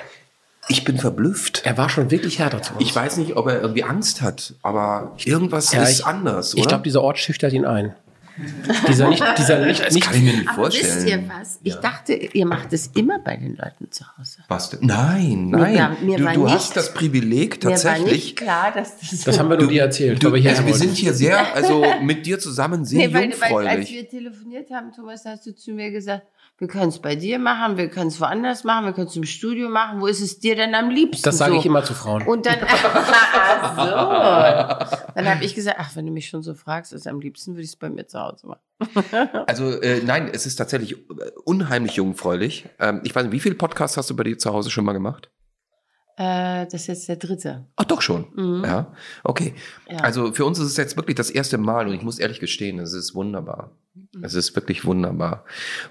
[0.70, 1.62] Ich bin verblüfft.
[1.66, 2.82] Er war schon wirklich härter zu uns.
[2.82, 6.62] Ich weiß nicht, ob er irgendwie Angst hat, aber irgendwas Ja, ist ich- anders, oder?
[6.62, 7.95] Ich glaube, dieser Ort schüchtert ihn ein.
[8.88, 10.95] Dieser nicht, dieser nicht, das nicht kann ich mir nicht Aber vorstellen.
[10.95, 11.60] wisst ihr was?
[11.64, 14.39] Ich dachte, ihr macht es immer bei den Leuten zu Hause.
[14.47, 14.80] Was denn?
[14.81, 15.77] Nein, Mir nein.
[15.77, 18.11] war- mir du du nicht- hast das Privileg Mir war tatsächlich.
[18.11, 20.95] nicht klar, dass das so das haben wir nur dir erzählt, Du, also wir sind
[20.97, 23.91] hier sehr, also mit dir zusammen sehr Nee, weil, weil als jungfräulich.
[23.93, 26.23] wir telefoniert haben, Thomas, hast du zu mir gesagt,
[26.59, 29.23] wir können es bei dir machen, wir können es woanders machen, wir können es im
[29.23, 30.01] Studio machen.
[30.01, 31.23] Wo ist es dir denn am liebsten?
[31.23, 31.59] Das sage so?
[31.59, 32.21] ich immer zu Frauen.
[32.27, 35.13] Und dann, ach so.
[35.15, 37.63] Dann habe ich gesagt, ach, wenn du mich schon so fragst, ist am liebsten, würde
[37.63, 38.61] ich es bei mir zu Hause machen.
[39.47, 42.65] Also äh, nein, es ist tatsächlich äh, unheimlich jungfräulich.
[42.80, 44.93] Ähm, ich weiß nicht, wie viele Podcasts hast du bei dir zu Hause schon mal
[44.93, 45.30] gemacht?
[46.18, 47.65] Äh, das ist jetzt der dritte.
[47.76, 48.26] Ach doch schon.
[48.35, 48.64] Mhm.
[48.65, 49.53] Ja, okay.
[49.90, 49.98] Ja.
[49.98, 52.80] Also für uns ist es jetzt wirklich das erste Mal und ich muss ehrlich gestehen,
[52.80, 53.72] es ist wunderbar.
[53.95, 54.23] Mhm.
[54.23, 55.44] Es ist wirklich wunderbar,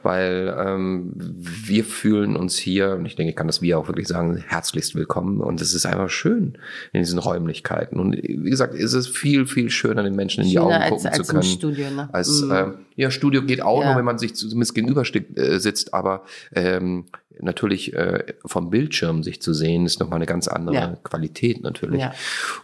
[0.02, 4.08] weil ähm, wir fühlen uns hier, und ich denke, ich kann das wir auch wirklich
[4.08, 6.58] sagen, herzlichst willkommen und es ist einfach schön
[6.92, 7.98] in diesen Räumlichkeiten.
[8.00, 11.06] Und wie gesagt, es ist viel, viel schöner, den Menschen in die Augen als, gucken
[11.08, 11.42] als zu im können.
[11.42, 12.08] Studio, ne?
[12.12, 12.52] Als, Mhm.
[12.52, 13.88] ähm, ja, Studio geht auch Ja.
[13.88, 16.22] nur, wenn man sich zumindest gegenüber äh, sitzt, aber
[16.54, 17.04] ähm,
[17.40, 20.96] natürlich äh, vom Bildschirm sich zu sehen, ist nochmal eine ganz andere Ja.
[21.02, 22.00] Qualität natürlich.
[22.00, 22.12] Ja.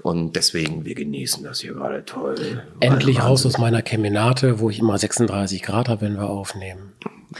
[0.02, 2.62] Und deswegen, wir genießen das hier gerade toll.
[2.80, 6.92] Endlich raus aus meiner Kemenate, wo ich immer 36 Grad habe, wenn wir aufnehmen.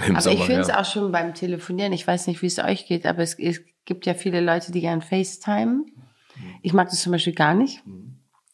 [0.06, 0.80] Im Aber ich finde es ja.
[0.80, 4.06] auch schon beim Telefonieren, ich weiß nicht, wie es euch geht, aber es, es gibt
[4.06, 5.84] ja viele Leute, die gern FaceTime.
[6.62, 7.82] Ich mag das zum Beispiel gar nicht.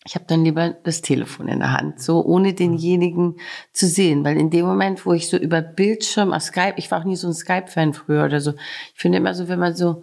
[0.07, 3.37] Ich habe dann lieber das Telefon in der Hand, so ohne denjenigen
[3.73, 7.01] zu sehen, weil in dem Moment, wo ich so über Bildschirm auf Skype, ich war
[7.01, 10.03] auch nie so ein Skype-Fan früher oder so, ich finde immer so, wenn man so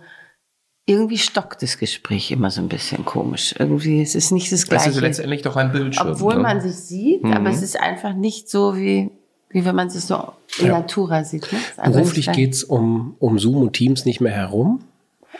[0.88, 3.54] irgendwie stockt das Gespräch immer so ein bisschen komisch.
[3.60, 4.90] Irgendwie, es ist nicht das Das Gleiche.
[4.90, 6.08] ist letztendlich doch ein Bildschirm.
[6.08, 6.42] Obwohl ne?
[6.42, 7.34] man sich sieht, Mhm.
[7.34, 9.12] aber es ist einfach nicht so wie,
[9.52, 10.80] wie wenn man sich so in Ja.
[10.80, 11.52] Natura sieht.
[11.54, 11.60] Ne?
[11.78, 14.80] Einfach Beruflich geht's um, um Zoom und Teams nicht mehr herum.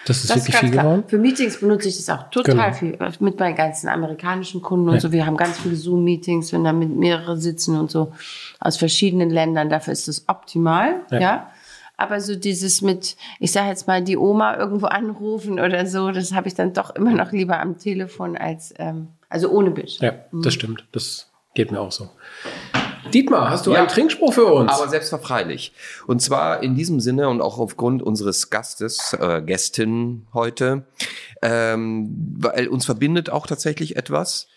[0.06, 1.04] Das ist Das wirklich ganz viel geworden.
[1.08, 2.74] Für Meetings benutze ich das auch total Genau.
[2.74, 2.98] viel.
[3.20, 5.00] Mit meinen ganzen amerikanischen Kunden und Ja.
[5.02, 5.12] so.
[5.12, 8.12] Wir haben ganz viele Zoom-Meetings, wenn da mit mehrere sitzen und so
[8.60, 9.70] aus verschiedenen Ländern.
[9.70, 11.02] Dafür ist das optimal.
[11.12, 11.20] Ja.
[11.20, 11.52] Ja.
[11.98, 16.34] Aber so dieses mit, ich sage jetzt mal, die Oma irgendwo anrufen oder so, das
[16.34, 20.06] habe ich dann doch immer noch lieber am Telefon als, ähm, also ohne Bildschirm.
[20.08, 20.84] Ja, das stimmt.
[20.94, 22.10] Das geht mir auch so.
[23.14, 23.80] Dietmar, hast du Ja.
[23.80, 24.72] einen Trinkspruch für uns?
[24.72, 25.74] Aber selbstverfreilich.
[26.08, 30.86] Und zwar in diesem Sinne und auch aufgrund unseres Gastes, äh, Gästin heute,
[31.42, 34.48] ähm, weil uns verbindet auch tatsächlich etwas.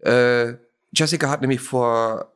[0.00, 0.54] Äh,
[0.92, 2.32] Jessica hat nämlich vor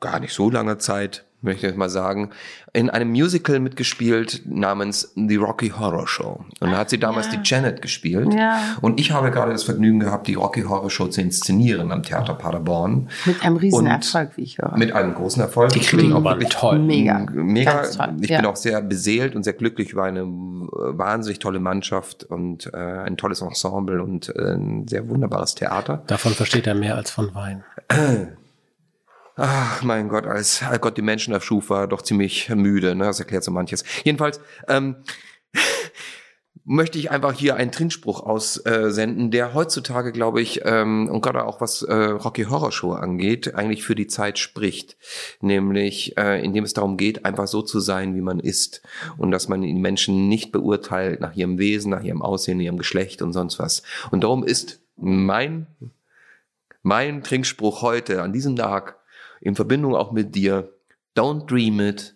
[0.00, 2.30] gar nicht so langer Zeit, möchte ich jetzt mal sagen,
[2.72, 6.44] in einem Musical mitgespielt namens The Rocky Horror Show.
[6.60, 7.36] Und da hat sie damals ja.
[7.36, 8.34] die Janet gespielt.
[8.34, 8.60] Ja.
[8.80, 12.34] Und ich habe gerade das Vergnügen gehabt, die Rocky Horror Show zu inszenieren am Theater
[12.34, 13.08] Paderborn.
[13.24, 14.76] Mit einem riesen Und Erfolg, wie ich höre.
[14.76, 15.72] Mit einem großen Erfolg.
[15.72, 16.80] Die waren Wirklich toll.
[16.80, 17.24] Mega.
[17.32, 17.82] Mega.
[17.82, 18.16] Toll.
[18.20, 18.40] Ich ja.
[18.40, 22.76] bin auch sehr beseelt und sehr glücklich über eine äh, wahnsinnig tolle Mannschaft und äh,
[22.76, 26.02] ein tolles Ensemble und äh, ein sehr wunderbares Theater.
[26.08, 27.62] Davon versteht er mehr als von Wein.
[29.40, 32.96] Ach, mein Gott, als Gott die Menschen erschuf, war doch ziemlich müde.
[32.96, 33.04] Ne?
[33.04, 33.84] Das erklärt so manches.
[34.02, 34.96] Jedenfalls ähm,
[36.64, 41.60] möchte ich einfach hier einen Trinkspruch aussenden, der heutzutage, glaube ich, ähm, und gerade auch
[41.60, 44.96] was äh, Rocky Horror Show angeht, eigentlich für die Zeit spricht.
[45.40, 48.82] Nämlich, äh, indem es darum geht, einfach so zu sein, wie man ist.
[49.18, 53.22] Und dass man die Menschen nicht beurteilt nach ihrem Wesen, nach ihrem Aussehen, ihrem Geschlecht
[53.22, 53.84] und sonst was.
[54.10, 55.68] Und darum ist mein,
[56.82, 58.98] mein Trinkspruch heute, an diesem Tag,
[59.40, 60.72] in Verbindung auch mit dir,
[61.16, 62.14] don't dream it,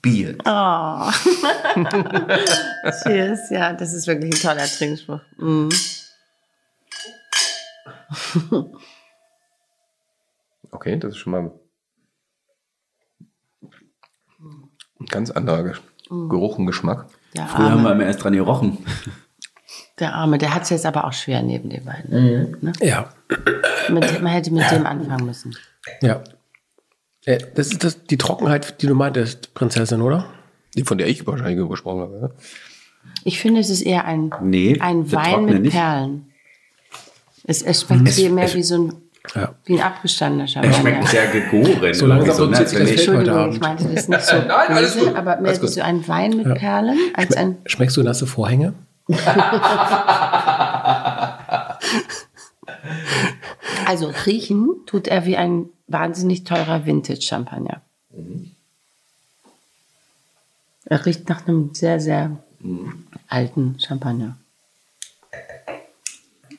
[0.00, 0.40] be it.
[0.44, 1.10] Oh.
[3.02, 5.20] Cheers, ja, das ist wirklich ein toller Trinkspruch.
[5.38, 5.68] Mhm.
[10.70, 11.50] Okay, das ist schon mal
[15.00, 15.80] ein ganz anderer Gesch-
[16.28, 17.06] Geruch und Geschmack.
[17.36, 18.78] Der Früher haben wir Arme, immer erst dran gerochen.
[19.98, 22.10] der Arme, der hat es jetzt aber auch schwer neben den beiden.
[22.60, 22.72] Ne?
[22.80, 23.12] Ja,
[23.88, 25.56] Mit, man hätte mit dem anfangen müssen.
[26.00, 26.22] ja.
[27.24, 30.26] Äh, Das ist das, die Trockenheit, die du meintest, Prinzessin, oder?
[30.76, 32.34] Die, von der ich wahrscheinlich gesprochen habe.
[33.24, 35.72] Ich finde, es ist eher ein, Nee, ein Wein mit nicht.
[35.72, 36.26] Perlen.
[37.44, 38.92] Es, es schmeckt viel mehr wie so ein,
[39.34, 39.54] Ja.
[39.64, 40.78] wie ein abgestandener Er Champagner.
[40.80, 41.94] schmeckt sehr gegoren.
[41.94, 42.84] So langsam Irgendwie produziert sich ne?
[42.84, 43.54] das heute Entschuldigung, Abend.
[43.54, 45.16] ich meinte das nicht so Nein, alles böse, gut.
[45.16, 45.68] aber mehr gut.
[45.70, 48.74] so ein Wein mit Perlen als ein Schmeckst du nasse Vorhänge?
[53.92, 57.82] Also riechen tut er wie ein wahnsinnig teurer Vintage-Champagner.
[60.86, 62.38] Er riecht nach einem sehr, sehr
[63.28, 64.38] alten Champagner.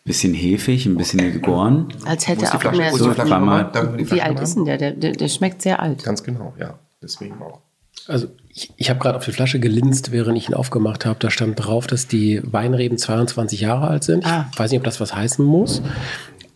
[0.06, 1.88] Bisschen hefig, ein bisschen gegoren.
[2.06, 2.78] Als hätte er auch Flasche?
[2.78, 3.18] mehr so.
[3.18, 4.78] Wie alt ist denn der?
[4.78, 5.14] Der, der?
[5.14, 6.04] der schmeckt sehr alt.
[6.04, 6.78] Ganz genau, ja.
[7.02, 7.62] Deswegen auch.
[8.08, 11.18] Also ich, ich habe gerade auf die Flasche gelinst, während ich ihn aufgemacht habe.
[11.18, 14.24] Da stand drauf, dass die Weinreben 22 Jahre alt sind.
[14.24, 14.48] Ah.
[14.54, 15.82] Ich weiß nicht, ob das was heißen muss,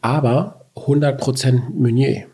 [0.01, 2.27] aber 100% Meunier.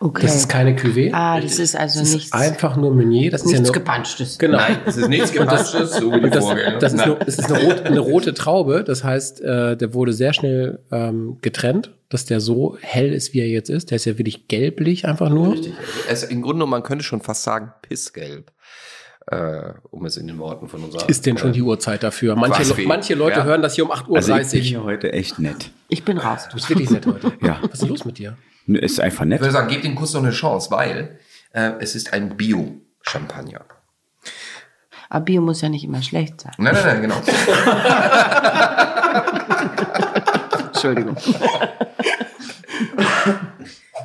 [0.00, 0.22] Okay.
[0.22, 1.10] Das ist keine Cuvée.
[1.12, 3.32] ah, das ist also das nichts, ist einfach nur Meunier.
[3.32, 4.38] Das ist ja nichts nur, gepanschtes.
[4.38, 4.58] Genau.
[4.58, 6.78] Nein, es ist nichts Gepanschtes, so wie die das, Vorgänger.
[6.78, 8.84] das, ist nur, das ist eine, rot, eine rote Traube.
[8.84, 13.40] Das heißt, äh, der wurde sehr schnell ähm, getrennt, dass der so hell ist, wie
[13.40, 13.90] er jetzt ist.
[13.90, 15.56] Der ist ja wirklich gelblich einfach nur.
[16.08, 18.52] Es, Im Grunde, man könnte schon fast sagen, pissgelb.
[19.30, 21.06] Äh, um es in den Worten von unserer.
[21.08, 22.34] Ist denn schon die Uhrzeit dafür?
[22.34, 23.44] Manche, Le- manche Leute Ja.
[23.44, 24.16] hören das hier um 8.30 Uhr.
[24.16, 25.70] Also ich bin hier heute echt nett.
[25.88, 26.46] Ich bin raus.
[26.48, 27.32] du bist wirklich nett heute.
[27.42, 27.58] Ja.
[27.62, 28.38] Was ist denn los mit dir?
[28.66, 29.40] Ist einfach Ich nett.
[29.40, 31.18] würde sagen, gebt dem Kuss noch eine Chance, weil
[31.52, 33.64] äh, es ist ein Bio-Champagner.
[35.10, 36.52] Aber Bio muss ja nicht immer schlecht sein.
[36.58, 37.16] Nein, nein, nein, genau.
[40.68, 41.16] Entschuldigung.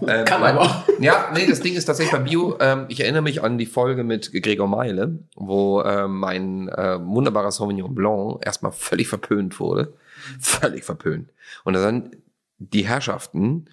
[0.07, 0.83] Ähm, Kann mein- aber auch.
[0.99, 2.55] Ja, nee, das Ding ist tatsächlich bei Bio.
[2.59, 7.51] Ähm, ich erinnere mich an die Folge mit Gregor Meile, wo ähm, mein äh, wunderbarer
[7.51, 9.93] Sauvignon Blanc erstmal völlig verpönt wurde.
[10.39, 11.29] Völlig verpönt.
[11.65, 12.17] Und dann sind
[12.59, 13.65] die Herrschaften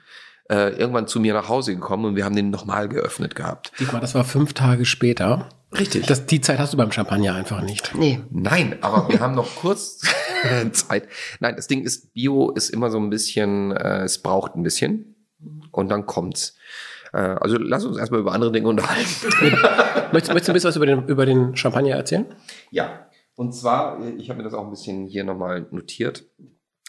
[0.51, 3.70] äh, irgendwann zu mir nach Hause gekommen und wir haben den nochmal geöffnet gehabt.
[3.78, 5.48] Dietmar, das war fünf Tage später.
[5.78, 6.07] Richtig.
[6.07, 7.94] Das, die Zeit hast du beim Champagner einfach nicht.
[7.94, 8.19] Nee.
[8.31, 10.01] Nein, aber wir haben noch kurz
[10.73, 11.07] Zeit.
[11.39, 15.10] Nein, das Ding ist, Bio ist immer so ein bisschen, äh, es braucht ein bisschen
[15.73, 16.57] und dann kommt's.
[17.13, 19.09] Äh, also lass uns erstmal über andere Dinge unterhalten.
[20.13, 22.27] Möchtest, möchtest du ein bisschen was über den, über den Champagner erzählen?
[22.71, 23.07] Ja,
[23.37, 26.25] und zwar, ich habe mir das auch ein bisschen hier nochmal notiert,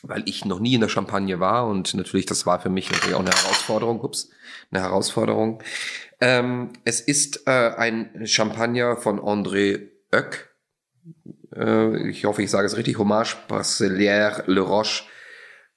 [0.02, 3.16] weil ich noch nie in der Champagne war und natürlich, das war für mich natürlich
[3.16, 4.32] auch eine Herausforderung, ups,
[4.72, 5.62] eine Herausforderung.
[6.20, 10.49] Ähm, es ist äh, ein Champagner von André Oeck.
[11.56, 15.03] Äh, ich hoffe, ich sage es richtig, Hommage Brasilière Le Roche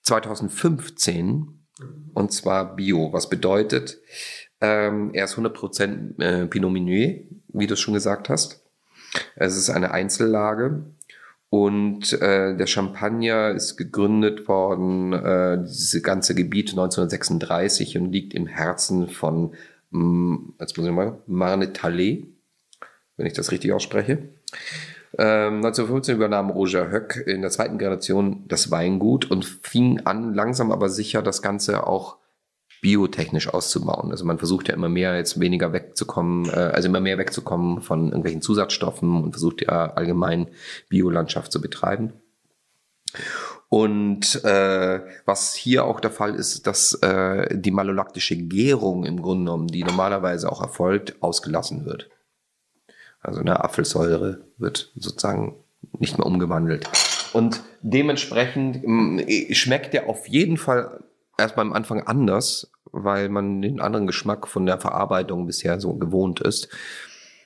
[0.02, 1.63] 2015
[2.14, 3.98] und zwar Bio, was bedeutet,
[4.60, 8.64] ähm, er ist 100% äh, Pinot Meunier, wie du es schon gesagt hast.
[9.36, 10.84] Es ist eine Einzellage
[11.50, 18.46] und äh, der Champagner ist gegründet worden, äh, dieses ganze Gebiet 1936 und liegt im
[18.46, 19.54] Herzen von,
[19.90, 22.26] mm, jetzt muss ich mal, Marne-Talley,
[23.16, 24.30] wenn ich das richtig ausspreche.
[25.18, 30.72] Ähm, 1915 übernahm Roger Höck in der zweiten Generation das Weingut und fing an, langsam
[30.72, 32.18] aber sicher das Ganze auch
[32.84, 34.10] biotechnisch auszubauen.
[34.10, 38.08] Also man versucht ja immer mehr jetzt weniger wegzukommen, äh, also immer mehr wegzukommen von
[38.08, 40.48] irgendwelchen Zusatzstoffen und versucht ja allgemein
[40.90, 42.12] Biolandschaft zu betreiben.
[43.70, 49.44] Und äh, was hier auch der Fall ist, dass äh, die malolaktische Gärung im Grunde
[49.44, 52.10] genommen, die normalerweise auch erfolgt, ausgelassen wird.
[53.24, 55.56] Also eine Apfelsäure wird sozusagen
[55.98, 56.88] nicht mehr umgewandelt.
[57.32, 59.24] Und dementsprechend mh,
[59.54, 61.02] schmeckt der auf jeden Fall
[61.36, 66.40] erstmal am Anfang anders, weil man den anderen Geschmack von der Verarbeitung bisher so gewohnt
[66.40, 66.68] ist.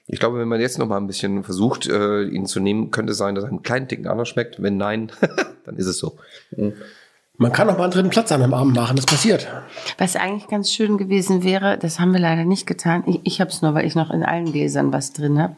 [0.06, 3.12] Ich glaube, wenn man jetzt noch mal ein bisschen versucht, äh, ihn zu nehmen, könnte
[3.12, 4.60] es sein, dass er einen kleinen Ticken anders schmeckt.
[4.60, 5.12] Wenn nein,
[5.64, 6.18] dann ist es so.
[7.36, 9.46] Man kann auch mal einen dritten Platz an einem Abend machen, das passiert.
[9.96, 13.04] Was eigentlich ganz schön gewesen wäre, das haben wir leider nicht getan.
[13.06, 15.56] Ich, ich habe es nur, weil ich noch in allen Gläsern was drin habe.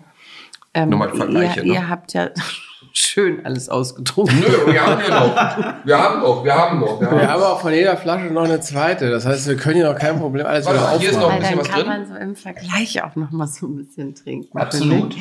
[0.74, 1.72] Ähm, Nur mal Vergleiche, ihr, ne?
[1.74, 2.30] ihr habt ja
[2.92, 4.38] schön alles ausgetrunken.
[4.40, 5.86] Nö, wir haben ja noch.
[5.86, 7.00] Wir haben noch, wir haben noch.
[7.00, 9.10] Wir Wir haben auch von jeder Flasche noch eine zweite.
[9.10, 11.44] Das heißt, wir können hier noch kein Problem alles Warte wieder hier ist noch aufmachen.
[11.44, 11.88] ein Weil bisschen dann was kann drin?
[11.88, 14.56] man so im Vergleich auch noch mal so ein bisschen trinken.
[14.58, 15.16] Absolut.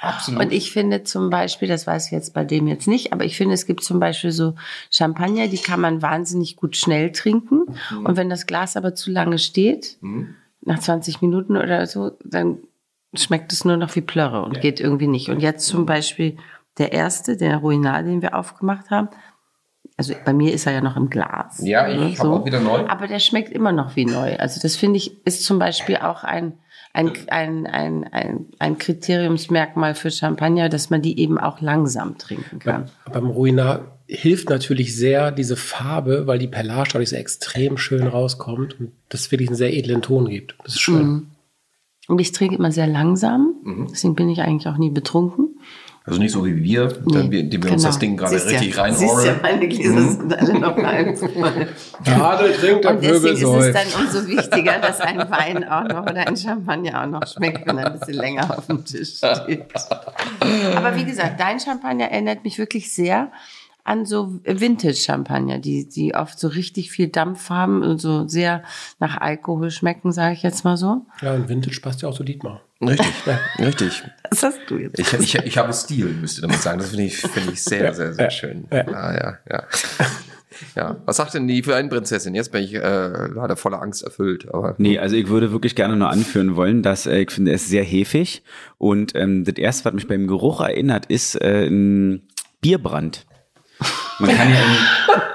[0.00, 0.42] Absolut.
[0.42, 3.38] Und ich finde zum Beispiel, das weiß ich jetzt bei dem jetzt nicht, aber ich
[3.38, 4.54] finde, es gibt zum Beispiel so
[4.90, 7.60] Champagner, die kann man wahnsinnig gut schnell trinken.
[7.90, 8.04] Mhm.
[8.04, 9.96] Und wenn das Glas aber zu lange steht,
[10.60, 12.58] nach 20 Minuten oder so, dann
[13.16, 15.28] schmeckt es nur noch wie Plörre und geht irgendwie nicht.
[15.28, 16.36] Und jetzt zum Beispiel
[16.78, 19.08] der erste, der Ruinal, den wir aufgemacht haben.
[19.96, 21.60] Also bei mir ist er ja noch im Glas.
[21.62, 22.86] Ja, ich ne, hab auch wieder neu.
[22.88, 24.36] Aber der schmeckt immer noch wie neu.
[24.36, 26.54] Also das finde ich, ist zum Beispiel auch ein,
[26.92, 32.58] ein, ein, ein, ein, ein Kriteriumsmerkmal für Champagner, dass man die eben auch langsam trinken
[32.58, 32.90] kann.
[33.12, 38.80] Beim Ruinar hilft natürlich sehr diese Farbe, weil die Perlage dadurch so extrem schön rauskommt
[38.80, 40.56] und das wirklich einen sehr edlen Ton gibt.
[40.64, 41.28] Das ist schön.
[42.08, 43.54] Und ich trinke immer sehr langsam,
[43.90, 45.58] deswegen bin ich eigentlich auch nie betrunken.
[46.06, 47.88] Also nicht so wie wir, dann, wir die wir uns Genau.
[47.88, 51.16] das Ding gerade Siehst richtig ja, rein Siehst ja, meine Gläser sind alle noch halb
[51.16, 51.66] voll.
[52.04, 56.28] Adel trinkt, Und deswegen ist es dann umso wichtiger, dass ein Wein auch noch oder
[56.28, 59.64] ein Champagner auch noch schmeckt, wenn er ein bisschen länger auf dem Tisch steht.
[60.76, 63.32] Aber wie gesagt, dein Champagner erinnert mich wirklich sehr
[63.84, 68.62] an so Vintage-Champagner, die, die oft so richtig viel Dampf haben und so sehr
[68.98, 71.06] nach Alkohol schmecken, sage ich jetzt mal so.
[71.20, 72.62] Ja, und Vintage passt ja auch zu Dietmar.
[72.80, 73.06] Richtig,
[73.58, 74.02] richtig.
[74.30, 74.98] Was hast du jetzt?
[74.98, 76.78] Ich, ich, ich habe Stil, müsste damit sagen.
[76.78, 78.66] Das finde ich, finde ich sehr, sehr, sehr schön.
[78.72, 78.86] ja.
[78.88, 79.64] Ah, ja, ja.
[80.76, 82.34] Ja, was sagt denn die für eine Prinzessin?
[82.34, 84.52] Jetzt bin ich äh, leider voller Angst erfüllt.
[84.54, 87.62] Aber Nee, also ich würde wirklich gerne nur anführen wollen, dass äh, ich finde, es
[87.62, 88.42] ist sehr hefig.
[88.78, 92.22] Und ähm, das erste, was mich beim Geruch erinnert, ist äh, ein
[92.60, 93.26] Bierbrand.
[94.20, 94.56] Man kann ja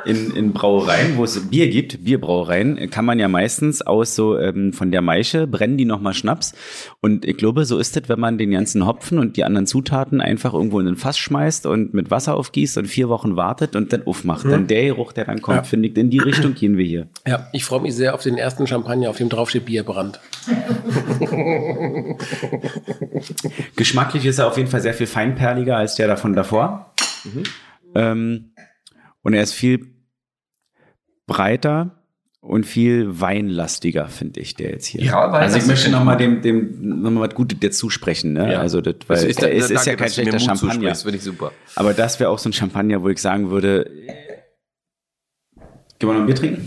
[0.06, 4.38] in, in, in Brauereien, wo es Bier gibt, Bierbrauereien, kann man ja meistens aus so
[4.38, 6.54] ähm, von der Maische brennen die nochmal Schnaps.
[7.02, 10.22] Und ich glaube, so ist es, wenn man den ganzen Hopfen und die anderen Zutaten
[10.22, 13.92] einfach irgendwo in ein Fass schmeißt und mit Wasser aufgießt und vier Wochen wartet und
[13.92, 14.46] dann aufmacht.
[14.46, 15.64] Dann der Geruch, der dann kommt, Ja.
[15.64, 17.08] finde ich, in die Richtung gehen wir hier.
[17.28, 20.20] Ja, ich freue mich sehr auf den ersten Champagner, auf dem draufsteht Bierbrand.
[23.76, 26.94] Geschmacklich ist er auf jeden Fall sehr viel feinperliger als der davon davor.
[28.00, 28.54] Ähm,
[29.22, 29.96] und er ist viel
[31.28, 32.04] breiter
[32.42, 35.04] und viel weinlastiger, finde ich, der jetzt hier.
[35.04, 38.34] Ja, also ich möchte nochmal dem, dem noch mal was Gutes dir zusprechen.
[38.34, 38.54] Ne?
[38.54, 38.60] Ja.
[38.60, 40.96] Also das, weil Das ist, es ist ja danke, kein du mir schlechter Champagner.
[40.96, 41.52] Finde ich super.
[41.76, 43.92] Aber das wäre auch so ein Champagner, wo ich sagen würde,
[46.00, 46.66] Gehen wir noch ein Bier trinken?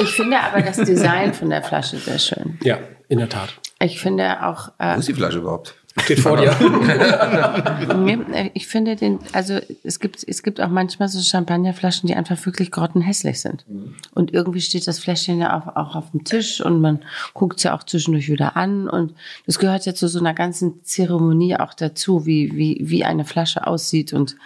[0.00, 2.58] Ich finde aber das Design von der Flasche sehr schön.
[2.62, 2.78] Ja,
[3.08, 3.60] in der Tat.
[3.78, 5.74] Ich finde auch, Wo äh, ist die Flasche überhaupt?
[6.02, 6.54] Steht vor dir.
[7.96, 12.44] nee, ich finde den, also es gibt, es gibt auch manchmal so Champagnerflaschen, die einfach
[12.46, 13.64] wirklich grottenhässlich sind.
[14.12, 17.62] Und irgendwie steht das Fläschchen ja auch, auch auf dem Tisch und man guckt es
[17.62, 19.14] ja auch zwischendurch wieder an und
[19.46, 23.64] das gehört ja zu so einer ganzen Zeremonie auch dazu, wie, wie, wie eine Flasche
[23.64, 24.36] aussieht und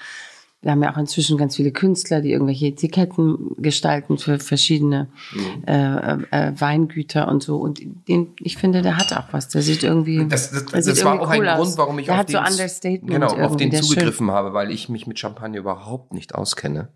[0.61, 5.09] wir haben ja auch inzwischen ganz viele Künstler, die irgendwelche Etiketten gestalten für verschiedene
[5.67, 7.59] äh, äh, Weingüter und so.
[7.59, 9.49] Und den, ich finde, der hat auch was.
[9.49, 10.27] Der sieht irgendwie.
[10.27, 11.59] Das, das, das war irgendwie auch ein cool aus.
[11.59, 13.89] Grund, warum ich der auf so den, Understatement genau, auf den ist schön.
[13.89, 16.89] zugegriffen habe, weil ich mich mit Champagner überhaupt nicht auskenne.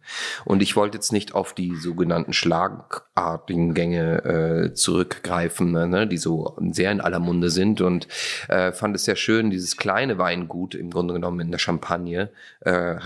[0.44, 6.56] Und ich wollte jetzt nicht auf die sogenannten schlagartigen Gänge äh, zurückgreifen, ne, die so
[6.72, 7.80] sehr in aller Munde sind.
[7.80, 8.09] Und
[8.48, 12.30] äh, fand es sehr schön, dieses kleine Weingut im Grunde genommen in der Champagne
[12.62, 12.97] äh,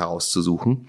[0.46, 0.88] herauszusuchen.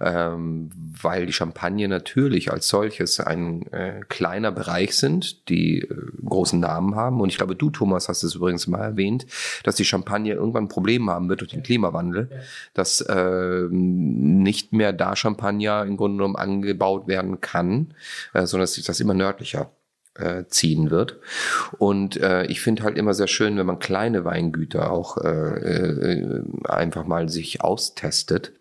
[0.00, 0.70] Ähm,
[1.00, 6.94] weil die Champagne natürlich als solches ein äh, kleiner Bereich sind, die äh, großen Namen
[6.94, 7.20] haben.
[7.20, 9.26] Und ich glaube, du, Thomas, hast es übrigens mal erwähnt,
[9.64, 12.30] dass die Champagne irgendwann ein Problem haben wird durch den Klimawandel,
[12.74, 17.94] dass äh, nicht mehr da Champagner im Grunde genommen angebaut werden kann,
[18.32, 19.70] äh, sondern dass sich das immer nördlicher
[20.14, 21.18] äh, ziehen wird.
[21.78, 26.42] Und äh, ich finde halt immer sehr schön, wenn man kleine Weingüter auch äh, äh,
[26.64, 28.52] einfach mal sich austestet.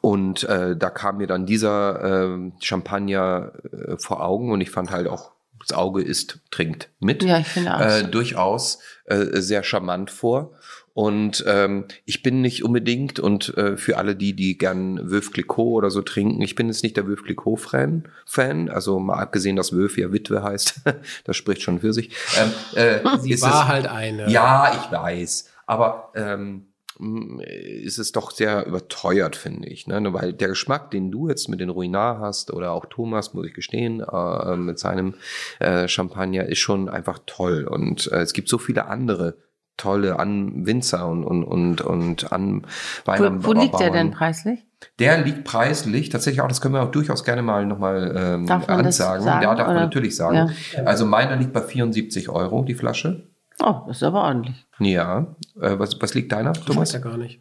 [0.00, 4.90] Und äh, da kam mir dann dieser äh, Champagner äh, vor Augen und ich fand
[4.90, 5.32] halt auch,
[5.66, 7.22] das Auge isst, trinkt mit.
[7.22, 7.80] Ja, ich finde auch.
[7.80, 10.54] Äh, durchaus äh, sehr charmant vor.
[10.92, 15.72] Und ähm, ich bin nicht unbedingt, und äh, für alle die, die gern Veuve Clicquot
[15.78, 19.72] oder so trinken, ich bin jetzt nicht der Veuve Clicquot-Fan, Fan, also mal abgesehen, dass
[19.72, 20.80] Veuve ja Witwe heißt,
[21.24, 22.10] das spricht schon für sich.
[22.36, 24.28] Ähm, äh, Sie ist war es- halt eine.
[24.28, 25.48] ja, ich weiß.
[25.66, 26.66] Aber ähm,
[26.98, 29.86] ist es doch sehr überteuert, finde ich.
[29.86, 30.00] Ne?
[30.12, 33.54] Weil der Geschmack, den du jetzt mit den Ruinart hast, oder auch Thomas, muss ich
[33.54, 35.14] gestehen, äh, mit seinem
[35.58, 37.64] äh, Champagner, ist schon einfach toll.
[37.64, 39.36] Und äh, es gibt so viele andere
[39.78, 42.66] tolle an Winzer und und und und an
[43.06, 44.60] wo, wo liegt der denn preislich?
[44.98, 48.68] Der liegt preislich, tatsächlich auch, das können wir auch durchaus gerne mal nochmal ähm, Darf
[48.68, 49.24] man ansagen.
[49.24, 49.84] sagen, ja, darf man oder?
[49.84, 50.50] natürlich sagen.
[50.84, 53.31] Also meiner liegt bei 74 Euro, die Flasche.
[53.60, 54.64] Oh, das ist aber ordentlich.
[54.78, 55.34] Ja.
[55.60, 56.92] Äh, was, was liegt deiner, Ich weiß Thomas?
[56.92, 57.40] ja gar nicht.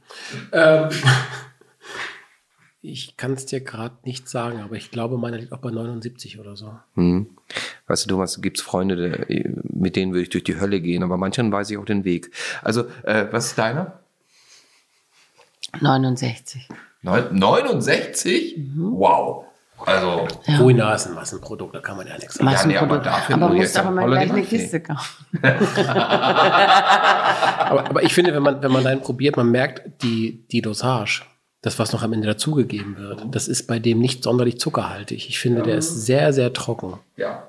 [0.51, 0.89] Ähm,
[2.81, 6.39] ich kann es dir gerade nicht sagen, aber ich glaube, meiner liegt auch bei 79
[6.39, 6.77] oder so.
[6.95, 7.29] Hm.
[7.87, 9.25] Weißt du, Thomas, gibt's Freunde, der,
[9.63, 12.31] mit denen würde ich durch die Hölle gehen, aber manchen weiß ich auch den Weg.
[12.63, 13.99] Also, äh, was ist deiner?
[15.79, 16.67] 69.
[17.03, 18.59] Neun- 69?
[18.77, 19.45] Wow.
[19.87, 20.57] Also, Ja.
[20.57, 22.49] Ruinar ist ein Massenprodukt, da kann man ja nichts sagen.
[22.51, 23.05] Ja, nee, aber Massenprodukt.
[23.05, 24.41] dafür aber jetzt aber mal gleich eine.
[24.43, 25.25] Kiste kaufen.
[27.71, 31.21] Aber, aber ich finde, wenn man, wenn man einen probiert, man merkt die, die Dosage,
[31.61, 35.29] das, was noch am Ende dazugegeben wird, das ist bei dem nicht sonderlich zuckerhaltig.
[35.29, 36.95] Ich finde, der ist sehr, sehr trocken.
[37.15, 37.43] ja.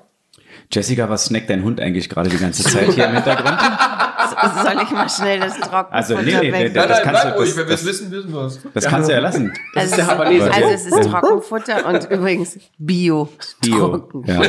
[0.71, 3.59] Jessica, was snackt dein Hund eigentlich gerade die ganze Zeit hier im Hintergrund?
[4.51, 6.73] soll ich mal schnell das Trockenfutter Also, nee, nee, weg?
[6.73, 8.59] das kannst du- das- wenn wir es das- wissen, wissen wir es.
[8.73, 9.53] Das kannst du ja lassen.
[9.73, 10.51] Das ist Also der es- Habanese.
[10.53, 13.29] Also es ist Trockenfutter und übrigens Bio.
[13.61, 13.87] Bio.
[13.89, 14.23] Trocken.
[14.25, 14.41] Ja.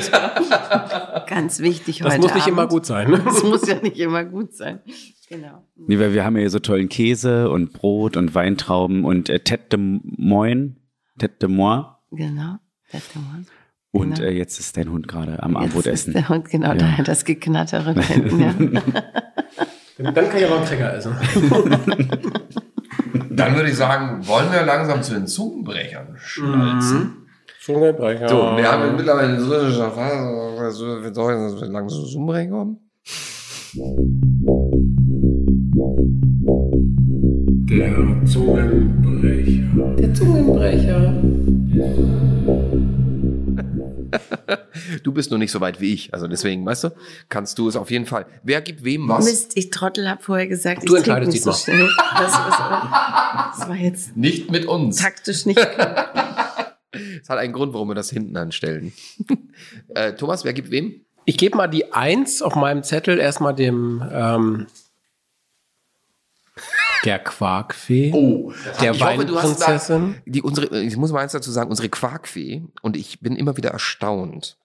[1.27, 2.53] Ganz wichtig Das heute muss nicht Abend.
[2.59, 3.11] immer gut sein.
[3.11, 3.21] Ne?
[3.25, 4.81] Das muss ja nicht immer gut sein.
[5.29, 5.65] Genau.
[5.77, 9.37] Nee, weil wir haben ja hier so tollen Käse und Brot und Weintrauben und äh,
[9.43, 10.77] Tête de Moine,
[11.19, 11.85] Tête de Moi.
[12.11, 12.57] Genau.
[12.93, 13.47] Das kann man.
[13.91, 14.29] Und Genau.
[14.29, 16.13] äh, jetzt ist dein Hund gerade am Jetzt Abendbrot ist essen.
[16.15, 16.95] der Hund genau Ja.
[16.97, 18.75] da, das Geknattere hinten.
[18.75, 18.83] Ja.
[19.99, 21.15] Dann kann ich aber einen Cracker essen.
[23.31, 27.25] Dann würde ich sagen, wollen wir langsam zu den Zungenbrechern schnalzen.
[27.61, 28.29] Zungebrecher.
[28.29, 32.79] So, wir haben mittlerweile so also, wir sollen dass wir langsam zu Zungenbrecher kommen.
[37.71, 39.97] Der Zungenbrecher.
[39.97, 41.15] Der Zungenbrecher.
[45.03, 46.91] Du bist nur nicht so weit wie ich, also deswegen, weißt du,
[47.29, 48.27] kannst du es auf jeden Fall.
[48.43, 49.25] Wer gibt wem was?
[49.25, 51.89] Mist, ich Trottel habe vorher gesagt, Du ich trinke entscheidest, nicht so schnell.
[52.17, 54.97] Das, ist, das war jetzt Nicht mit uns.
[54.97, 55.59] taktisch nicht.
[57.21, 58.93] Es hat einen Grund, warum wir das hinten anstellen.
[59.97, 61.01] äh, Thomas, wer gibt wem?
[61.25, 64.67] Ich gebe mal die Eins auf meinem Zettel erstmal dem ähm,
[67.05, 68.13] der Quarkfee.
[68.15, 70.17] Oh, Der ich hoffe, du hast da, Weinprinzessin.
[70.27, 73.71] die unsere, ich muss mal eins dazu sagen, unsere Quarkfee und ich bin immer wieder
[73.71, 74.57] erstaunt.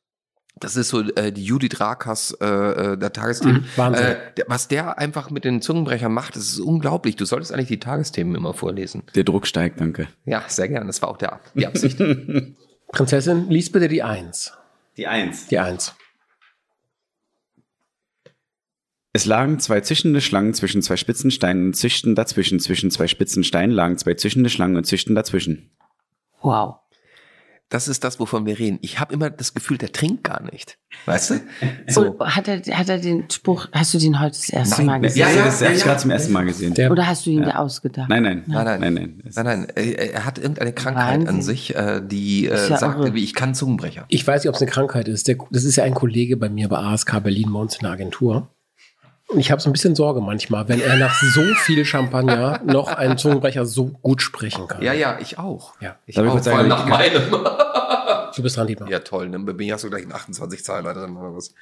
[0.60, 3.62] Das ist so äh, die Judith Rakas äh, äh, der Tagesthemen.
[3.62, 4.06] Mhm, Wahnsinn.
[4.06, 4.18] Äh,
[4.48, 7.16] was der einfach mit den Zungenbrechern macht, das ist unglaublich.
[7.16, 9.04] Du solltest eigentlich die Tagesthemen immer vorlesen.
[9.16, 10.08] Der Druck steigt, danke.
[10.26, 10.88] Ja, sehr gern.
[10.88, 11.98] Das war auch der, die Absicht.
[12.92, 14.54] Prinzessin, lies bitte die Eins.
[14.98, 15.48] Die Eins.
[15.48, 15.96] Die Eins.
[19.12, 22.60] Es lagen zwei zischende Schlangen zwischen zwei spitzen Steinen und zischten dazwischen.
[22.60, 25.72] Zwischen zwei spitzen Steinen lagen zwei zischende Schlangen und zischten dazwischen.
[26.42, 26.76] Wow.
[27.72, 28.80] Das ist das, wovon wir reden.
[28.82, 30.80] Ich habe immer das Gefühl, der trinkt gar nicht.
[31.06, 31.36] Weißt du?
[31.88, 32.14] So.
[32.14, 34.94] Und hat er, hat er den Spruch, hast du den heute das erste Nein, Mal
[34.96, 35.22] ja, gesehen?
[35.22, 35.86] Ja, ja, das habe ich ja.
[35.86, 36.74] gerade zum ersten Mal gesehen.
[36.74, 38.10] Der- Oder hast du ihn dir ausgedacht?
[38.10, 38.80] nein, nein, Nein, nein.
[38.80, 39.24] nein, nein.
[39.36, 41.42] Nein, nein, er, hat irgendeine Krankheit an Wahnsinn.
[41.44, 43.14] sich, äh, die äh, ja sagt, irre.
[43.14, 44.06] wie ich kann Zungenbrecher.
[44.08, 45.28] Ich weiß nicht, ob es eine Krankheit ist.
[45.28, 47.92] Der, das ist ja ein Kollege bei mir bei ASK Berlin bei uns in der
[47.92, 48.50] Agentur.
[49.30, 52.88] Und ich habe so ein bisschen Sorge manchmal, wenn er nach so viel Champagner noch
[52.92, 54.82] einen Zungenbrecher so gut sprechen kann.
[54.82, 55.80] Ja, ja, ich auch.
[55.80, 55.98] Ja.
[56.08, 56.34] Ich Darf ich auch.
[56.34, 57.46] Vor sagen, allem nach ich meinem.
[58.36, 58.90] Du bist dran, Dietmar.
[58.90, 59.28] Ja, toll.
[59.28, 59.40] Ne?
[59.40, 61.54] Bei mir hast du gleich einen 28 Zahler drin oder was.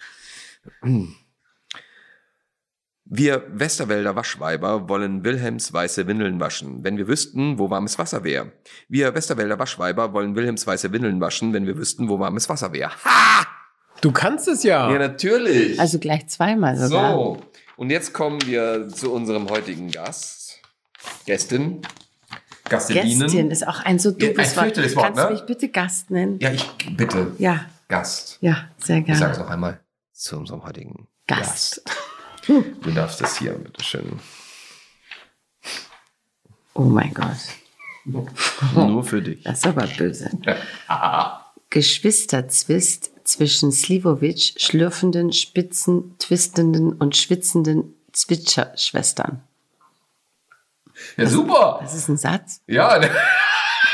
[3.05, 8.51] Wir Westerwälder Waschweiber wollen Wilhelms weiße Windeln waschen, wenn wir wüssten, wo warmes Wasser wäre.
[8.89, 12.91] Wir Westerwälder Waschweiber wollen Wilhelms weiße Windeln waschen, wenn wir wüssten, wo warmes Wasser wäre.
[13.05, 13.47] Ha!
[14.01, 14.91] Du kannst es ja.
[14.91, 15.79] Ja, natürlich.
[15.79, 17.13] Also gleich zweimal sogar.
[17.13, 17.37] So,
[17.77, 20.59] und jetzt kommen wir zu unserem heutigen Gast.
[21.25, 21.81] Gästin.
[22.65, 23.19] Gastelinnen.
[23.21, 24.65] Gästin ist auch ein so Ja, doofes Wort.
[24.65, 25.31] fürchterliches Wort, Kannst du ne?
[25.31, 26.39] mich bitte Gast nennen?
[26.39, 26.65] Ja, ich
[26.97, 27.31] bitte.
[27.37, 28.37] Ja, Gast.
[28.41, 29.37] ja, sehr Ich sage es gerne.
[29.39, 29.79] noch einmal
[30.13, 31.83] zu unserem heutigen Gast.
[31.85, 31.97] Gast.
[32.47, 34.19] Du darfst das hier, bitteschön.
[36.73, 37.35] Oh mein Gott,
[38.75, 39.43] Nur für dich.
[39.43, 40.29] das ist aber böse.
[41.69, 49.41] Geschwisterzwist zwischen Slivovich, schlürfenden, spitzen, twistenden und schwitzenden Zwitscherschwestern.
[51.17, 51.79] Ja, super.
[51.81, 52.61] Das ist ein Satz.
[52.67, 53.09] Ja, ne?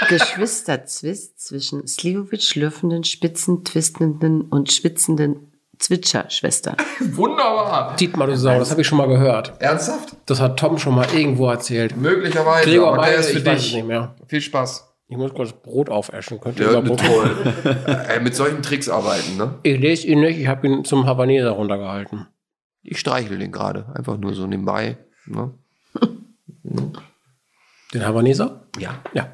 [0.07, 6.77] Geschwisterzwist zwischen Slivovich, schlürfenden, spitzen, twistenden und schwitzenden Zwitscherschwestern.
[6.99, 7.95] wunderbar.
[7.95, 9.53] Dietmar, du Sau, das habe ich schon mal gehört.
[9.59, 10.15] Ernsthaft?
[10.27, 11.97] Das hat Tom schon mal irgendwo erzählt.
[11.97, 12.69] Möglicherweise.
[12.69, 13.73] Gregor aber der Meile, ist für ich weiß es dich.
[13.75, 14.15] nicht mehr.
[14.27, 14.92] Viel Spaß.
[15.13, 16.41] Ich muss kurz Brot aufessen.
[16.41, 17.53] Könnt ihr Ja, toll.
[18.09, 19.59] Ey, mit solchen Tricks arbeiten, ne?
[19.61, 22.25] Ich lese ihn nicht, ich habe ihn zum Havaneser runtergehalten.
[22.81, 23.85] Ich streichel den gerade.
[23.93, 24.97] Einfach nur so nebenbei.
[25.27, 25.51] Ne?
[27.93, 28.65] Den Havaneser?
[28.79, 28.95] Ja.
[29.13, 29.27] Ja.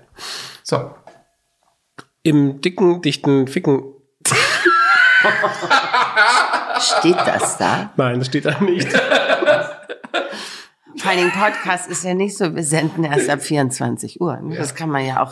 [0.63, 0.91] So.
[2.23, 3.81] Im dicken, dichten Ficken.
[6.81, 7.93] Steht das da?
[7.95, 8.91] Nein, das steht da nicht.
[10.97, 14.35] Vor allem Podcast ist ja nicht so, wir senden erst ab 24 Uhr.
[14.41, 14.57] ne?
[14.57, 15.31] Das kann man ja auch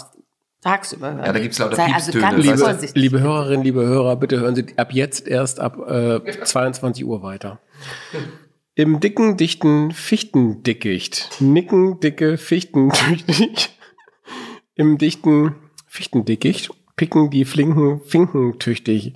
[0.61, 1.25] tagsüber hören.
[1.25, 2.65] Ja, da gibt's lauter Sei also Piepstöne, ganz weißt du?
[2.65, 3.01] vorsichtig.
[3.01, 7.59] Liebe Hörerinnen, liebe Hörer, bitte hören Sie ab jetzt erst ab äh, 22 Uhr weiter.
[8.75, 11.41] Im dicken, dichten Fichtendickicht.
[11.41, 13.77] Nicken, dicke Fichtentüchtig.
[14.75, 15.55] Im dichten
[15.87, 19.15] Fichtendickicht picken die flinken Finken tüchtig.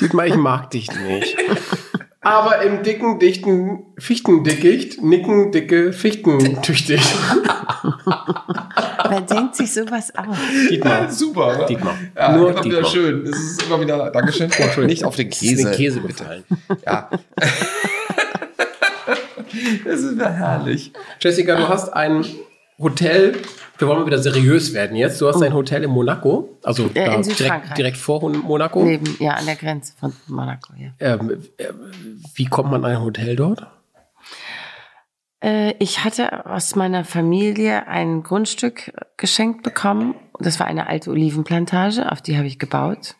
[0.00, 1.36] Dietmar, ich mag dich nicht.
[2.20, 7.00] Aber im dicken, dichten Fichtendickicht nicken dicke Fichten tüchtig.
[9.08, 10.36] Wer denkt sich sowas aus?
[10.68, 11.10] Dietmar.
[11.10, 11.66] Super, ne?
[11.66, 11.94] Dietmar.
[12.16, 12.90] Ja, Nur immer wieder Dietmar.
[12.90, 13.24] schön.
[13.24, 14.50] Das ist immer wieder, Dankeschön.
[14.86, 15.64] Nicht auf den Käse.
[15.64, 16.42] den Käse gefallen.
[16.84, 17.08] Ja.
[19.84, 20.92] das ist ja herrlich.
[21.20, 22.24] Jessica, du hast ein
[22.80, 23.36] Hotel,
[23.78, 25.20] wir wollen mal wieder seriös werden jetzt.
[25.20, 28.84] Du hast ein Hotel in Monaco, also Äh, da direkt, direkt vor Monaco.
[28.84, 30.90] Neben, ja, an der Grenze von Monaco, ja.
[31.00, 31.72] Ähm, äh,
[32.34, 33.66] wie kommt man an ein Hotel dort?
[35.42, 40.14] Äh, ich hatte aus meiner Familie ein Grundstück geschenkt bekommen.
[40.38, 43.16] Das war eine alte Olivenplantage, auf die habe ich gebaut.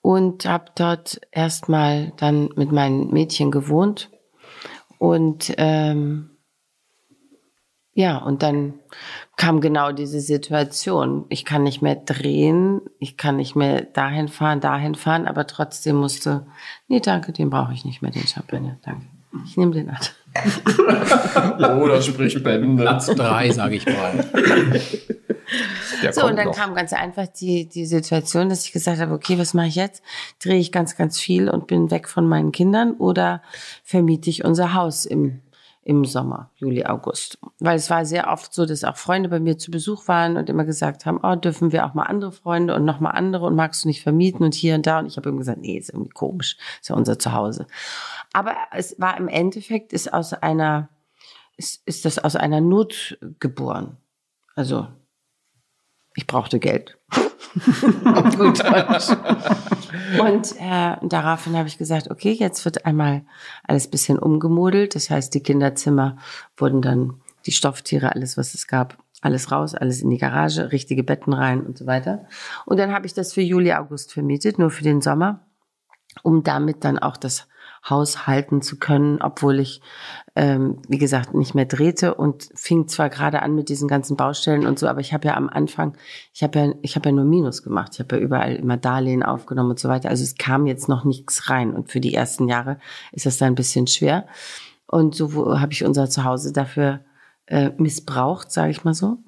[0.00, 4.10] Und habe dort erstmal dann mit meinen Mädchen gewohnt.
[4.98, 6.37] Und ähm,
[7.98, 8.74] ja, und dann
[9.36, 11.24] kam genau diese Situation.
[11.30, 15.96] Ich kann nicht mehr drehen, ich kann nicht mehr dahin fahren, dahin fahren, aber trotzdem
[15.96, 16.46] musste,
[16.86, 19.04] nee, danke, den brauche ich nicht mehr, den Champagner, danke.
[19.44, 19.98] Ich nehme den an.
[21.80, 22.80] Oh, das spricht Bände.
[22.80, 24.24] Platz drei, sage ich mal.
[26.02, 26.54] Der So, und dann noch.
[26.54, 30.04] kam ganz einfach die, die Situation, dass ich gesagt habe, okay, was mache ich jetzt?
[30.40, 33.42] Drehe ich ganz, ganz viel und bin weg von meinen Kindern oder
[33.82, 35.40] vermiete ich unser Haus im,
[35.88, 37.38] im Sommer, Juli, August?
[37.60, 40.50] Weil es war sehr oft so, dass auch Freunde bei mir zu Besuch waren und
[40.50, 43.56] immer gesagt haben, oh, dürfen wir auch mal andere Freunde und noch mal andere und
[43.56, 44.98] magst du nicht vermieten und hier und da?
[44.98, 47.66] Und ich habe ihm gesagt, nee, ist irgendwie komisch, ist ja unser Zuhause.
[48.34, 50.90] Aber es war im Endeffekt, ist aus einer,
[51.56, 53.96] ist, ist das aus einer Not geboren.
[54.54, 54.88] Also
[56.14, 56.98] ich brauchte Geld.
[58.36, 58.62] Gut.
[60.20, 63.22] Und äh, daraufhin habe ich gesagt, okay, jetzt wird einmal
[63.64, 64.94] alles bisschen umgemodelt.
[64.94, 66.16] Das heißt, die Kinderzimmer
[66.56, 67.14] wurden dann,
[67.46, 71.64] die Stofftiere, alles, was es gab, alles raus, alles in die Garage, richtige Betten rein
[71.64, 72.26] und so weiter.
[72.66, 75.46] Und dann habe ich das für Juli, August vermietet, nur für den Sommer,
[76.22, 77.48] um damit dann auch das
[77.90, 79.80] Haus halten zu können, obwohl ich,
[80.36, 84.66] ähm, wie gesagt, nicht mehr drehte und fing zwar gerade an mit diesen ganzen Baustellen
[84.66, 85.96] und so, aber ich habe ja am Anfang,
[86.32, 87.92] ich habe ja, ich habe ja nur Minus gemacht.
[87.94, 90.08] Ich habe ja überall immer Darlehen aufgenommen und so weiter.
[90.08, 92.78] Also es kam jetzt noch nichts rein und für die ersten Jahre
[93.12, 94.26] ist das da ein bisschen schwer.
[94.86, 97.00] Und so habe ich unser Zuhause dafür
[97.46, 99.18] äh, missbraucht, sage ich mal so.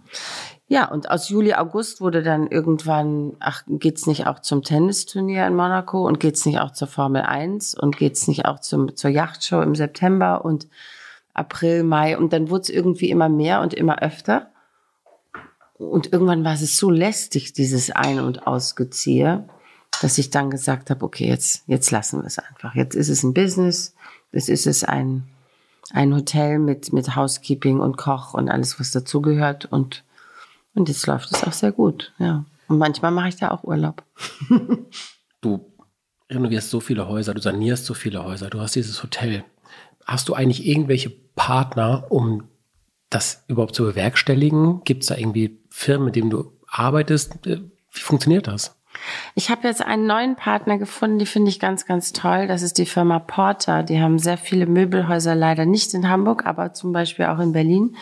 [0.73, 5.57] Ja, und aus Juli, August wurde dann irgendwann, ach, geht's nicht auch zum Tennisturnier in
[5.57, 9.63] Monaco und geht's nicht auch zur Formel 1 und geht's nicht auch zum, zur Yachtshow
[9.63, 10.69] im September und
[11.35, 14.53] April, Mai und dann wurde es irgendwie immer mehr und immer öfter.
[15.77, 19.49] Und irgendwann war es so lästig, dieses Ein- und Ausgeziehe,
[20.01, 22.77] dass ich dann gesagt habe, okay, jetzt, jetzt lassen wir es einfach.
[22.77, 23.97] Jetzt ist es ein Business,
[24.31, 25.25] jetzt ist es ein,
[25.93, 30.05] ein Hotel mit, mit Housekeeping und Koch und alles, was dazugehört und
[30.75, 32.45] und jetzt läuft es auch sehr gut, ja.
[32.69, 34.05] Und manchmal mache ich da auch Urlaub.
[35.43, 35.73] Du
[36.31, 39.43] renovierst so viele Häuser, du sanierst so viele Häuser, du hast dieses Hotel.
[40.05, 42.49] Hast du eigentlich irgendwelche Partner, um
[43.09, 44.83] das überhaupt zu bewerkstelligen?
[44.85, 47.47] Gibt es da irgendwie Firmen, mit denen du arbeitest?
[47.47, 47.61] Äh,
[47.93, 48.77] Wie funktioniert das?
[49.35, 52.47] Ich habe jetzt einen neuen Partner gefunden, die finde ich ganz, ganz toll.
[52.49, 53.83] Das ist die Firma Porter.
[53.83, 57.97] Die haben sehr viele Möbelhäuser, leider nicht in Hamburg, aber zum Beispiel auch in Berlin.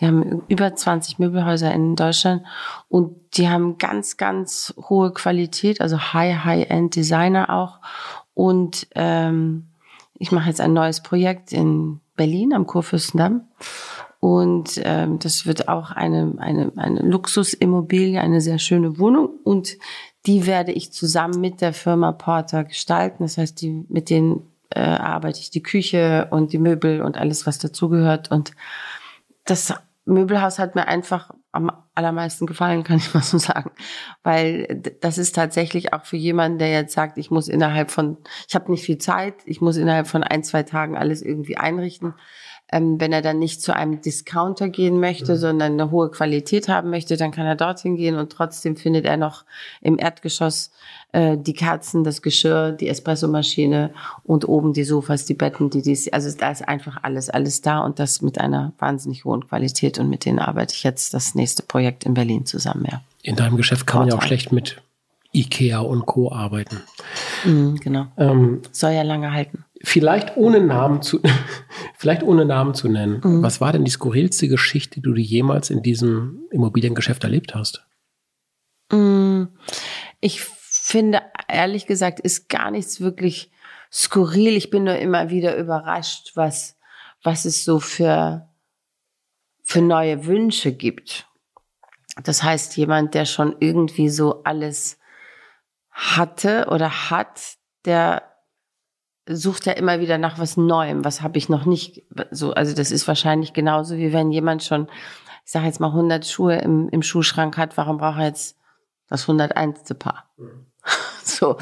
[0.00, 2.42] Die haben über 20 Möbelhäuser in Deutschland
[2.88, 7.80] und die haben ganz, ganz hohe Qualität, also High, High-End Designer auch.
[8.34, 9.66] Und ähm,
[10.14, 13.48] ich mache jetzt ein neues Projekt in Berlin am Kurfürstendamm.
[14.20, 19.30] Und ähm, das wird auch eine, eine, eine Luxusimmobilie, eine sehr schöne Wohnung.
[19.44, 19.78] Und
[20.26, 23.22] die werde ich zusammen mit der Firma Porter gestalten.
[23.22, 27.46] Das heißt, die, mit denen äh, arbeite ich die Küche und die Möbel und alles,
[27.46, 28.30] was dazugehört.
[28.30, 28.52] Und
[29.46, 29.74] das
[30.10, 33.70] Möbelhaus hat mir einfach am allermeisten gefallen, kann ich mal so sagen.
[34.22, 38.18] Weil das ist tatsächlich auch für jemanden, der jetzt sagt, ich muss innerhalb von,
[38.48, 42.14] ich habe nicht viel Zeit, ich muss innerhalb von ein, zwei Tagen alles irgendwie einrichten.
[42.72, 46.90] Ähm, wenn er dann nicht zu einem Discounter gehen möchte, sondern eine hohe Qualität haben
[46.90, 49.44] möchte, dann kann er dorthin gehen und trotzdem findet er noch
[49.80, 50.70] im Erdgeschoss
[51.12, 53.92] äh, die Kerzen, das Geschirr, die Espressomaschine
[54.24, 57.80] und oben die Sofas, die Betten, die dies, also da ist einfach alles, alles da
[57.80, 61.62] und das mit einer wahnsinnig hohen Qualität und mit denen arbeite ich jetzt das nächste
[61.62, 63.00] Projekt in Berlin zusammen, ja.
[63.22, 64.80] In deinem Geschäft kann man ja auch schlecht mit
[65.32, 66.32] Ikea und Co.
[66.32, 66.80] arbeiten.
[67.44, 68.06] Mhm, genau.
[68.16, 69.64] Ähm, Soll ja lange halten.
[69.82, 71.20] vielleicht ohne Namen zu,
[71.96, 73.20] vielleicht ohne Namen zu nennen.
[73.22, 77.84] Was war denn die skurrilste Geschichte, die du jemals in diesem Immobiliengeschäft erlebt hast?
[78.92, 79.44] Mm,
[80.20, 80.40] Ich
[80.90, 83.50] finde, ehrlich gesagt, ist gar nichts wirklich
[83.92, 84.56] skurril.
[84.56, 86.78] Ich bin nur immer wieder überrascht, was,
[87.22, 88.48] was es so für,
[89.62, 91.26] für neue Wünsche gibt.
[92.22, 94.98] Das heißt, jemand, der schon irgendwie so alles
[95.90, 98.22] hatte oder hat, der
[99.26, 101.04] sucht ja immer wieder nach was Neuem.
[101.04, 102.52] Was habe ich noch nicht so?
[102.52, 104.88] Also das ist wahrscheinlich genauso wie wenn jemand schon,
[105.44, 107.76] ich sage jetzt mal 100 Schuhe im, im Schuhschrank hat.
[107.76, 108.58] Warum braucht er jetzt
[109.08, 109.94] das 101.
[109.98, 110.30] Paar?
[111.24, 111.56] so.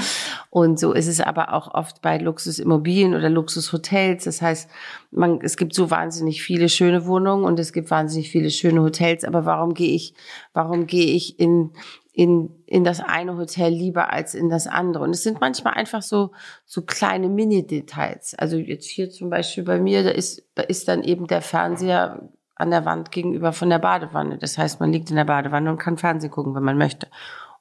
[0.51, 4.25] Und so ist es aber auch oft bei Luxusimmobilien oder Luxushotels.
[4.25, 4.69] Das heißt,
[5.11, 9.25] man, es gibt so wahnsinnig viele schöne Wohnungen und es gibt wahnsinnig viele schöne Hotels.
[9.25, 10.15] Aber warum gehe ich,
[10.53, 11.73] warum gehe ich in,
[12.13, 15.05] in, in das eine Hotel lieber als in das andere?
[15.05, 16.33] Und es sind manchmal einfach so,
[16.65, 18.35] so kleine Mini-Details.
[18.35, 22.29] Also jetzt hier zum Beispiel bei mir, da ist, da ist dann eben der Fernseher
[22.55, 24.39] an der Wand gegenüber von der Badewanne.
[24.39, 27.07] Das heißt, man liegt in der Badewanne und kann Fernsehen gucken, wenn man möchte.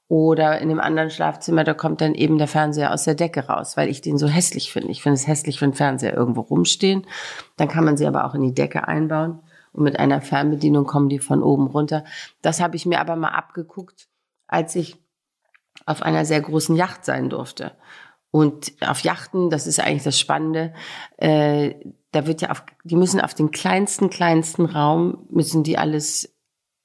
[0.10, 3.76] Oder in dem anderen Schlafzimmer, da kommt dann eben der Fernseher aus der Decke raus,
[3.76, 4.90] weil ich den so hässlich finde.
[4.90, 7.06] Ich finde es hässlich, wenn Fernseher irgendwo rumstehen.
[7.58, 9.40] Dann kann man sie aber auch in die Decke einbauen.
[9.74, 12.06] Und mit einer Fernbedienung kommen die von oben runter.
[12.42, 14.08] Das habe ich mir aber mal abgeguckt,
[14.48, 14.98] als ich
[15.86, 17.74] auf einer sehr großen Yacht sein durfte.
[18.32, 20.74] Und auf Yachten, das ist eigentlich das Spannende,
[21.18, 21.76] äh,
[22.12, 26.37] da wird ja auf, die müssen auf den kleinsten, kleinsten Raum, müssen die alles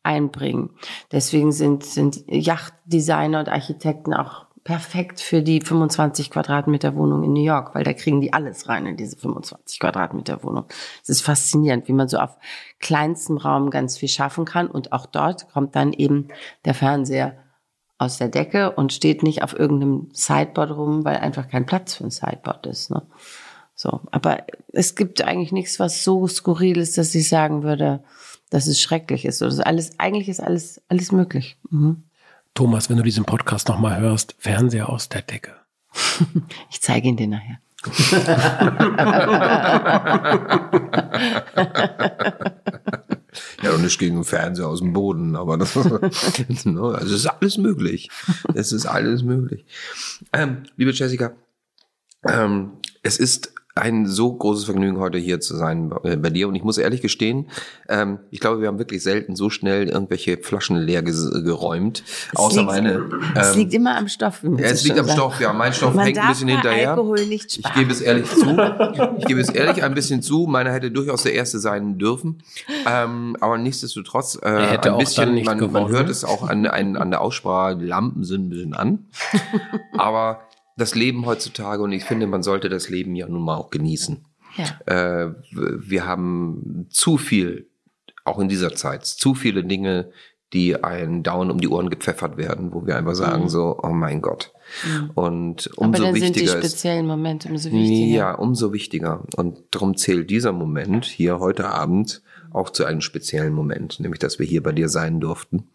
[0.02, 0.70] einbringen.
[1.10, 7.42] Deswegen sind, sind Yachtdesigner und Architekten auch perfekt für die 25 Quadratmeter Wohnung in New
[7.42, 10.66] York, weil da kriegen die alles rein in diese 25 Quadratmeter Wohnung.
[11.02, 12.36] Es ist faszinierend, wie man so auf
[12.78, 14.68] kleinstem Raum ganz viel schaffen kann.
[14.68, 16.28] Und auch dort kommt dann eben
[16.64, 17.36] der Fernseher
[17.98, 22.04] aus der Decke und steht nicht auf irgendeinem Sideboard rum, weil einfach kein Platz für
[22.04, 22.90] ein Sideboard ist.
[22.90, 23.02] Ne?
[23.74, 28.04] So, aber es gibt eigentlich nichts, was so skurril ist, dass ich sagen würde,
[28.52, 29.40] dass es schrecklich ist.
[29.42, 31.56] Oder alles, eigentlich ist alles, alles möglich.
[31.70, 32.02] Mhm.
[32.54, 35.54] Thomas, wenn du diesen Podcast nochmal hörst, Fernseher aus der Decke.
[36.70, 37.58] ich zeige ihn dir nachher.
[43.62, 45.74] ja, und nicht gegen den Fernseher aus dem Boden, aber das,
[46.64, 48.10] ne, also es ist alles möglich.
[48.54, 49.64] Es ist alles möglich.
[50.34, 51.32] Ähm, liebe Jessica,
[52.28, 52.72] ähm,
[53.02, 56.46] es ist ein so großes Vergnügen, heute hier zu sein äh, bei dir.
[56.48, 57.48] Und ich muss ehrlich gestehen,
[57.88, 62.04] ähm, ich glaube, wir haben wirklich selten so schnell irgendwelche Flaschen leer geräumt.
[62.32, 62.90] Es außer liegt, meine.
[62.90, 64.42] Ähm, es liegt immer am Stoff.
[64.42, 65.18] Ja, es liegt am sagen.
[65.18, 65.52] Stoff, ja.
[65.54, 66.90] Mein Stoff Man hängt ein bisschen hinterher.
[66.90, 67.72] Alkohol nicht sparen.
[67.74, 68.42] Ich gebe es ehrlich zu.
[69.18, 70.46] Ich gebe es ehrlich ein bisschen zu.
[70.46, 72.42] Meiner hätte durchaus der erste sein dürfen.
[72.86, 77.20] Ähm, aber nichtsdestotrotz, äh, ein bisschen, man, man, hört es auch an, an, an der
[77.20, 79.06] Aussprache, die Lampen sind ein bisschen an.
[79.96, 80.40] aber
[80.76, 84.24] das Leben heutzutage und ich finde, man sollte das Leben ja nun mal auch genießen.
[84.56, 85.26] Ja.
[85.26, 87.68] Äh, wir haben zu viel,
[88.24, 90.10] auch in dieser Zeit, zu viele Dinge,
[90.52, 93.48] die einen dauernd um die Ohren gepfeffert werden, wo wir einfach sagen mhm.
[93.48, 94.52] so, oh mein Gott.
[94.84, 95.10] Mhm.
[95.14, 98.14] Und umso Aber dann wichtiger sind die speziellen Momente umso wichtiger.
[98.14, 99.24] Ja, umso wichtiger.
[99.36, 104.38] Und darum zählt dieser Moment hier heute Abend auch zu einem speziellen Moment, nämlich dass
[104.38, 105.70] wir hier bei dir sein durften.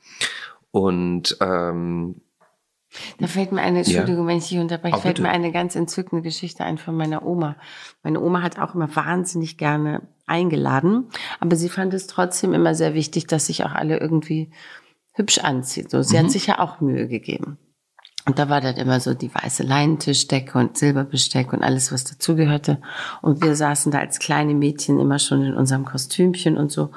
[0.69, 2.21] Und ähm,
[3.19, 4.29] da fällt mir eine, Entschuldigung, ja.
[4.29, 7.55] wenn ich dich unterbreche, fällt mir eine ganz entzückende Geschichte ein von meiner Oma.
[8.03, 11.09] Meine Oma hat auch immer wahnsinnig gerne eingeladen,
[11.39, 14.51] aber sie fand es trotzdem immer sehr wichtig, dass sich auch alle irgendwie
[15.13, 15.89] hübsch anziehen.
[15.89, 16.23] So, sie mhm.
[16.23, 17.57] hat sich ja auch Mühe gegeben.
[18.25, 22.81] Und da war dann immer so die weiße Leinentischdecke und Silberbesteck und alles, was dazugehörte.
[23.21, 26.91] Und wir saßen da als kleine Mädchen immer schon in unserem Kostümchen und so.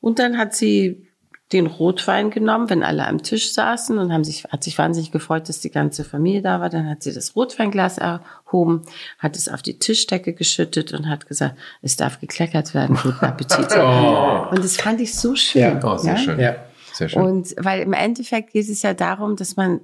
[0.00, 1.06] Und dann hat sie
[1.52, 5.48] den Rotwein genommen, wenn alle am Tisch saßen und haben sich, hat sich wahnsinnig gefreut,
[5.48, 6.70] dass die ganze Familie da war.
[6.70, 8.82] Dann hat sie das Rotweinglas erhoben,
[9.18, 12.96] hat es auf die Tischdecke geschüttet und hat gesagt, es darf gekleckert werden.
[12.96, 13.68] Guten Appetit.
[13.82, 14.46] Oh.
[14.50, 15.62] Und das fand ich so schön.
[15.62, 16.18] Ja, oh, sehr ja?
[16.18, 16.40] schön.
[16.40, 16.56] Ja,
[16.92, 17.22] sehr schön.
[17.22, 19.80] Und weil im Endeffekt geht es ja darum, dass man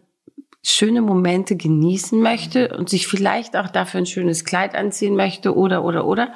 [0.62, 5.84] schöne Momente genießen möchte und sich vielleicht auch dafür ein schönes Kleid anziehen möchte oder,
[5.84, 6.32] oder, oder.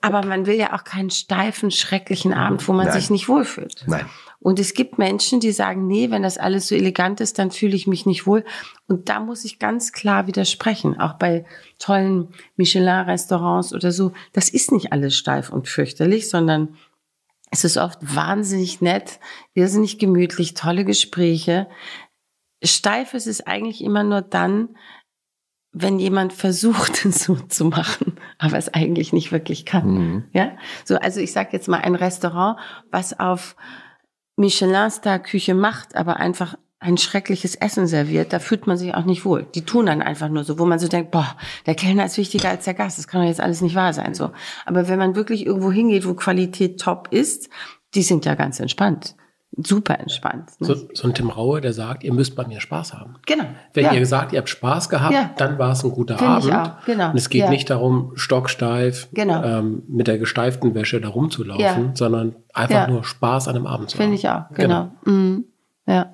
[0.00, 2.94] Aber man will ja auch keinen steifen, schrecklichen Abend, wo man Nein.
[2.94, 3.84] sich nicht wohlfühlt.
[3.86, 4.06] Nein.
[4.40, 7.74] Und es gibt Menschen, die sagen, nee, wenn das alles so elegant ist, dann fühle
[7.74, 8.44] ich mich nicht wohl.
[8.86, 11.00] Und da muss ich ganz klar widersprechen.
[11.00, 11.44] Auch bei
[11.78, 14.12] tollen Michelin-Restaurants oder so.
[14.32, 16.76] Das ist nicht alles steif und fürchterlich, sondern
[17.50, 19.20] es ist oft wahnsinnig nett,
[19.54, 21.68] irrsinnig gemütlich, tolle Gespräche.
[22.62, 24.76] Steif ist es eigentlich immer nur dann,
[25.72, 29.94] wenn jemand versucht, es so zu machen, aber es eigentlich nicht wirklich kann.
[29.94, 30.24] Mhm.
[30.32, 32.58] Ja, so also ich sage jetzt mal ein Restaurant,
[32.90, 33.56] was auf
[34.36, 39.46] Michelin-Star-Küche macht, aber einfach ein schreckliches Essen serviert, da fühlt man sich auch nicht wohl.
[39.54, 42.50] Die tun dann einfach nur so, wo man so denkt, boah, der Kellner ist wichtiger
[42.50, 42.98] als der Gast.
[42.98, 44.30] Das kann doch jetzt alles nicht wahr sein, so.
[44.66, 47.48] Aber wenn man wirklich irgendwo hingeht, wo Qualität top ist,
[47.94, 49.16] die sind ja ganz entspannt
[49.56, 50.50] super entspannt.
[50.60, 50.66] Ne?
[50.66, 53.14] So, so, ein Tim Raue, der sagt, ihr müsst bei mir Spaß haben.
[53.26, 53.44] Genau.
[53.72, 53.92] Wenn ja.
[53.94, 55.30] ihr sagt, ihr habt Spaß gehabt, ja.
[55.36, 56.44] dann war es ein guter Find Abend.
[56.44, 56.84] Ich auch.
[56.84, 57.10] Genau.
[57.10, 57.50] Und es geht ja.
[57.50, 59.42] nicht darum, stocksteif genau.
[59.42, 63.96] ähm, mit der gesteiften Wäsche da rumzulaufen, sondern einfach nur Spaß an einem Abend zu
[63.96, 64.48] Finde haben.
[64.50, 64.90] Finde ich auch, genau.
[65.04, 65.16] genau.
[65.16, 65.44] Mhm.
[65.86, 66.12] Ja.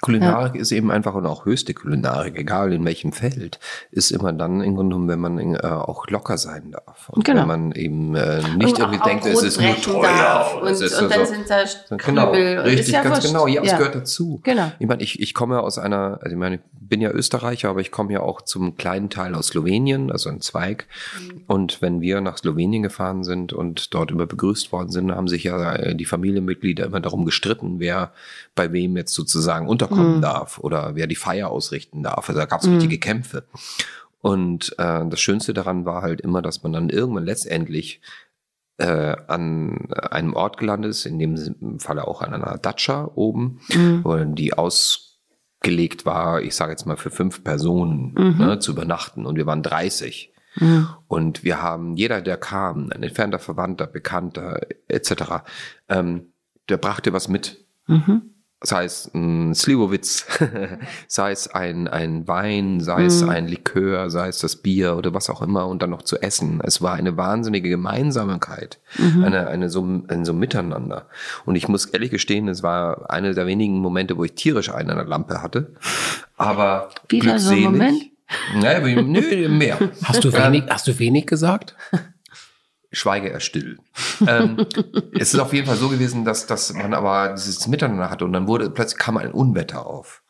[0.00, 3.58] Kulinarik ist eben einfach und auch höchste Kulinarik, egal in welchem Feld,
[3.90, 7.08] ist immer dann im Grunde genommen, wenn man äh, auch locker sein darf.
[7.08, 7.40] Und Genau.
[7.42, 10.50] wenn man eben äh, nicht Und irgendwie auch denkt, es ist nur teuer.
[10.56, 11.64] und Und, es ist und so- dann sind da
[11.96, 12.58] Genau, Knüppel.
[12.58, 13.26] und richtig, ja ganz wurscht.
[13.28, 13.46] genau.
[13.48, 14.40] Ja, es gehört dazu.
[14.44, 14.70] Genau.
[14.78, 17.68] Ich meine, ich, ich komme ja aus einer, also ich meine, ich bin ja Österreicher,
[17.68, 20.86] aber ich komme ja auch zum kleinen Teil aus Slowenien, also ein Zweig.
[21.20, 21.42] Mhm.
[21.46, 25.44] Und wenn wir nach Slowenien gefahren sind und dort immer begrüßt worden sind, haben sich
[25.44, 28.12] ja äh, die Familienmitglieder immer darum gestritten, wer
[28.58, 30.20] bei wem jetzt sozusagen unterkommen Mhm.
[30.22, 32.28] darf oder wer die Feier ausrichten darf.
[32.28, 33.44] Also da gab es richtige Kämpfe.
[34.20, 38.00] Und äh, das Schönste daran war halt immer, dass man dann irgendwann letztendlich
[38.78, 43.60] äh, an einem Ort gelandet ist, in dem Falle auch an einer Datscha oben,
[44.04, 49.36] wo die ausgelegt war, ich sage jetzt mal für fünf Personen ne, zu übernachten und
[49.36, 50.32] wir waren 30.
[51.06, 55.44] Und wir haben, jeder, der kam, ein entfernter Verwandter, Bekannter etc.,
[55.88, 56.32] ähm,
[56.68, 57.64] der brachte was mit.
[58.60, 60.26] Sei es ein Slivovitz,
[61.06, 65.30] sei es ein, ein Wein, sei es ein Likör, sei es das Bier oder was
[65.30, 66.60] auch immer und dann noch zu essen.
[66.64, 68.80] Es war eine wahnsinnige Gemeinsamkeit,
[69.22, 71.06] eine, eine so, ein so Miteinander.
[71.46, 74.90] Und ich muss ehrlich gestehen, es war einer der wenigen Momente, wo ich tierisch einen
[74.90, 75.72] an der Lampe hatte.
[76.36, 77.64] Aber Wieder so ein glückselig.
[77.64, 78.02] Moment?
[78.56, 79.78] Naja, wie- nö, mehr.
[80.02, 81.76] Hast du wenig, hast du wenig gesagt?
[82.90, 83.78] schweige er still.
[84.26, 84.66] ähm,
[85.18, 88.32] es ist auf jeden Fall so gewesen, dass, dass man aber dieses Miteinander hatte und
[88.32, 90.22] dann wurde plötzlich kam ein Unwetter auf.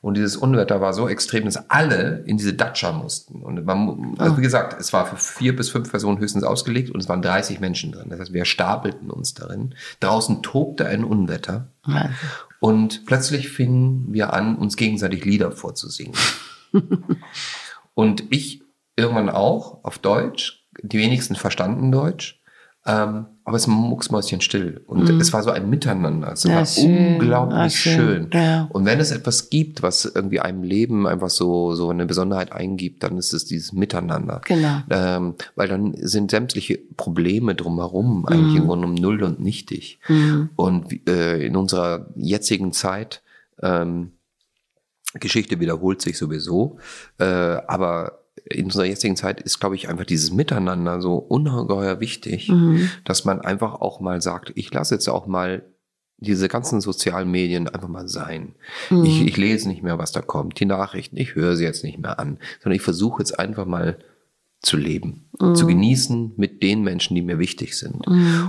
[0.00, 3.42] Und dieses Unwetter war so extrem, dass alle in diese Datscha mussten.
[3.42, 7.00] Und man, also wie gesagt, es war für vier bis fünf Personen höchstens ausgelegt und
[7.00, 8.08] es waren 30 Menschen drin.
[8.08, 9.74] Das heißt, wir stapelten uns darin.
[10.00, 11.68] Draußen tobte ein Unwetter.
[11.84, 12.14] Wahnsinn.
[12.60, 16.14] Und plötzlich fingen wir an, uns gegenseitig Lieder vorzusingen.
[17.94, 18.62] und ich
[18.96, 20.57] irgendwann auch auf Deutsch.
[20.82, 22.36] Die wenigsten verstanden Deutsch.
[22.86, 24.82] Ähm, aber es mucksmäuschen still.
[24.86, 26.32] Und es war so ein Miteinander.
[26.32, 27.14] Es Ja, war schön.
[27.14, 28.28] unglaublich Ah, schön.
[28.30, 28.30] schön.
[28.32, 28.68] Ja.
[28.72, 33.02] Und wenn es etwas gibt, was irgendwie einem Leben einfach so, so eine Besonderheit eingibt,
[33.02, 34.40] dann ist es dieses Miteinander.
[34.46, 34.78] Genau.
[34.88, 39.98] Ähm, weil dann sind sämtliche Probleme drumherum eigentlich im Grunde um null und nichtig.
[40.56, 43.22] Und wie- äh, in unserer jetzigen Zeit,
[43.60, 44.12] ähm,
[45.14, 46.78] Geschichte wiederholt sich sowieso,
[47.18, 52.50] äh, aber in unserer jetzigen Zeit ist, glaube ich, einfach dieses Miteinander so ungeheuer wichtig,
[53.04, 55.62] dass man einfach auch mal sagt, ich lasse jetzt auch mal
[56.20, 58.54] diese ganzen sozialen Medien einfach mal sein.
[59.04, 61.98] Ich, ich lese nicht mehr, was da kommt, die Nachrichten, ich höre sie jetzt nicht
[61.98, 63.98] mehr an, sondern ich versuche jetzt einfach mal
[64.60, 68.04] zu leben, zu genießen mit den Menschen, die mir wichtig sind.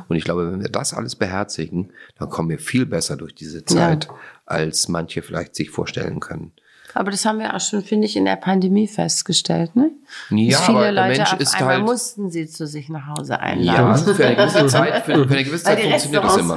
[0.07, 3.63] Und ich glaube, wenn wir das alles beherzigen, dann kommen wir viel besser durch diese
[3.63, 4.07] Zeit,
[4.47, 6.53] als manche vielleicht sich vorstellen können.
[6.95, 9.91] Aber das haben wir auch schon, finde ich, in der Pandemie festgestellt, ne?
[10.31, 12.89] Ja, Dass viele aber der Leute Mensch auf ist einmal halt- mussten sie zu sich
[12.89, 14.15] nach Hause Ja, einladen.
[14.15, 16.55] für eine gewisse Zeit, für, für eine gewisse Weil Zeit funktioniert das immer.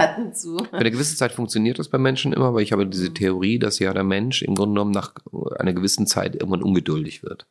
[0.70, 3.78] Für eine gewisse Zeit funktioniert das bei Menschen immer, aber ich habe diese Theorie, dass
[3.78, 5.12] ja der Mensch im Grunde genommen nach
[5.58, 7.46] einer gewissen Zeit irgendwann ungeduldig wird.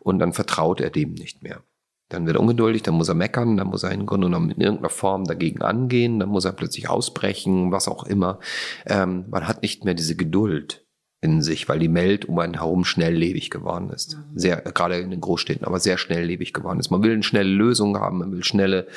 [0.00, 1.60] Und dann vertraut er dem nicht mehr.
[2.08, 4.60] Dann wird er ungeduldig, dann muss er meckern, dann muss er im Grunde genommen in
[4.60, 8.38] irgendeiner Form dagegen angehen, dann muss er plötzlich ausbrechen, was auch immer.
[8.84, 10.81] Ähm, man hat nicht mehr diese Geduld
[11.22, 14.18] in sich, weil die Welt um einen herum schnelllebig geworden ist.
[14.34, 16.90] Sehr, gerade in den Großstädten, aber sehr schnelllebig geworden ist.
[16.90, 18.88] Man will eine schnelle Lösung haben, man will schnelle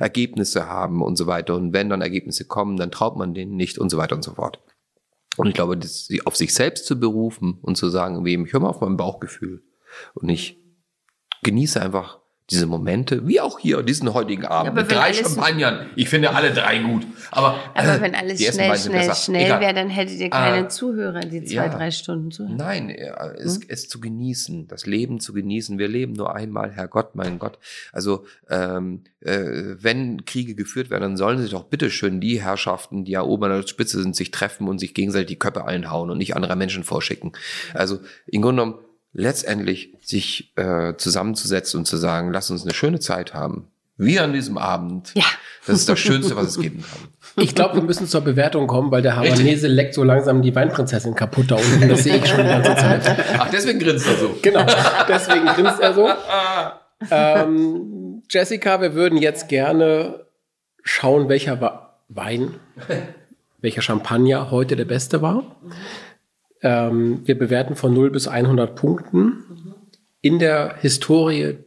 [0.00, 1.54] Ergebnisse haben und so weiter.
[1.54, 4.32] Und wenn dann Ergebnisse kommen, dann traut man denen nicht und so weiter und so
[4.32, 4.60] fort.
[5.36, 8.60] Und ich glaube, das, auf sich selbst zu berufen und zu sagen, wem, ich höre
[8.60, 9.62] mal auf mein Bauchgefühl
[10.14, 10.58] und ich
[11.42, 12.20] genieße einfach
[12.50, 15.86] diese Momente, wie auch hier, diesen heutigen Abend, mit drei Champagnern.
[15.96, 17.06] Ich finde alle drei gut.
[17.30, 21.42] Aber, Aber wenn alles schnell, schnell, schnell wäre, dann hättet ihr keine Äh, Zuhörer, die
[21.44, 21.68] zwei, ja.
[21.68, 22.56] drei Stunden zuhören.
[22.56, 25.78] Nein, äh, es, es zu genießen, das Leben zu genießen.
[25.78, 27.58] Wir leben nur einmal, Herrgott, mein Gott.
[27.92, 33.12] Also ähm, äh, wenn Kriege geführt werden, dann sollen sich doch bitteschön die Herrschaften, die
[33.12, 36.18] ja oben an der Spitze sind, sich treffen und sich gegenseitig die Köpfe einhauen und
[36.18, 37.32] nicht andere Menschen vorschicken.
[37.72, 38.84] Also im Grunde genommen
[39.14, 43.68] letztendlich sich äh, zusammenzusetzen und zu sagen, lass uns eine schöne Zeit haben.
[43.96, 45.12] Wie an diesem Abend.
[45.14, 45.22] Ja.
[45.66, 47.08] Das ist das Schönste, was es geben kann.
[47.44, 51.14] Ich glaube, wir müssen zur Bewertung kommen, weil der Havanese leckt so langsam die Weinprinzessin
[51.14, 51.88] kaputt da unten.
[51.88, 53.02] Das sehe ich schon die ganze Zeit.
[53.38, 54.36] Ach, deswegen grinst er so.
[54.42, 54.66] Genau,
[55.08, 56.08] deswegen grinst er so.
[57.10, 60.24] Ähm, Jessica, wir würden jetzt gerne
[60.82, 62.54] schauen, welcher Wa- Wein,
[63.60, 65.56] welcher Champagner heute der beste war.
[66.64, 69.44] Ähm, wir bewerten von 0 bis 100 Punkten.
[70.22, 71.58] In der Historie,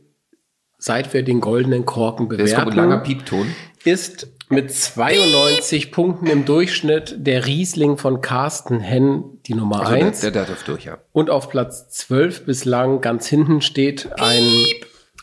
[0.79, 3.47] seit wir den goldenen Korken kommt ein langer bewerten, Piepton.
[3.85, 10.07] ist mit 92 Punkten im Durchschnitt der Riesling von Carsten Henn die Nummer Also der,
[10.07, 10.19] 1.
[10.21, 10.97] der darf durch, ja.
[11.11, 14.65] Und auf Platz 12 bislang ganz hinten steht ein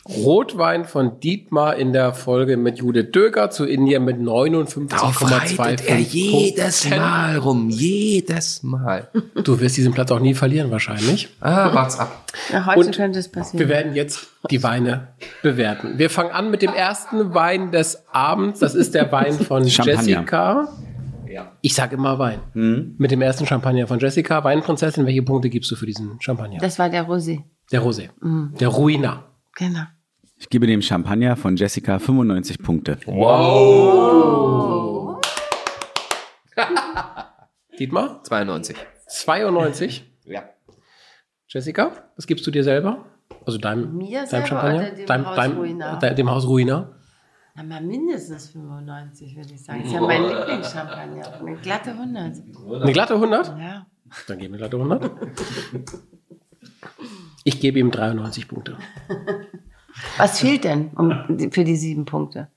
[0.07, 6.81] Rotwein von Dietmar in der Folge mit Judith Döger zu Indien mit 59,25 er jedes
[6.81, 6.99] Punkten.
[6.99, 9.09] Mal rum, jedes Mal.
[9.43, 11.29] Du wirst diesen Platz auch nie verlieren wahrscheinlich.
[11.41, 12.23] Ah, wart's ab.
[12.53, 13.59] Ja, heute Und könnte es passieren.
[13.67, 15.07] Wir werden jetzt die Weine
[15.41, 15.97] bewerten.
[15.97, 18.59] Wir fangen an mit dem ersten Wein des Abends.
[18.59, 19.63] Das ist der Wein von.
[19.63, 20.67] Jessica.
[21.61, 22.39] Ich sage immer Wein.
[22.97, 24.43] Mit dem ersten Champagner von Jessica.
[24.43, 26.59] Weinprinzessin, welche Punkte gibst du für diesen Champagner?
[26.59, 27.41] das war der Rosé.
[27.71, 28.09] der Rosé.
[28.59, 29.23] Der Ruina.
[29.57, 29.83] Genau.
[30.37, 32.97] Ich gebe dem Champagner von Jessica 95 Punkte.
[37.79, 38.21] Dietmar?
[38.23, 38.75] 92.
[39.07, 40.03] 92.
[40.25, 40.43] Ja.
[41.47, 43.05] Jessica, was gibst du dir selber?
[43.45, 44.91] Also deinem, Mir deinem selber Champagner?
[44.91, 45.95] dem deinem, Haus deinem, Ruina?
[45.97, 46.91] de- dem Haus Ruina.
[47.55, 49.79] Na, mal mindestens 95, würde ich sagen.
[49.79, 51.33] Das ist ja mein Lieblingschampagner.
[51.39, 52.41] Eine glatte 100.
[52.81, 53.47] Eine glatte 100?
[53.59, 53.85] Ja.
[54.27, 55.11] Dann geben wir glatte 100.
[57.43, 58.77] Ich gebe ihm 93 Punkte.
[60.17, 61.11] Was fehlt denn um,
[61.51, 62.47] für die sieben Punkte?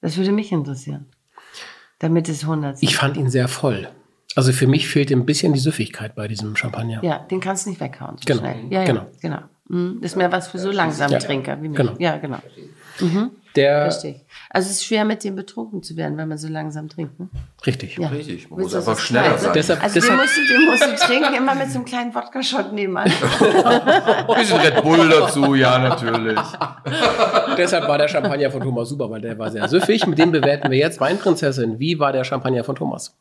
[0.00, 1.06] Das würde mich interessieren.
[1.98, 2.88] Damit es 100 sind.
[2.88, 3.88] Ich fand ihn sehr voll.
[4.34, 7.02] Also für mich fehlt ein bisschen die Süffigkeit bei diesem Champagner.
[7.04, 8.64] Ja, den kannst du nicht weghauen so Genau, schnell.
[8.70, 9.06] Ja, ja, genau.
[9.20, 9.38] genau.
[9.68, 9.98] Mhm.
[10.00, 11.76] Das ist mehr was für so langsame Ja, Trinker wie mich.
[11.76, 11.94] genau.
[11.98, 12.38] Ja, genau.
[13.54, 14.24] Der, ich.
[14.48, 17.20] Also es ist schwer, mit dem betrunken zu werden, wenn man so langsam trinkt.
[17.20, 17.28] Ne?
[17.66, 17.98] richtig.
[17.98, 18.08] Ja.
[18.08, 19.52] Richtig, man muss einfach schneller sein.
[19.54, 22.14] Deshalb- Also den deshalb- musst, du, den musst du trinken, immer mit so einem kleinen
[22.14, 23.10] Wodka-Shot nebenan.
[23.10, 26.38] Ein bisschen Red Bull dazu, ja, natürlich.
[27.58, 30.06] Deshalb war der Champagner von Thomas super, weil der war sehr süffig.
[30.06, 31.78] Mit dem bewerten wir jetzt Weinprinzessin.
[31.78, 33.14] Wie war der Champagner von Thomas?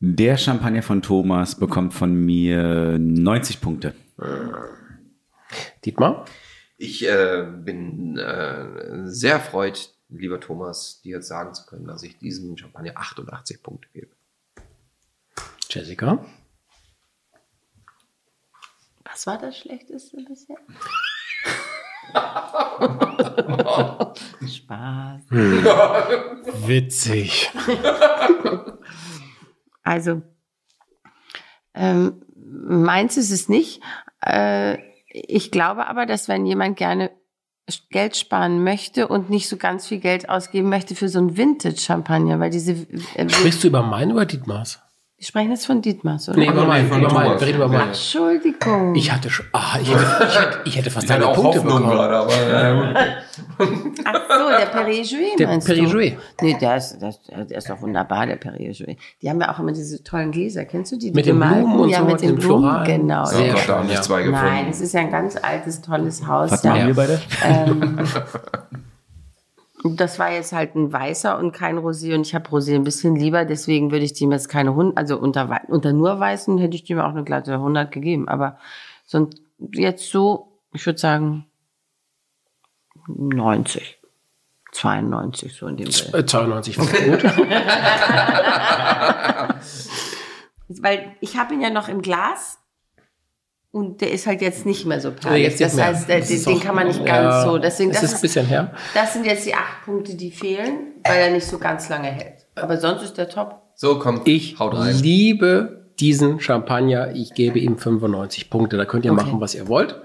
[0.00, 3.94] Der Champagner von Thomas bekommt von mir 90 Punkte.
[5.84, 6.24] Dietmar?
[6.82, 12.18] Ich äh, bin äh, sehr erfreut, lieber Thomas, dir jetzt sagen zu können, dass ich
[12.18, 14.10] diesem Champagner 88 Punkte gebe.
[15.70, 16.24] Jessica?
[19.04, 20.56] Was war das Schlechteste bisher?
[24.44, 25.22] Spaß.
[26.66, 27.48] Witzig.
[29.84, 30.22] Also,
[31.74, 33.80] ähm, meins ist es nicht.
[34.20, 37.10] Äh, ich glaube aber, dass wenn jemand gerne
[37.90, 42.40] Geld sparen möchte und nicht so ganz viel Geld ausgeben möchte für so ein Vintage-Champagner,
[42.40, 42.72] weil diese,
[43.14, 44.81] äh, Sprichst du über meinen oder Dietmars?
[45.28, 46.38] Sprechen jetzt von Dietmars, oder?
[46.38, 46.88] Nee, über meinen.
[46.88, 47.24] von Über meinen.
[47.26, 47.40] Thomas.
[47.40, 47.88] Wir reden über meinen.
[47.88, 48.94] Entschuldigung.
[48.94, 51.84] Ich hatte schon, ah, ich hätte, ich hätte, ich hätte fast deine Punkte bekommen.
[51.86, 52.28] aber
[54.04, 56.16] Ach so, der Perrier-Jouet Der meinst Perrier-Jouet.
[56.38, 56.44] du?
[56.44, 58.96] Nee, der ist, der, der ist doch wunderbar, der Perrier-Jouet.
[59.20, 61.10] Die haben ja auch immer diese tollen Gläser, kennst du die?
[61.10, 61.38] die Mit den?
[61.38, 63.00] Blumen und ja, so, mit den Blumen, Floralen.
[63.00, 63.24] genau.
[63.24, 64.30] Sehr Sehr schön, ja.
[64.30, 66.50] Nein, es ist ja ein ganz altes, tolles Haus.
[66.50, 66.70] Was ja.
[66.72, 67.20] machen wir beide?
[67.44, 67.98] Ähm,
[69.84, 73.16] das war jetzt halt ein weißer und kein Rosé und ich habe Rosé ein bisschen
[73.16, 76.84] lieber, deswegen würde ich dem jetzt keine 100, also unter, unter nur weißen hätte ich
[76.84, 78.58] dem auch eine glatte 100 gegeben, aber
[79.04, 79.28] so
[79.72, 81.46] jetzt so, ich würde sagen
[83.08, 83.98] 90,
[84.72, 86.14] 92 so in dem Bild.
[86.14, 87.24] Äh, 92 war gut.
[90.80, 92.61] Weil ich habe ihn ja noch im Glas
[93.72, 95.86] und der ist halt jetzt nicht mehr so Ja, nicht Das mehr.
[95.86, 97.58] heißt, Das den, den kann man nicht ja, ganz so.
[97.58, 98.72] Deswegen, Es das ist ein bisschen her.
[98.94, 102.46] Das sind jetzt die acht Punkte, die fehlen, weil er nicht so ganz lange hält.
[102.54, 103.62] Aber sonst ist der top.
[103.74, 104.94] So, komm, Ich haut rein.
[104.96, 107.12] liebe diesen Champagner.
[107.14, 108.76] Ich gebe ihm 95 Punkte.
[108.76, 109.24] Da könnt ihr Okay.
[109.24, 110.00] machen, was ihr wollt.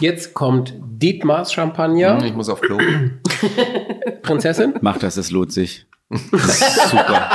[0.00, 2.22] Jetzt kommt Dietmars Champagner.
[2.24, 2.78] Ich muss auf Klo.
[4.22, 4.74] Prinzessin.
[4.80, 5.86] Mach das, es lohnt sich.
[6.10, 7.30] Das ist super.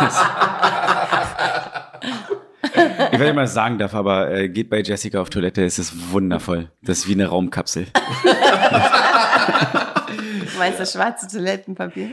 [0.00, 0.24] Das
[3.16, 6.70] ich werde mal sagen darf, aber äh, geht bei Jessica auf Toilette, es ist wundervoll.
[6.82, 7.86] Das ist wie eine Raumkapsel.
[10.52, 12.10] Du meinst das schwarze Toilettenpapier?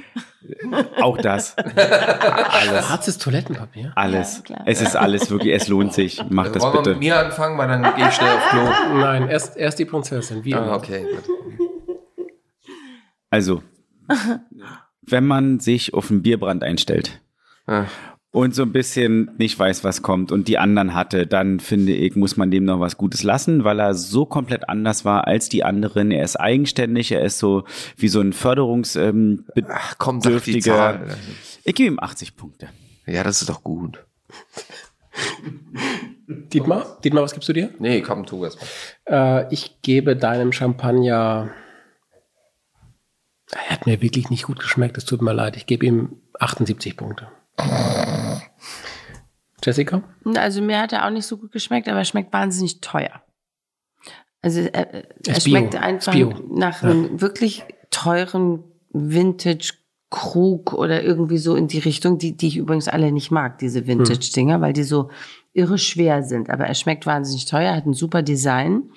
[0.99, 1.55] Auch das.
[1.57, 2.85] Alles.
[2.87, 3.93] Schwarzes Toilettenpapier.
[3.95, 4.37] Alles.
[4.39, 4.61] Ja, klar.
[4.65, 6.21] es ist alles wirklich, es lohnt sich.
[6.29, 6.99] Macht das Wollen wir mit bitte.
[6.99, 8.63] mir anfangen, weil dann gehe ich schnell auf Klo.
[8.99, 10.43] Nein, erst, erst die Prinzessin.
[10.43, 11.05] Wie Ah, okay.
[11.09, 12.27] gut.
[13.29, 13.63] Also,
[15.01, 17.21] wenn man sich auf einen Bierbrand einstellt
[17.65, 17.85] Ah.
[18.33, 22.15] Und so ein bisschen nicht weiß, was kommt und die anderen hatte, dann finde ich,
[22.15, 25.63] muss man dem noch was Gutes lassen, weil er so komplett anders war als die
[25.63, 26.09] anderen.
[26.09, 27.63] Er ist eigenständig, er ist so
[27.95, 29.45] wie so ein Förderungs ähm.
[31.63, 32.69] Ich gebe ihm 80 Punkte.
[33.05, 34.03] Ja, das ist doch gut.
[36.27, 36.97] Dietmar?
[37.03, 37.69] Dietmar, was gibst du dir?
[37.77, 38.57] Nee, komm, tu es.
[39.07, 41.51] Äh, ich gebe deinem Champagner.
[43.51, 44.97] Er hat mir wirklich nicht gut geschmeckt.
[44.97, 45.55] Es tut mir leid.
[45.55, 47.27] Ich gebe ihm 78 Punkte.
[49.63, 50.03] Jessica?
[50.35, 53.21] Also mir hat er auch nicht so gut geschmeckt, aber er schmeckt wahnsinnig teuer.
[54.41, 56.13] Also er, er schmeckt einfach
[56.49, 59.73] nach einem wirklich teuren Vintage
[60.09, 63.87] Krug oder irgendwie so in die Richtung, die, die ich übrigens alle nicht mag, diese
[63.87, 65.09] Vintage-Dinger, weil die so
[65.53, 66.51] irre schwer sind.
[66.51, 68.91] Aber er schmeckt wahnsinnig teuer, hat ein super Design.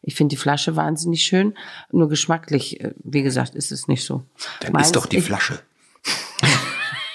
[0.00, 1.54] Ich finde die Flasche wahnsinnig schön,
[1.90, 4.22] nur geschmacklich, äh, wie gesagt, ist es nicht so.
[4.60, 5.58] Dann Meins- ist doch die ich- Flasche.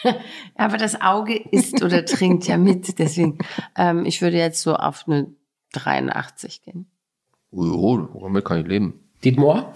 [0.55, 3.37] Aber das Auge isst oder trinkt ja mit, deswegen,
[3.77, 5.27] ähm, ich würde jetzt so auf eine
[5.73, 6.87] 83 gehen.
[7.51, 8.99] Oh, damit kann ich leben.
[9.23, 9.73] Dietmar?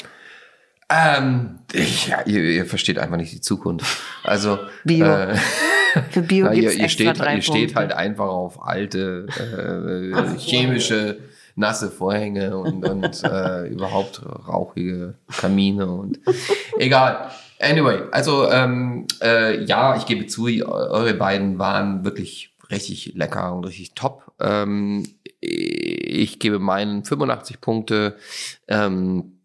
[0.89, 4.01] Ähm, ich, ja, ihr, ihr versteht einfach nicht die Zukunft.
[4.23, 5.05] Also Bio.
[5.05, 5.35] Äh,
[6.11, 9.27] Für Bio na, ihr, gibt's ihr, extra steht, drei ihr steht halt einfach auf alte
[9.37, 11.17] äh, chemische
[11.55, 16.19] nasse Vorhänge und, und äh, überhaupt rauchige Kamine und
[16.77, 17.31] egal.
[17.59, 23.65] Anyway, also ähm, äh, ja, ich gebe zu, eure beiden waren wirklich richtig lecker und
[23.65, 24.31] richtig top.
[24.39, 25.07] Ähm,
[25.39, 28.17] ich gebe meinen 85 Punkte,
[28.67, 29.39] ähm,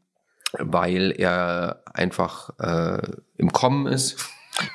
[0.59, 3.03] weil er einfach äh,
[3.37, 4.17] im Kommen ist.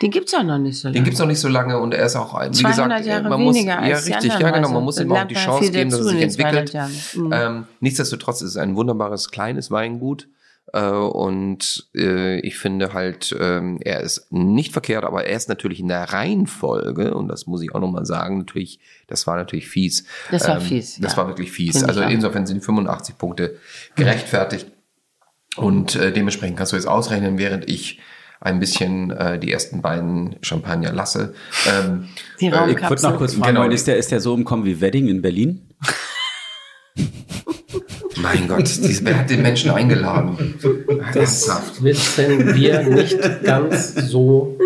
[0.02, 0.96] Den gibt's auch noch nicht so lange.
[0.96, 3.42] Den gibt's noch nicht so lange und er ist auch, wie 200 gesagt, Jahre man
[3.42, 5.92] muss, weniger ja als die richtig, ja genau, man muss ihm auch die Chance geben,
[5.92, 7.16] dass er sich in den 200 entwickelt.
[7.16, 7.32] Mhm.
[7.32, 10.28] Ähm, nichtsdestotrotz ist es ein wunderbares kleines Weingut
[10.74, 15.88] und äh, ich finde halt, ähm, er ist nicht verkehrt, aber er ist natürlich in
[15.88, 20.06] der Reihenfolge und das muss ich auch nochmal sagen, natürlich, das war natürlich fies.
[20.32, 21.18] Das war Ähm, fies, Das ja.
[21.18, 21.72] war wirklich fies.
[21.78, 23.58] Finde Also insofern sind 85 Punkte
[23.96, 24.68] gerechtfertigt.
[25.56, 28.00] Und äh, dementsprechend kannst du jetzt ausrechnen, während ich
[28.40, 31.34] ein bisschen äh, die ersten beiden Champagner lasse.
[31.68, 33.10] Ähm, Die Ich würde Raumkapsel.
[33.10, 33.68] noch kurz fragen, Genau.
[33.68, 35.70] ist, der, ist der so umkommen wie Wedding in Berlin?
[38.34, 40.56] mein Gott, dies, wer hat den Menschen eingeladen?
[41.14, 41.84] Das Ernsthaft.
[41.84, 44.58] wissen wir nicht ganz so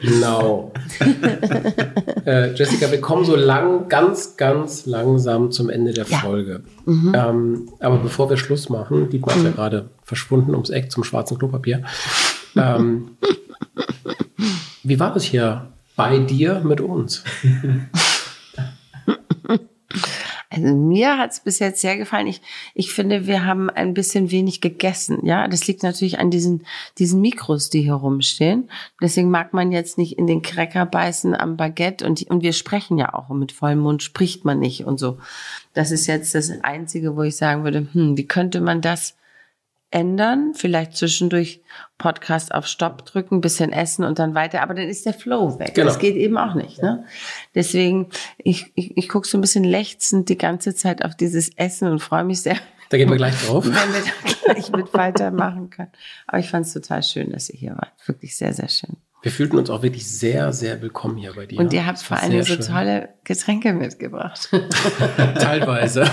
[0.00, 0.72] genau.
[2.26, 6.18] äh, Jessica, wir kommen so lang, ganz, ganz langsam zum Ende der Ja.
[6.18, 6.62] Folge.
[6.86, 11.38] Ähm, aber bevor wir Schluss machen, Dietmar ist ja gerade verschwunden ums Eck zum schwarzen
[11.38, 11.82] Klopapier.
[12.56, 13.08] Ähm,
[14.82, 15.66] wie war es hier
[15.96, 17.24] bei dir mit uns?
[20.56, 22.26] Also mir hat's bis jetzt sehr gefallen.
[22.26, 22.40] Ich,
[22.74, 25.24] ich finde, wir haben ein bisschen wenig gegessen.
[25.24, 26.66] Ja, das liegt natürlich an diesen,
[26.98, 28.70] diesen Mikros, die hier rumstehen.
[29.00, 32.98] Deswegen mag man jetzt nicht in den Cracker beißen am Baguette und, und wir sprechen
[32.98, 35.18] ja auch und mit vollem Mund spricht man nicht und so.
[35.74, 39.14] Das ist jetzt das Einzige, wo ich sagen würde, hm, wie könnte man das
[39.90, 40.52] ändern?
[40.54, 41.62] Vielleicht zwischendurch
[41.98, 45.74] Podcast auf Stopp drücken, bisschen essen und dann weiter, aber dann ist der Flow weg.
[45.74, 45.86] Genau.
[45.88, 46.82] Das geht eben auch nicht.
[46.82, 47.04] Ne?
[47.54, 51.88] Deswegen, ich, ich, ich gucke so ein bisschen lechzend die ganze Zeit auf dieses Essen
[51.88, 52.56] und freue mich sehr,
[52.90, 53.64] Da gehen wir gleich drauf.
[53.66, 55.92] wenn wir da gleich mit weitermachen können.
[56.26, 57.92] Aber ich fand es total schön, dass ihr hier wart.
[58.06, 58.96] Wirklich sehr, sehr schön.
[59.22, 61.58] Wir fühlten uns auch wirklich sehr, sehr willkommen hier bei dir.
[61.58, 62.64] Und ihr habt vor Dingen so schön.
[62.64, 64.48] tolle Getränke mitgebracht.
[65.38, 66.04] Teilweise.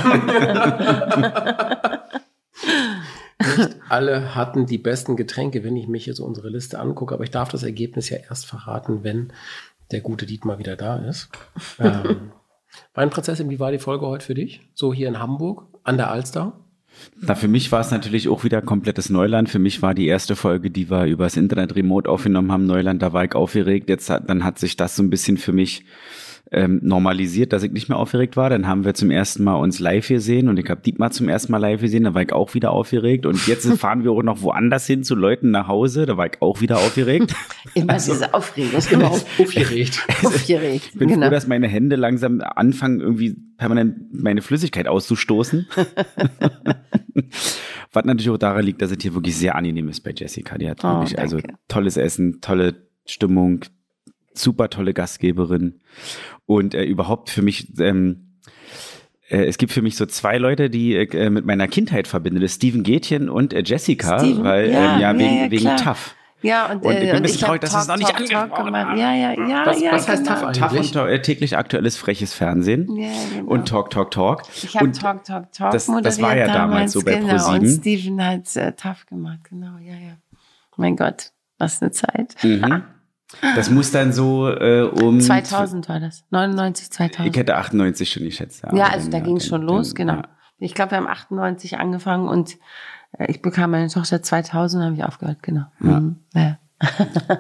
[3.58, 7.32] Nicht alle hatten die besten Getränke, wenn ich mich jetzt unsere Liste angucke, aber ich
[7.32, 9.34] darf das Ergebnis ja erst verraten, wenn
[9.92, 11.30] der gute Dietmar wieder da ist.
[11.80, 12.32] ähm,
[12.94, 14.62] Weinprinzessin, wie war die Folge heute für dich?
[14.74, 16.54] So hier in Hamburg, an der Alster?
[17.20, 19.50] Na, für mich war es natürlich auch wieder komplettes Neuland.
[19.50, 23.14] Für mich war die erste Folge, die wir übers Internet remote aufgenommen haben, Neuland, da
[23.14, 23.90] war ich aufgeregt.
[23.90, 25.86] Jetzt hat, dann hat sich das so ein bisschen für mich
[26.52, 28.50] ähm, normalisiert, dass ich nicht mehr aufgeregt war.
[28.50, 31.52] Dann haben wir zum ersten Mal uns live gesehen und ich habe Dietmar zum ersten
[31.52, 33.26] Mal live gesehen, da war ich auch wieder aufgeregt.
[33.26, 36.42] Und jetzt fahren wir auch noch woanders hin zu Leuten nach Hause, da war ich
[36.42, 37.34] auch wieder aufgeregt.
[37.74, 38.82] Immer diese Aufregung.
[38.92, 40.06] Immer auf, aufgeregt.
[40.24, 40.90] Aufgeregt.
[40.94, 41.26] Ich bin genau.
[41.26, 45.68] froh, dass meine Hände langsam anfangen, irgendwie permanent meine Flüssigkeit auszustoßen.
[47.94, 50.58] Was natürlich auch daran liegt, dass es hier wirklich sehr angenehm ist bei Jessica.
[50.58, 52.76] Die hat Oh, wirklich also tolles Essen, tolle
[53.06, 53.62] Stimmung,
[54.34, 55.80] super tolle Gastgeberin
[56.46, 57.68] und äh, überhaupt für mich.
[57.80, 58.30] Ähm,
[59.30, 62.40] äh, es gibt für mich so zwei Leute, die ich äh, mit meiner Kindheit verbinde.
[62.42, 65.78] Das ist Steven Gätchen und äh, Jessica, Steven, weil ja, ähm, ja, wegen, ja, wegen
[65.78, 66.16] tough.
[66.42, 68.10] Ja, und, Und ich bin äh, ein und bisschen traurig, dass es Talk, noch nicht
[68.10, 68.86] Talk, Talk angesprochen gemacht.
[68.88, 68.98] haben.
[69.00, 69.66] Ja, ja, ja.
[69.66, 70.36] Was- ja, was heißt genau.
[70.36, 70.92] tough eigentlich?
[70.92, 73.50] Tough und äh, täglich aktuelles freches Fernsehen Ja, genau.
[73.50, 74.42] und Talk, Talk, Talk.
[74.62, 77.32] Ich habe Und Talk, Talk, Talk das- das war ja damals so bei genau.
[77.34, 77.70] Und ProSieben.
[77.80, 80.18] Steven hat äh, tough gemacht, genau, ja, ja.
[80.76, 82.36] Mein Gott, was eine Zeit.
[82.44, 82.84] Mhm.
[83.56, 87.30] Das muss dann so äh, um 2000 war das, 99, 2000.
[87.30, 88.64] Ich hätte 98 schon geschätzt.
[88.64, 90.14] ja, aber also dann, da ja, ging es schon los, dann, genau.
[90.16, 90.28] ja.
[90.60, 92.58] Ich glaube, wir haben 98 angefangen und
[93.18, 95.66] äh, ich bekam meine Tochter 2000, habe ich aufgehört, genau.
[95.82, 96.00] Ja.
[96.00, 96.16] Mhm.
[96.34, 96.58] ja.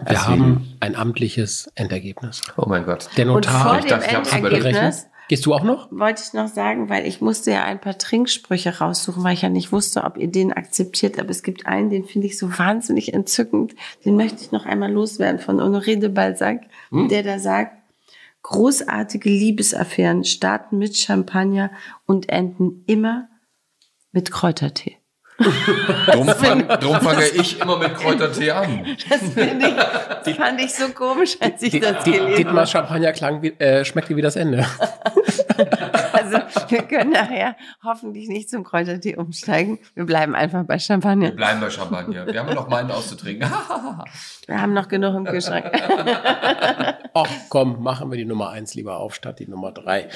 [0.08, 2.42] Wir haben ein amtliches Endergebnis.
[2.56, 3.10] Oh mein Gott.
[3.18, 3.62] Der Und Notar.
[3.62, 4.66] vor ich dem dachte, ich überlegt.
[4.66, 5.92] Endergebnis Gehst du auch noch?
[5.92, 9.50] wollte ich noch sagen, weil ich musste ja ein paar Trinksprüche raussuchen, weil ich ja
[9.50, 11.20] nicht wusste, ob ihr den akzeptiert.
[11.20, 13.76] Aber es gibt einen, den finde ich so wahnsinnig entzückend.
[14.06, 17.78] Den möchte ich noch einmal loswerden von Honoré de Balzac, der da sagt,
[18.44, 21.72] großartige Liebesaffären starten mit Champagner
[22.06, 23.30] und enden immer
[24.12, 24.98] mit Kräutertee.
[25.38, 28.86] Drum, fang, drum fange ich immer mit Kräutertee an.
[29.10, 29.76] Das, ich,
[30.26, 32.68] das fand ich so komisch, als ich das Die- gelesen Dietmar habe.
[32.68, 34.66] Champagner klang wie, äh, schmeckte wie das Ende.
[36.14, 36.38] Also
[36.70, 39.80] wir können nachher hoffentlich nicht zum Kräutertee umsteigen.
[39.96, 41.30] Wir bleiben einfach bei Champagner.
[41.30, 42.26] Wir bleiben bei Champagner.
[42.28, 43.50] Wir haben noch meinen auszutrinken.
[44.48, 45.66] Wir haben noch genug im Kühlschrank.
[47.14, 50.10] Ach komm, machen wir die Nummer eins lieber auf, statt die Nummer drei.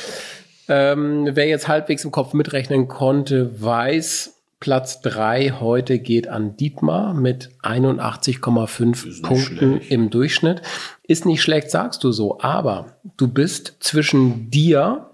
[0.68, 7.14] Ähm, wer jetzt halbwegs im Kopf mitrechnen konnte, weiß, Platz drei heute geht an Dietmar
[7.14, 9.92] mit 81,5 Punkten schlecht.
[9.92, 10.62] im Durchschnitt.
[11.04, 15.12] Ist nicht schlecht, sagst du so, aber du bist zwischen dir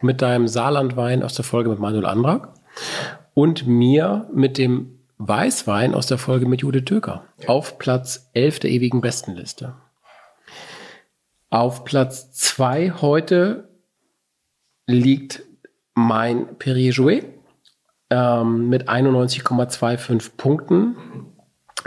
[0.00, 2.54] mit deinem Saarlandwein aus der Folge mit Manuel Andrak
[3.34, 8.70] und mir mit dem Weißwein aus der Folge mit Judith Töker auf Platz 11 der
[8.70, 9.74] ewigen Bestenliste.
[11.50, 13.68] Auf Platz zwei heute
[14.86, 15.42] liegt
[15.94, 17.35] mein Perrier Jouet
[18.10, 20.96] ähm, mit 91,25 Punkten.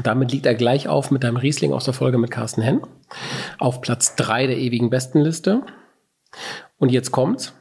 [0.04, 2.82] Damit liegt er gleich auf mit deinem Riesling aus der Folge mit Carsten Henn.
[3.58, 5.62] Auf Platz drei der ewigen Bestenliste.
[6.78, 7.54] Und jetzt kommt's.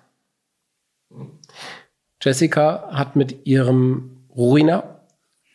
[2.22, 5.00] Jessica hat mit ihrem Ruina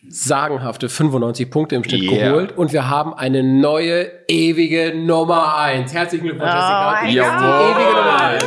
[0.09, 2.29] sagenhafte 95 Punkte im Schnitt Yeah.
[2.29, 5.93] geholt und wir haben eine neue ewige Nummer eins.
[5.93, 6.91] Herzlichen Glückwunsch, Jessica.
[7.01, 8.43] mein Die ewige Nummer eins.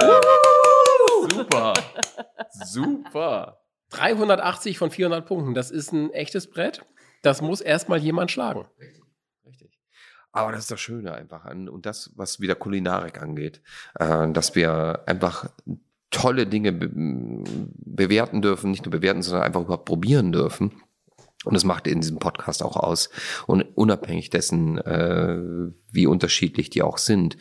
[0.00, 1.30] Jawohl.
[1.32, 1.74] Super.
[2.64, 3.57] Super.
[3.90, 6.84] 380 von 400 Punkten, das ist ein echtes Brett.
[7.22, 8.66] Das muss erstmal jemand schlagen.
[9.46, 9.78] Richtig.
[10.32, 13.60] Aber das ist das Schöne einfach an und das, was wieder Kulinarik angeht,
[13.98, 15.50] äh, dass wir einfach
[16.10, 16.88] tolle Dinge be
[17.74, 20.82] bewerten dürfen, nicht nur bewerten, sondern einfach überhaupt probieren dürfen.
[21.44, 23.10] Und das macht in diesem Podcast auch aus.
[23.46, 25.38] Und unabhängig dessen, äh,
[25.90, 27.36] wie unterschiedlich die auch sind.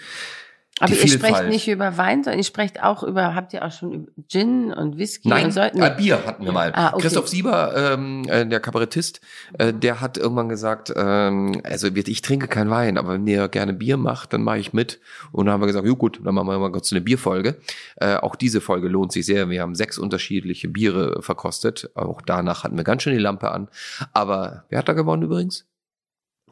[0.80, 1.50] Aber ihr sprecht Vielfalt.
[1.50, 4.98] nicht über Wein, sondern ihr sprecht auch über, habt ihr auch schon über Gin und
[4.98, 6.72] Whisky Nein, und äh, Bier hatten wir mal.
[6.74, 7.04] Ah, okay.
[7.04, 9.22] Christoph Sieber, ähm, äh, der Kabarettist,
[9.58, 13.74] äh, der hat irgendwann gesagt, ähm, also ich trinke kein Wein, aber wenn ihr gerne
[13.74, 15.00] Bier macht, dann mache ich mit.
[15.32, 17.56] Und dann haben wir gesagt, jo gut, dann machen wir mal kurz eine Bierfolge.
[17.96, 19.50] Äh, auch diese Folge lohnt sich sehr.
[19.50, 21.90] Wir haben sechs unterschiedliche Biere verkostet.
[21.96, 23.68] Auch danach hatten wir ganz schön die Lampe an.
[24.14, 25.66] Aber wer hat da gewonnen übrigens?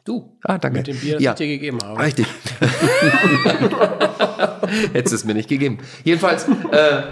[0.06, 0.38] Du.
[0.44, 0.78] Ah, danke.
[0.78, 1.32] Mit dem Bier, das Ja.
[1.32, 2.00] ich dir gegeben habe.
[2.00, 2.26] Richtig.
[4.92, 5.78] Hättest es mir nicht gegeben.
[6.04, 7.02] Jedenfalls, äh,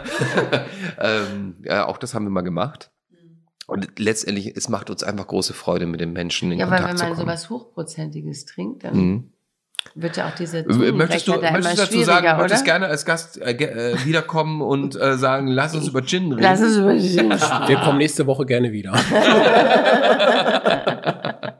[1.00, 2.90] ähm, ja, auch das haben wir mal gemacht.
[3.66, 7.00] Und letztendlich, es macht uns einfach große Freude, mit den Menschen in Ja, weil Kontakt
[7.00, 7.36] wenn man zu kommen.
[7.38, 9.30] sowas Hochprozentiges trinkt, dann Mhm.
[9.94, 12.36] wird ja auch diese Möchtest du, da möchtest dazu sagen, oder?
[12.38, 16.42] möchtest gerne als Gast äh, äh, wiederkommen und äh, sagen, lass uns über Gin reden?
[16.42, 18.92] Lass uns über Gin Wir kommen nächste Woche gerne wieder.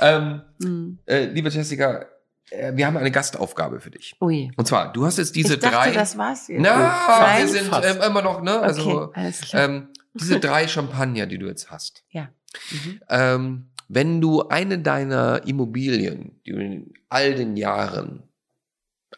[0.00, 0.98] ähm, Hm.
[1.06, 2.06] äh, liebe Jessica,
[2.50, 4.16] äh, wir haben eine Gastaufgabe für dich.
[4.20, 4.50] Ui.
[4.56, 5.92] Und zwar, du hast jetzt diese ich dachte, drei.
[5.92, 6.60] das war's jetzt.
[6.60, 7.42] Na, Nein?
[7.42, 8.58] wir sind ähm, immer noch, ne?
[8.60, 9.64] Also, okay, alles klar.
[9.64, 12.04] ähm, diese drei Champagner, die du jetzt hast.
[12.10, 12.28] ja.
[12.70, 13.00] Mhm.
[13.08, 18.22] Ähm, wenn du eine deiner Immobilien, die du in all den Jahren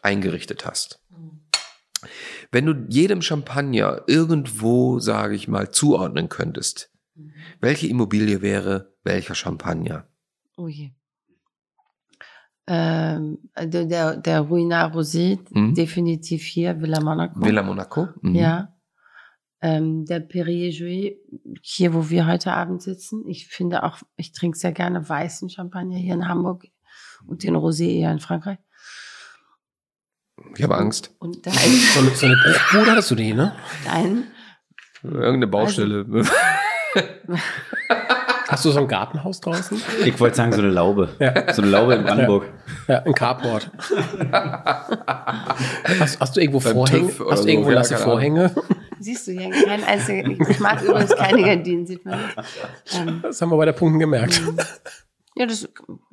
[0.01, 0.99] eingerichtet hast,
[2.51, 6.89] wenn du jedem Champagner irgendwo, sage ich mal, zuordnen könntest,
[7.59, 10.07] welche Immobilie wäre welcher Champagner?
[10.57, 10.93] Ui.
[12.67, 15.73] Ähm, der, der, der Ruinard Rosé, Mhm.
[15.73, 17.41] definitiv hier, Villa Monaco.
[17.43, 18.07] Villa Monaco?
[18.21, 18.35] Mhm.
[18.35, 18.73] Ja.
[19.63, 21.17] Ähm, der Perrier Jouet,
[21.61, 23.27] hier, wo wir heute Abend sitzen.
[23.27, 26.65] Ich finde auch, ich trinke sehr gerne weißen Champagner hier in Hamburg
[27.27, 28.57] und den Rosé eher in Frankreich.
[30.55, 31.13] Ich habe Angst.
[31.19, 33.55] Und dein, So eine, so eine Bruchbude hattest du die, ne?
[33.85, 34.23] dein
[35.03, 36.05] Irgendeine Baustelle.
[38.51, 39.81] Hast du so ein Gartenhaus draußen?
[40.03, 41.15] Ich wollte sagen, so eine Laube.
[41.19, 41.53] Ja.
[41.53, 42.51] So eine Laube in Brandenburg.
[42.85, 43.71] Ja, ein Carport.
[45.99, 47.07] hast, hast du irgendwo Beim Vorhänge?
[47.07, 47.97] Hast du so, irgendwo ja, Ahnung.
[47.97, 48.53] Vorhänge?
[48.99, 50.27] siehst du ja kein einziger.
[50.49, 52.37] Ich mag übrigens keine Gardinen, sieht man nicht.
[52.93, 54.41] Ähm, Das haben wir bei der Punkten gemerkt.
[55.35, 55.69] ja, das,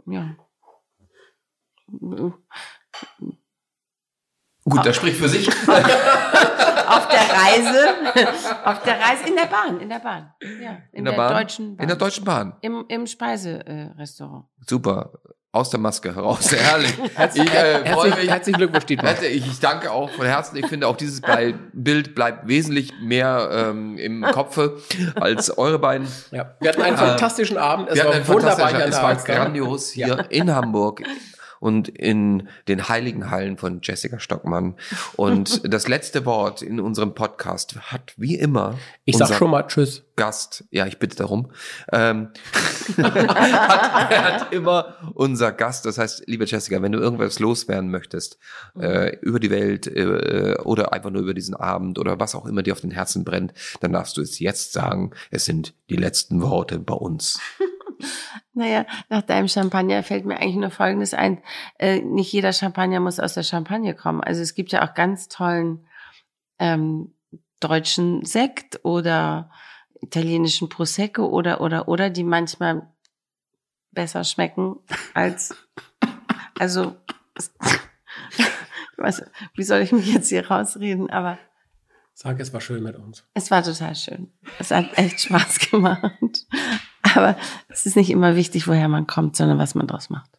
[0.06, 0.36] ja.
[4.68, 5.48] Gut, das spricht für sich.
[6.88, 7.88] Auf der Reise,
[8.64, 10.32] auf der Reise, in der Bahn, in der Bahn.
[10.40, 11.34] Ja, in, der, Bahn?
[11.34, 11.82] deutschen Bahn.
[11.82, 12.56] In der Deutschen Bahn.
[12.62, 14.46] Im, im Speiserestaurant.
[14.66, 15.12] Super.
[15.52, 16.50] Aus der Maske heraus.
[16.56, 16.94] Herrlich.
[17.14, 18.30] Herzlich, Ich äh, freue herzlich, mich.
[18.30, 19.22] herzlichen Glückwunsch, Dietmar.
[19.22, 20.56] Ich, ich danke auch von Herzen.
[20.56, 21.20] Ich finde auch dieses
[21.74, 24.78] Bild bleibt wesentlich mehr ähm, im Kopfe
[25.20, 26.08] als eure beiden.
[26.30, 26.54] Ja.
[26.60, 27.88] Wir hatten einen fantastischen Abend.
[27.90, 31.02] Es Wir war hatten ein wunderbar Es der war grandios hier in Hamburg
[31.60, 34.74] und in den heiligen Hallen von Jessica Stockmann.
[35.16, 40.05] Und das letzte Wort in unserem Podcast hat wie immer Ich sag schon mal Tschüss.
[40.16, 41.52] Gast, ja, ich bitte darum,
[41.93, 42.30] ähm,
[42.98, 45.86] hat, hat immer unser Gast.
[45.86, 48.36] Das heißt, liebe Jessica, wenn du irgendwas loswerden möchtest
[48.78, 52.64] äh, über die Welt äh, oder einfach nur über diesen Abend oder was auch immer
[52.64, 55.12] dir auf den Herzen brennt, dann darfst du es jetzt sagen.
[55.30, 57.40] Es sind die letzten Worte bei uns.
[58.52, 61.42] Naja, nach deinem Champagner fällt mir eigentlich nur Folgendes ein.
[61.78, 64.20] Äh, nicht jeder Champagner muss aus der Champagne kommen.
[64.20, 65.86] Also es gibt ja auch ganz tollen
[66.58, 67.14] ähm,
[67.60, 69.50] deutschen Sekt oder
[70.00, 72.88] italienischen Prosecco oder oder oder die manchmal
[73.92, 74.76] besser schmecken
[75.14, 75.56] als
[76.58, 76.96] also
[78.96, 79.22] was,
[79.54, 81.38] wie soll ich mich jetzt hier rausreden, aber
[82.14, 83.24] Sag, es war schön mit uns.
[83.34, 84.32] es war total schön.
[84.58, 86.46] Es hat echt Spaß gemacht.
[87.18, 87.36] Aber
[87.68, 90.38] es ist nicht immer wichtig, woher man kommt, sondern was man draus macht.